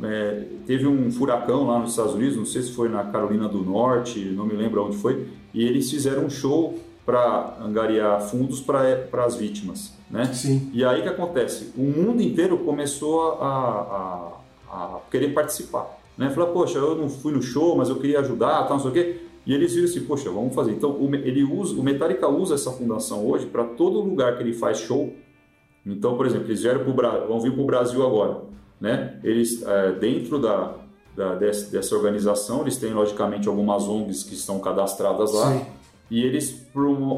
É, 0.01 0.45
teve 0.65 0.87
um 0.87 1.11
furacão 1.11 1.67
lá 1.67 1.79
nos 1.79 1.91
Estados 1.91 2.15
Unidos, 2.15 2.35
não 2.35 2.45
sei 2.45 2.63
se 2.63 2.71
foi 2.71 2.89
na 2.89 3.03
Carolina 3.03 3.47
do 3.47 3.63
Norte, 3.63 4.19
não 4.19 4.45
me 4.45 4.53
lembro 4.53 4.83
onde 4.83 4.97
foi, 4.97 5.27
e 5.53 5.63
eles 5.63 5.89
fizeram 5.91 6.25
um 6.25 6.29
show 6.31 6.79
para 7.05 7.57
angariar 7.61 8.19
fundos 8.21 8.59
para 8.59 9.07
as 9.25 9.35
vítimas, 9.35 9.93
né? 10.09 10.33
Sim. 10.33 10.71
E 10.73 10.83
aí 10.83 11.01
o 11.01 11.03
que 11.03 11.09
acontece? 11.09 11.73
O 11.77 11.83
mundo 11.83 12.21
inteiro 12.21 12.57
começou 12.59 13.33
a, 13.33 14.31
a, 14.71 14.75
a 14.75 14.99
querer 15.11 15.33
participar, 15.33 15.99
né? 16.17 16.29
Falar, 16.29 16.47
poxa, 16.47 16.77
eu 16.77 16.95
não 16.95 17.09
fui 17.09 17.33
no 17.33 17.41
show, 17.41 17.75
mas 17.75 17.89
eu 17.89 17.95
queria 17.97 18.19
ajudar, 18.19 18.63
tal, 18.63 18.77
não 18.77 18.79
sei 18.79 18.91
o 18.91 18.93
quê. 18.93 19.21
E 19.45 19.53
eles 19.53 19.73
viram 19.73 19.87
assim, 19.87 20.01
poxa, 20.01 20.29
vamos 20.29 20.55
fazer. 20.55 20.71
Então, 20.71 20.91
o, 20.91 21.13
ele 21.15 21.43
usa, 21.43 21.75
o 21.79 21.83
Metallica 21.83 22.27
usa 22.27 22.55
essa 22.55 22.71
fundação 22.71 23.27
hoje 23.27 23.45
para 23.45 23.63
todo 23.63 23.99
lugar 23.99 24.37
que 24.37 24.43
ele 24.43 24.53
faz 24.53 24.79
show. 24.79 25.13
Então, 25.85 26.15
por 26.15 26.25
exemplo, 26.25 26.47
eles 26.47 26.61
vieram 26.61 26.83
pro, 26.83 26.93
vão 27.27 27.39
vir 27.41 27.51
para 27.51 27.61
o 27.61 27.65
Brasil 27.65 28.05
agora, 28.05 28.41
né? 28.79 29.19
Eles, 29.21 29.61
é, 29.63 29.91
dentro 29.91 30.39
da, 30.39 30.75
da, 31.15 31.35
dessa 31.35 31.95
organização, 31.95 32.61
eles 32.61 32.77
têm, 32.77 32.93
logicamente, 32.93 33.49
algumas 33.49 33.83
ONGs 33.83 34.23
que 34.23 34.33
estão 34.33 34.59
cadastradas 34.59 35.33
lá. 35.33 35.51
Sim. 35.51 35.65
E 36.09 36.23
eles 36.23 36.51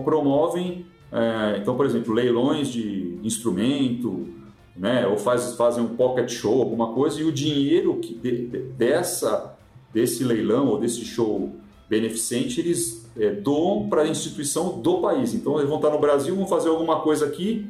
promovem, 0.04 0.86
é, 1.12 1.58
então, 1.62 1.76
por 1.76 1.86
exemplo, 1.86 2.14
leilões 2.14 2.70
de 2.70 3.20
instrumento, 3.24 4.28
né? 4.76 5.08
Ou 5.08 5.18
faz, 5.18 5.56
fazem 5.56 5.84
um 5.84 5.96
pocket 5.96 6.30
show, 6.30 6.62
alguma 6.62 6.94
coisa, 6.94 7.20
e 7.22 7.24
o 7.24 7.32
dinheiro 7.32 7.96
que 8.00 8.14
de, 8.14 8.48
de, 8.48 8.60
dessa, 8.60 9.56
desse 9.94 10.24
leilão 10.24 10.68
ou 10.68 10.80
desse 10.80 11.06
show 11.06 11.54
beneficente, 11.90 12.60
eles 12.60 13.06
é, 13.18 13.32
doam 13.32 13.88
para 13.88 14.02
a 14.02 14.08
instituição 14.08 14.80
do 14.82 15.00
país. 15.00 15.34
Então, 15.34 15.58
eles 15.58 15.70
vão 15.70 15.78
estar 15.78 15.90
no 15.92 16.00
Brasil, 16.00 16.36
vão 16.36 16.48
fazer 16.48 16.70
alguma 16.70 17.00
coisa 17.00 17.26
aqui 17.26 17.68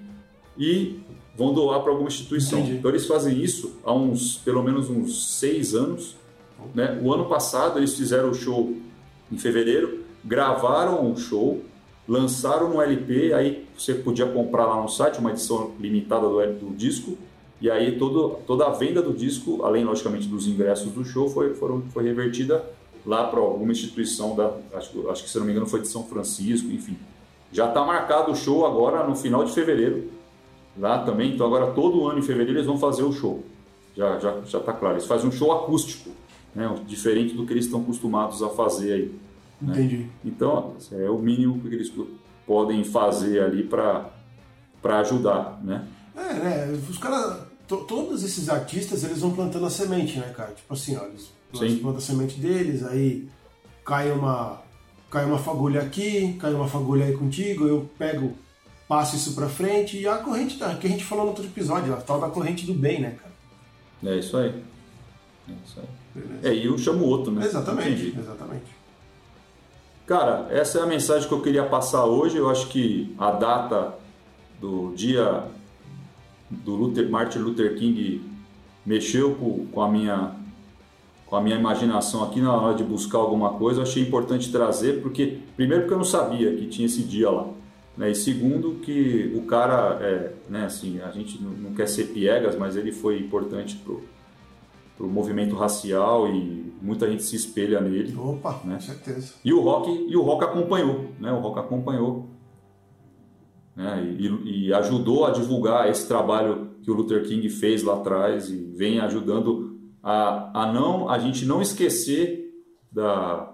e 0.57 0.99
vão 1.37 1.53
doar 1.53 1.81
para 1.81 1.91
alguma 1.91 2.07
instituição. 2.07 2.59
Entendi. 2.59 2.77
Então, 2.77 2.89
eles 2.89 3.05
fazem 3.05 3.41
isso 3.41 3.73
há 3.83 3.93
uns, 3.93 4.37
pelo 4.37 4.63
menos 4.63 4.89
uns 4.89 5.37
seis 5.37 5.75
anos. 5.75 6.15
Né? 6.73 6.99
O 7.03 7.13
ano 7.13 7.25
passado, 7.25 7.77
eles 7.77 7.95
fizeram 7.95 8.31
o 8.31 8.33
show 8.33 8.73
em 9.31 9.37
fevereiro, 9.37 10.03
gravaram 10.23 11.05
um 11.05 11.15
show, 11.15 11.61
lançaram 12.07 12.69
no 12.69 12.81
LP, 12.81 13.33
aí 13.33 13.65
você 13.77 13.93
podia 13.93 14.25
comprar 14.25 14.65
lá 14.65 14.81
no 14.81 14.87
site 14.87 15.19
uma 15.19 15.31
edição 15.31 15.71
limitada 15.79 16.27
do, 16.27 16.53
do 16.53 16.75
disco, 16.75 17.17
e 17.59 17.69
aí 17.69 17.97
todo, 17.97 18.39
toda 18.45 18.65
a 18.67 18.69
venda 18.69 19.01
do 19.01 19.13
disco, 19.13 19.63
além 19.63 19.83
logicamente 19.83 20.27
dos 20.27 20.47
ingressos 20.47 20.91
do 20.91 21.03
show, 21.03 21.29
foi, 21.29 21.53
foram, 21.55 21.81
foi 21.93 22.03
revertida 22.03 22.63
lá 23.05 23.25
para 23.25 23.39
alguma 23.39 23.71
instituição, 23.71 24.35
da, 24.35 24.51
acho, 24.73 25.09
acho 25.09 25.23
que 25.23 25.29
se 25.29 25.37
não 25.37 25.45
me 25.45 25.51
engano 25.51 25.67
foi 25.67 25.81
de 25.81 25.87
São 25.87 26.03
Francisco, 26.03 26.71
enfim. 26.71 26.97
Já 27.51 27.67
está 27.67 27.83
marcado 27.85 28.31
o 28.31 28.35
show 28.35 28.65
agora 28.65 29.07
no 29.07 29.15
final 29.15 29.43
de 29.43 29.53
fevereiro, 29.53 30.09
lá 30.77 30.99
também, 30.99 31.33
então 31.33 31.45
agora 31.45 31.71
todo 31.71 32.07
ano 32.07 32.19
em 32.19 32.23
fevereiro 32.23 32.57
eles 32.57 32.67
vão 32.67 32.77
fazer 32.77 33.03
o 33.03 33.11
show. 33.11 33.43
Já 33.95 34.19
já 34.19 34.41
já 34.41 34.59
está 34.59 34.73
claro, 34.73 34.95
eles 34.95 35.07
fazem 35.07 35.29
um 35.29 35.31
show 35.31 35.51
acústico, 35.51 36.09
né, 36.53 36.73
diferente 36.85 37.33
do 37.33 37.45
que 37.45 37.53
eles 37.53 37.65
estão 37.65 37.81
acostumados 37.81 38.43
a 38.43 38.49
fazer 38.49 38.93
aí. 38.93 39.24
Né? 39.61 39.73
Entendi. 39.73 40.09
Então, 40.23 40.75
é 40.91 41.09
o 41.09 41.17
mínimo 41.17 41.59
que 41.61 41.67
eles 41.67 41.91
podem 42.45 42.83
fazer 42.83 43.41
ali 43.41 43.63
para 43.63 44.11
ajudar, 44.99 45.59
né? 45.63 45.87
É, 46.15 46.33
né? 46.33 46.79
Os 46.89 46.97
caras, 46.97 47.39
todos 47.67 48.23
esses 48.23 48.49
artistas, 48.49 49.03
eles 49.03 49.19
vão 49.19 49.31
plantando 49.31 49.65
a 49.65 49.69
semente, 49.69 50.17
né, 50.19 50.33
cara? 50.35 50.53
Tipo 50.53 50.73
assim, 50.73 50.95
ó, 50.95 51.05
eles 51.05 51.31
plantam 51.79 51.97
a 51.97 52.01
semente 52.01 52.39
deles, 52.39 52.83
aí 52.83 53.27
cai 53.83 54.11
uma, 54.11 54.61
cai 55.09 55.25
uma 55.25 55.39
fagulha 55.39 55.81
aqui, 55.81 56.33
cai 56.39 56.53
uma 56.53 56.67
fagulha 56.67 57.05
aí 57.05 57.13
contigo, 57.13 57.67
eu 57.67 57.89
pego, 57.97 58.33
passo 58.87 59.15
isso 59.15 59.33
pra 59.33 59.49
frente, 59.49 59.97
e 59.97 60.07
a 60.07 60.17
corrente 60.17 60.57
da, 60.57 60.75
que 60.75 60.87
a 60.87 60.89
gente 60.89 61.03
falou 61.03 61.25
no 61.25 61.31
outro 61.31 61.45
episódio, 61.45 61.93
a 61.93 61.97
tal 61.97 62.19
da 62.19 62.29
corrente 62.29 62.65
do 62.65 62.73
bem, 62.73 63.01
né, 63.01 63.17
cara? 63.19 63.33
É 64.13 64.19
isso 64.19 64.37
aí. 64.37 64.49
É 65.49 65.53
isso 65.65 65.79
aí. 65.79 65.87
Beleza. 66.13 66.47
É, 66.47 66.53
e 66.53 66.69
um 66.69 66.77
chama 66.77 67.01
o 67.01 67.07
outro, 67.07 67.31
né? 67.31 67.45
Exatamente, 67.45 68.07
Entendi. 68.07 68.19
exatamente. 68.19 68.74
Cara, 70.05 70.47
essa 70.51 70.79
é 70.79 70.81
a 70.83 70.85
mensagem 70.85 71.27
que 71.27 71.33
eu 71.33 71.41
queria 71.41 71.63
passar 71.63 72.05
hoje. 72.05 72.37
Eu 72.37 72.49
acho 72.49 72.67
que 72.67 73.13
a 73.17 73.31
data 73.31 73.95
do 74.61 74.93
dia 74.95 75.43
do 76.49 76.75
Luther, 76.75 77.09
Martin 77.09 77.39
Luther 77.39 77.75
King 77.75 78.21
mexeu 78.85 79.33
com, 79.33 79.65
com, 79.65 79.81
a 79.81 79.89
minha 79.89 80.31
com 81.25 81.35
a 81.35 81.41
minha 81.41 81.55
imaginação 81.55 82.23
aqui 82.23 82.39
na 82.39 82.53
hora 82.53 82.75
de 82.75 82.83
buscar 82.83 83.17
alguma 83.17 83.53
coisa. 83.53 83.79
Eu 83.79 83.83
achei 83.83 84.03
importante 84.03 84.51
trazer 84.51 85.01
porque 85.01 85.39
primeiro 85.55 85.83
porque 85.83 85.95
eu 85.95 85.99
não 85.99 86.05
sabia 86.05 86.55
que 86.55 86.67
tinha 86.67 86.85
esse 86.85 87.01
dia 87.01 87.31
lá, 87.31 87.47
né? 87.97 88.11
E 88.11 88.15
segundo 88.15 88.75
que 88.83 89.33
o 89.35 89.41
cara 89.47 89.97
é, 90.01 90.33
né? 90.47 90.65
Assim, 90.65 90.99
a 91.01 91.09
gente 91.09 91.41
não, 91.41 91.73
quer 91.73 91.87
ser 91.87 92.05
piegas, 92.09 92.55
mas 92.55 92.75
ele 92.75 92.91
foi 92.91 93.17
importante 93.17 93.75
pro 93.77 94.03
pro 94.97 95.09
movimento 95.09 95.55
racial 95.55 96.27
e 96.27 96.73
muita 96.81 97.09
gente 97.09 97.23
se 97.23 97.35
espelha 97.35 97.81
nele. 97.81 98.15
Opa, 98.15 98.61
né? 98.63 98.75
com 98.75 98.81
certeza. 98.81 99.33
E 99.43 99.53
o 99.53 99.61
rock 99.61 99.89
e 99.91 100.15
o 100.15 100.21
rock 100.21 100.43
acompanhou, 100.43 101.09
né? 101.19 101.31
O 101.31 101.39
rock 101.39 101.59
acompanhou, 101.59 102.29
né? 103.75 104.15
E, 104.17 104.67
e, 104.67 104.73
ajudou 104.73 105.25
a 105.25 105.31
divulgar 105.31 105.89
esse 105.89 106.07
trabalho 106.07 106.71
que 106.81 106.89
o 106.89 106.93
Luther 106.93 107.27
King 107.27 107.49
fez 107.49 107.83
lá 107.83 107.95
atrás 107.95 108.49
e 108.49 108.55
vem 108.55 108.99
ajudando 108.99 109.79
a, 110.01 110.63
a 110.63 110.73
não 110.73 111.09
a 111.09 111.17
gente 111.19 111.45
não 111.45 111.61
esquecer 111.61 112.53
da 112.91 113.51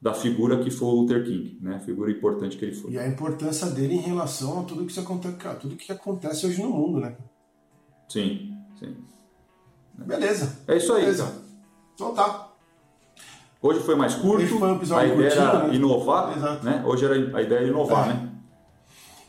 da 0.00 0.12
figura 0.12 0.58
que 0.58 0.68
foi 0.68 0.88
o 0.88 1.00
Luther 1.02 1.24
King, 1.24 1.58
né? 1.60 1.78
Figura 1.78 2.10
importante 2.10 2.56
que 2.56 2.64
ele 2.64 2.74
foi. 2.74 2.90
E 2.90 2.98
a 2.98 3.06
importância 3.06 3.68
dele 3.70 3.94
em 3.94 4.00
relação 4.00 4.58
a 4.58 4.64
tudo 4.64 4.84
que 4.84 4.98
acontece, 4.98 5.36
tudo 5.60 5.76
que 5.76 5.92
acontece 5.92 6.44
hoje 6.44 6.60
no 6.60 6.70
mundo, 6.70 6.98
né? 6.98 7.16
Sim, 8.08 8.52
sim. 8.80 8.96
Beleza. 9.94 10.58
É 10.66 10.76
isso 10.76 10.92
aí. 10.92 11.02
Beleza. 11.02 11.32
Então 11.94 12.14
tá. 12.14 12.48
Hoje 13.60 13.80
foi 13.80 13.94
mais 13.94 14.14
curto. 14.14 14.42
Hoje 14.42 14.58
foi 14.58 14.68
um 14.68 14.76
episódio 14.76 15.12
a 15.12 15.14
ideia 15.14 15.30
curtinho, 15.30 15.48
era 15.48 15.68
né? 15.68 15.74
inovar. 15.74 16.36
Exato. 16.36 16.64
Né? 16.64 16.82
Hoje 16.84 17.04
era 17.04 17.38
a 17.38 17.42
ideia 17.42 17.68
inovar, 17.68 18.10
é. 18.10 18.12
né? 18.12 18.28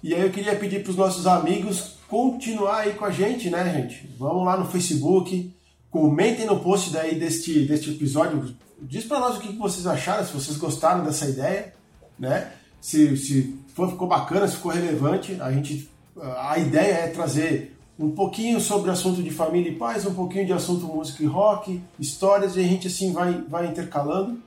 E 0.01 0.14
aí 0.14 0.22
eu 0.22 0.32
queria 0.32 0.55
pedir 0.55 0.84
para 0.84 0.89
os 0.89 0.97
nossos 0.97 1.26
amigos 1.28 1.93
continuar 2.09 2.80
aí 2.80 2.93
com 2.93 3.05
a 3.05 3.11
gente, 3.11 3.49
né, 3.49 3.64
gente? 3.74 4.14
Vamos 4.20 4.43
lá 4.45 4.57
no 4.57 4.66
Facebook, 4.66 5.55
comentem 5.89 6.45
no 6.45 6.59
post 6.59 6.91
daí 6.91 7.16
deste, 7.16 7.66
deste 7.66 7.91
episódio. 7.91 8.53
Diz 8.82 9.05
para 9.05 9.20
nós 9.20 9.38
o 9.38 9.39
que 9.39 9.53
vocês 9.53 9.88
acharam, 9.88 10.26
se 10.26 10.34
vocês 10.34 10.57
gostaram 10.57 11.03
dessa 11.03 11.28
ideia, 11.28 11.74
né? 12.20 12.51
Se, 12.82 13.16
se 13.16 13.57
ficou 13.68 14.07
bacana, 14.07 14.47
ficou 14.47 14.72
relevante. 14.72 15.38
A 15.39 15.51
gente, 15.51 15.89
a 16.22 16.57
ideia 16.57 16.93
é 16.93 17.07
trazer 17.07 17.72
um 17.98 18.10
pouquinho 18.12 18.60
sobre 18.60 18.89
assunto 18.89 19.22
de 19.22 19.30
família 19.30 19.72
e 19.72 19.76
paz, 19.76 20.06
um 20.06 20.14
pouquinho 20.14 20.46
de 20.46 20.54
assunto 20.54 20.86
música 20.86 21.24
e 21.24 21.26
rock, 21.26 21.82
histórias, 22.00 22.56
e 22.56 22.60
a 22.60 22.64
gente 22.64 22.88
assim 22.88 23.14
vai, 23.14 23.44
vai 23.48 23.68
intercalando, 23.68 24.39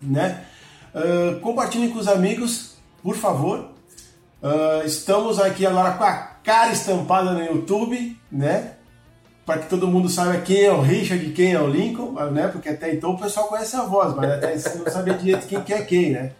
né? 0.00 0.44
Uh, 0.94 1.40
compartilhem 1.40 1.90
com 1.90 1.98
os 1.98 2.08
amigos, 2.08 2.76
por 3.02 3.16
favor. 3.16 3.70
Uh, 4.42 4.86
estamos 4.86 5.38
aqui 5.38 5.66
agora 5.66 5.92
com 5.92 6.04
a 6.04 6.12
cara 6.42 6.72
estampada 6.72 7.32
no 7.32 7.44
YouTube, 7.44 8.16
né? 8.30 8.74
Para 9.44 9.62
que 9.62 9.68
todo 9.68 9.88
mundo 9.88 10.08
saiba 10.08 10.40
quem 10.40 10.62
é 10.62 10.72
o 10.72 10.80
Richard 10.80 11.24
e 11.24 11.32
quem 11.32 11.52
é 11.52 11.60
o 11.60 11.66
Lincoln, 11.66 12.12
né? 12.30 12.48
Porque 12.48 12.68
até 12.68 12.94
então 12.94 13.10
o 13.12 13.18
pessoal 13.18 13.48
conhece 13.48 13.74
a 13.74 13.82
voz, 13.82 14.14
mas 14.14 14.30
até 14.30 14.54
não 14.78 14.90
sabia 14.90 15.14
direito 15.14 15.46
quem 15.46 15.60
que 15.60 15.72
é 15.72 15.82
quem, 15.82 16.10
né? 16.12 16.32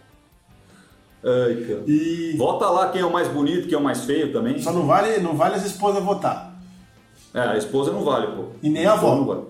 Ai, 1.23 1.55
cara. 1.67 1.83
E... 1.87 2.35
Vota 2.37 2.69
lá 2.69 2.89
quem 2.89 3.01
é 3.01 3.05
o 3.05 3.11
mais 3.11 3.27
bonito, 3.27 3.67
quem 3.67 3.75
é 3.75 3.77
o 3.77 3.83
mais 3.83 4.05
feio 4.05 4.33
também. 4.33 4.59
Só 4.59 4.71
não 4.71 4.87
vale, 4.87 5.19
não 5.19 5.35
vale 5.35 5.55
as 5.55 5.65
esposas 5.65 6.03
votar. 6.03 6.51
É, 7.33 7.39
a 7.39 7.57
esposa 7.57 7.91
não 7.91 8.03
vale, 8.03 8.27
pô. 8.27 8.45
E 8.61 8.69
nem 8.69 8.85
a 8.85 8.93
avó. 8.93 9.15
Vale. 9.23 9.41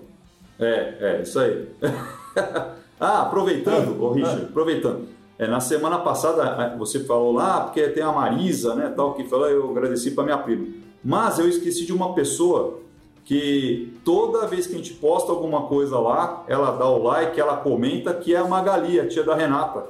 É, 0.60 0.94
é, 1.00 1.22
isso 1.22 1.38
aí. 1.38 1.68
ah, 3.00 3.22
aproveitando, 3.22 3.96
ah, 3.98 4.04
ô 4.04 4.12
Richard, 4.12 4.42
ah. 4.42 4.48
aproveitando. 4.48 5.08
É, 5.38 5.46
na 5.46 5.60
semana 5.60 5.98
passada 5.98 6.76
você 6.76 7.00
falou 7.00 7.32
lá, 7.32 7.62
porque 7.62 7.88
tem 7.88 8.02
a 8.02 8.12
Marisa, 8.12 8.74
né, 8.76 8.92
tal, 8.94 9.14
que 9.14 9.24
falou, 9.24 9.48
eu 9.48 9.70
agradeci 9.70 10.12
para 10.12 10.24
minha 10.24 10.38
prima. 10.38 10.66
Mas 11.02 11.38
eu 11.38 11.48
esqueci 11.48 11.84
de 11.84 11.92
uma 11.92 12.14
pessoa 12.14 12.80
que 13.24 13.92
toda 14.04 14.46
vez 14.46 14.66
que 14.66 14.74
a 14.74 14.76
gente 14.76 14.94
posta 14.94 15.32
alguma 15.32 15.62
coisa 15.62 15.98
lá, 15.98 16.44
ela 16.46 16.72
dá 16.72 16.88
o 16.88 17.02
like, 17.02 17.40
ela 17.40 17.56
comenta, 17.56 18.14
que 18.14 18.34
é 18.34 18.38
a 18.38 18.44
Magali, 18.44 19.00
a 19.00 19.08
tia 19.08 19.24
da 19.24 19.34
Renata. 19.34 19.86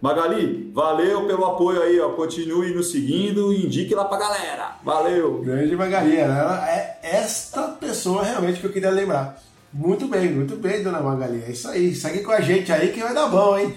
Magali, 0.00 0.70
valeu 0.74 1.26
pelo 1.26 1.44
apoio 1.46 1.82
aí, 1.82 1.98
ó. 1.98 2.10
Continue 2.10 2.74
nos 2.74 2.90
seguindo 2.90 3.52
e 3.52 3.66
indique 3.66 3.94
lá 3.94 4.04
pra 4.04 4.18
galera. 4.18 4.76
Valeu. 4.84 5.40
Grande 5.42 5.74
Magali, 5.74 6.16
ela 6.16 6.68
é 6.70 6.98
esta 7.02 7.62
pessoa 7.68 8.22
realmente 8.22 8.60
que 8.60 8.66
eu 8.66 8.72
queria 8.72 8.90
lembrar. 8.90 9.40
Muito 9.72 10.06
bem, 10.06 10.30
muito 10.30 10.56
bem, 10.56 10.82
dona 10.82 11.00
Magali. 11.00 11.42
É 11.46 11.50
isso 11.50 11.68
aí. 11.68 11.94
Segue 11.94 12.22
com 12.22 12.32
a 12.32 12.40
gente 12.40 12.70
aí 12.72 12.92
que 12.92 13.00
vai 13.00 13.14
dar 13.14 13.28
bom, 13.28 13.58
hein? 13.58 13.74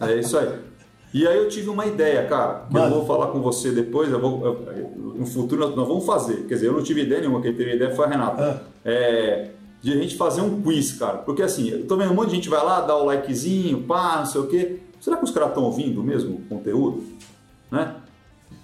É 0.00 0.14
isso 0.14 0.38
aí. 0.38 0.48
E 1.12 1.28
aí 1.28 1.36
eu 1.36 1.48
tive 1.48 1.68
uma 1.68 1.86
ideia, 1.86 2.26
cara, 2.26 2.66
que 2.68 2.76
eu 2.76 2.90
vou 2.90 3.06
falar 3.06 3.28
com 3.28 3.40
você 3.40 3.70
depois, 3.70 4.10
eu 4.10 4.20
vou, 4.20 4.44
eu, 4.44 4.92
no 5.14 5.24
futuro 5.24 5.60
nós, 5.60 5.76
nós, 5.76 5.86
vamos 5.86 6.04
fazer. 6.04 6.44
Quer 6.48 6.54
dizer, 6.54 6.66
eu 6.66 6.72
não 6.72 6.82
tive 6.82 7.02
ideia 7.02 7.20
nenhuma, 7.20 7.40
quem 7.40 7.54
teve 7.54 7.76
ideia 7.76 7.94
foi 7.94 8.06
a 8.06 8.08
Renata. 8.08 8.42
Ah. 8.42 8.68
É, 8.84 9.50
de 9.80 9.92
a 9.92 9.96
gente 9.96 10.16
fazer 10.16 10.40
um 10.40 10.60
quiz, 10.60 10.92
cara. 10.94 11.18
Porque 11.18 11.42
assim, 11.42 11.68
eu 11.68 11.86
tô 11.86 11.96
vendo 11.96 12.10
um 12.10 12.14
monte 12.14 12.30
de 12.30 12.34
gente 12.34 12.48
vai 12.48 12.64
lá, 12.64 12.80
dá 12.80 12.96
o 12.96 13.04
likezinho, 13.04 13.82
pá, 13.82 14.16
não 14.18 14.26
sei 14.26 14.40
o 14.40 14.46
quê. 14.48 14.80
Será 15.04 15.18
que 15.18 15.24
os 15.24 15.30
caras 15.30 15.50
estão 15.50 15.64
ouvindo 15.64 16.02
mesmo 16.02 16.36
o 16.36 16.40
conteúdo? 16.48 17.04
Né? 17.70 17.94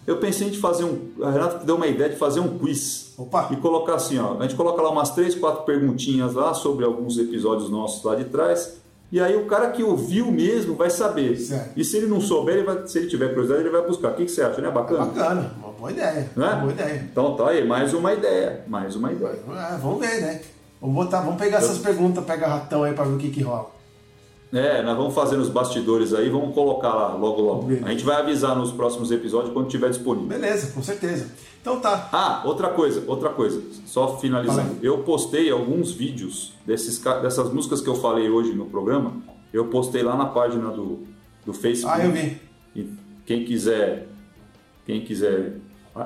Eu 0.07 0.16
pensei 0.16 0.49
em 0.49 0.55
fazer 0.55 0.84
um. 0.84 1.11
A 1.22 1.30
Renata 1.30 1.66
deu 1.66 1.76
uma 1.76 1.86
ideia 1.86 2.09
de 2.09 2.16
fazer 2.16 2.41
um 2.41 2.57
quiz. 2.57 3.12
Opa. 3.18 3.49
E 3.51 3.57
colocar 3.57 3.97
assim, 3.97 4.18
ó. 4.18 4.38
A 4.38 4.43
gente 4.45 4.55
coloca 4.55 4.80
lá 4.80 4.91
umas 4.91 5.11
três, 5.11 5.34
quatro 5.34 5.64
perguntinhas 5.64 6.32
lá 6.32 6.55
sobre 6.55 6.86
alguns 6.86 7.18
episódios 7.18 7.68
nossos 7.68 8.03
lá 8.03 8.14
de 8.14 8.24
trás. 8.24 8.80
E 9.12 9.20
aí 9.20 9.36
o 9.36 9.45
cara 9.45 9.70
que 9.70 9.82
ouviu 9.82 10.32
mesmo 10.32 10.74
vai 10.76 10.88
saber. 10.88 11.36
Certo. 11.36 11.78
E 11.78 11.84
se 11.84 11.99
ele 11.99 12.07
não 12.07 12.22
souber, 12.22 12.55
ele 12.55 12.64
vai, 12.64 12.86
se 12.86 13.01
ele 13.01 13.09
tiver 13.09 13.28
curiosidade, 13.28 13.61
ele 13.61 13.70
vai 13.70 13.86
buscar. 13.86 14.12
O 14.12 14.14
que, 14.14 14.24
que 14.24 14.30
você 14.30 14.41
acha, 14.41 14.62
né? 14.62 14.70
Bacana? 14.70 15.03
É 15.03 15.07
bacana, 15.09 15.55
uma 15.59 15.72
boa 15.72 15.91
ideia. 15.91 16.30
Né? 16.34 16.49
Uma 16.49 16.57
boa 16.57 16.72
ideia. 16.72 17.09
Então 17.12 17.36
tá 17.36 17.51
aí, 17.51 17.68
mais 17.68 17.93
uma 17.93 18.14
ideia. 18.14 18.64
Mais 18.66 18.97
uma 18.97 19.12
ideia. 19.12 19.38
É, 19.47 19.76
vamos 19.76 20.01
ver, 20.01 20.22
né? 20.22 20.41
Vamos, 20.80 20.97
botar, 20.97 21.20
vamos 21.20 21.38
pegar 21.38 21.59
Eu... 21.59 21.64
essas 21.66 21.76
perguntas, 21.76 22.24
pega 22.24 22.47
ratão 22.47 22.82
aí 22.82 22.95
para 22.95 23.05
ver 23.05 23.14
o 23.14 23.18
que, 23.18 23.28
que 23.28 23.43
rola. 23.43 23.78
É, 24.53 24.82
nós 24.82 24.96
vamos 24.96 25.14
fazer 25.14 25.36
nos 25.36 25.48
bastidores 25.48 26.12
aí, 26.12 26.28
vamos 26.28 26.53
colocar 26.55 26.92
lá 26.92 27.14
logo 27.14 27.40
logo. 27.40 27.62
Beleza. 27.62 27.86
A 27.86 27.90
gente 27.90 28.05
vai 28.05 28.16
avisar 28.16 28.57
nos 28.57 28.72
próximos 28.72 29.12
episódios 29.12 29.53
quando 29.53 29.66
estiver 29.66 29.90
disponível. 29.90 30.28
Beleza, 30.28 30.72
com 30.72 30.82
certeza. 30.82 31.28
Então 31.61 31.78
tá. 31.78 32.09
Ah, 32.12 32.42
outra 32.44 32.70
coisa, 32.70 33.05
outra 33.07 33.28
coisa, 33.28 33.62
só 33.86 34.18
finalizando. 34.18 34.78
Eu 34.82 34.98
postei 34.98 35.51
alguns 35.51 35.92
vídeos 35.92 36.53
desses, 36.66 36.98
dessas 37.22 37.53
músicas 37.53 37.80
que 37.80 37.88
eu 37.88 37.94
falei 37.94 38.28
hoje 38.28 38.53
no 38.53 38.66
programa, 38.66 39.12
eu 39.53 39.66
postei 39.66 40.03
lá 40.03 40.16
na 40.16 40.26
página 40.26 40.68
do, 40.70 41.07
do 41.46 41.53
Facebook. 41.53 42.01
Ah, 42.01 42.05
eu 42.05 42.11
vi. 42.11 42.40
E 42.74 42.88
quem 43.24 43.44
quiser, 43.44 44.09
quem 44.84 45.03
quiser 45.03 45.59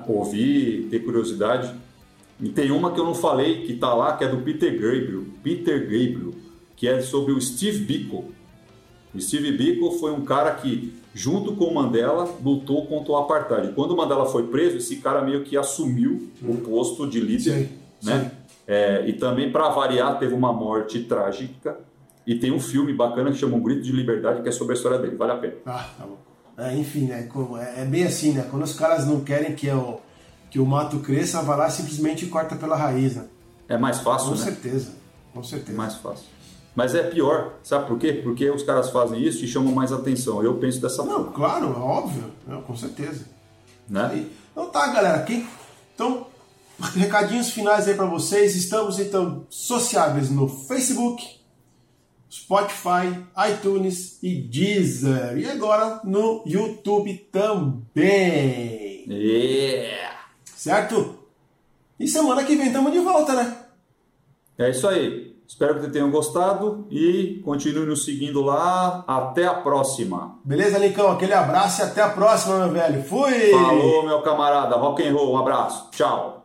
ouvir, 0.06 0.88
ter 0.90 0.98
curiosidade. 1.00 1.74
E 2.40 2.48
tem 2.50 2.70
uma 2.70 2.90
que 2.92 3.00
eu 3.00 3.04
não 3.04 3.14
falei, 3.14 3.62
que 3.62 3.74
tá 3.74 3.94
lá, 3.94 4.16
que 4.16 4.24
é 4.24 4.28
do 4.28 4.38
Peter 4.38 4.72
Gabriel. 4.72 5.22
Peter 5.42 5.80
Gabriel 5.80 6.32
que 6.84 6.88
é 6.88 7.00
sobre 7.00 7.32
o 7.32 7.40
Steve 7.40 7.78
Biko. 7.78 8.26
O 9.14 9.18
Steve 9.18 9.52
Biko 9.52 9.92
foi 9.92 10.12
um 10.12 10.22
cara 10.22 10.50
que, 10.50 10.94
junto 11.14 11.56
com 11.56 11.64
o 11.64 11.74
Mandela, 11.74 12.28
lutou 12.44 12.86
contra 12.86 13.12
o 13.12 13.16
apartheid. 13.16 13.72
Quando 13.72 13.92
o 13.92 13.96
Mandela 13.96 14.26
foi 14.26 14.48
preso, 14.48 14.76
esse 14.76 14.96
cara 14.96 15.22
meio 15.22 15.44
que 15.44 15.56
assumiu 15.56 16.30
o 16.42 16.56
posto 16.56 17.08
de 17.08 17.20
líder, 17.20 17.68
sim, 17.68 17.68
né? 18.02 18.20
Sim. 18.20 18.54
É, 18.66 19.08
e 19.08 19.14
também, 19.14 19.50
para 19.50 19.70
variar, 19.70 20.18
teve 20.18 20.34
uma 20.34 20.52
morte 20.52 21.00
trágica. 21.04 21.78
E 22.26 22.34
tem 22.34 22.52
um 22.52 22.60
filme 22.60 22.92
bacana 22.92 23.32
que 23.32 23.38
chama 23.38 23.56
Um 23.56 23.62
Grito 23.62 23.80
de 23.80 23.92
Liberdade, 23.92 24.42
que 24.42 24.48
é 24.50 24.52
sobre 24.52 24.74
a 24.74 24.76
história 24.76 24.98
dele. 24.98 25.16
Vale 25.16 25.32
a 25.32 25.36
pena. 25.36 25.54
Ah, 25.64 25.88
tá 25.96 26.04
bom. 26.04 26.18
É, 26.58 26.76
enfim, 26.76 27.06
né? 27.06 27.26
É, 27.76 27.80
é 27.80 27.84
bem 27.86 28.04
assim, 28.04 28.32
né? 28.32 28.46
Quando 28.50 28.62
os 28.62 28.74
caras 28.74 29.06
não 29.06 29.20
querem 29.20 29.54
que 29.54 29.70
o, 29.70 30.00
que 30.50 30.58
o 30.60 30.66
mato 30.66 30.98
cresça, 30.98 31.40
vai 31.40 31.56
lá 31.56 31.70
simplesmente 31.70 32.26
corta 32.26 32.56
pela 32.56 32.76
raiz, 32.76 33.16
né? 33.16 33.24
É 33.70 33.78
mais 33.78 34.00
fácil, 34.00 34.28
com 34.28 34.34
né? 34.34 34.38
Com 34.38 34.44
certeza, 34.44 34.92
com 35.32 35.42
certeza. 35.42 35.78
Mais 35.78 35.94
fácil. 35.94 36.34
Mas 36.74 36.94
é 36.94 37.02
pior, 37.04 37.54
sabe 37.62 37.86
por 37.86 37.98
quê? 37.98 38.12
Porque 38.14 38.50
os 38.50 38.62
caras 38.64 38.90
fazem 38.90 39.22
isso 39.22 39.44
e 39.44 39.48
chamam 39.48 39.72
mais 39.72 39.92
atenção. 39.92 40.42
Eu 40.42 40.54
penso 40.56 40.80
dessa 40.80 41.04
Não, 41.04 41.12
forma. 41.14 41.32
claro, 41.32 41.66
é 41.66 41.78
óbvio, 41.78 42.24
Não, 42.46 42.62
com 42.62 42.76
certeza. 42.76 43.26
Né? 43.88 44.26
Então 44.50 44.68
tá, 44.70 44.88
galera. 44.88 45.22
Quem... 45.22 45.46
Então, 45.94 46.26
recadinhos 46.96 47.50
finais 47.50 47.86
aí 47.86 47.94
para 47.94 48.06
vocês. 48.06 48.56
Estamos 48.56 48.98
então 48.98 49.46
sociáveis 49.48 50.30
no 50.30 50.48
Facebook, 50.48 51.24
Spotify, 52.28 53.24
iTunes 53.52 54.18
e 54.22 54.34
Deezer. 54.34 55.38
E 55.38 55.48
agora 55.48 56.00
no 56.02 56.42
YouTube 56.44 57.14
também. 57.30 59.04
Yeah. 59.08 60.18
Certo? 60.56 61.20
E 62.00 62.08
semana 62.08 62.42
que 62.42 62.56
vem 62.56 62.66
estamos 62.66 62.92
de 62.92 62.98
volta, 62.98 63.34
né? 63.34 63.56
É 64.58 64.70
isso 64.70 64.88
aí. 64.88 65.23
Espero 65.46 65.80
que 65.80 65.88
tenham 65.90 66.10
gostado 66.10 66.86
e 66.90 67.40
continue 67.44 67.86
nos 67.86 68.04
seguindo 68.04 68.40
lá. 68.40 69.04
Até 69.06 69.46
a 69.46 69.54
próxima. 69.54 70.38
Beleza, 70.44 70.78
Licão? 70.78 71.10
Aquele 71.10 71.34
abraço 71.34 71.82
e 71.82 71.84
até 71.84 72.02
a 72.02 72.08
próxima, 72.08 72.58
meu 72.58 72.70
velho. 72.70 73.02
Fui! 73.04 73.50
Falou, 73.50 74.04
meu 74.04 74.22
camarada. 74.22 74.76
Rock 74.76 75.06
and 75.06 75.12
roll. 75.12 75.34
Um 75.34 75.38
abraço. 75.38 75.90
Tchau. 75.90 76.43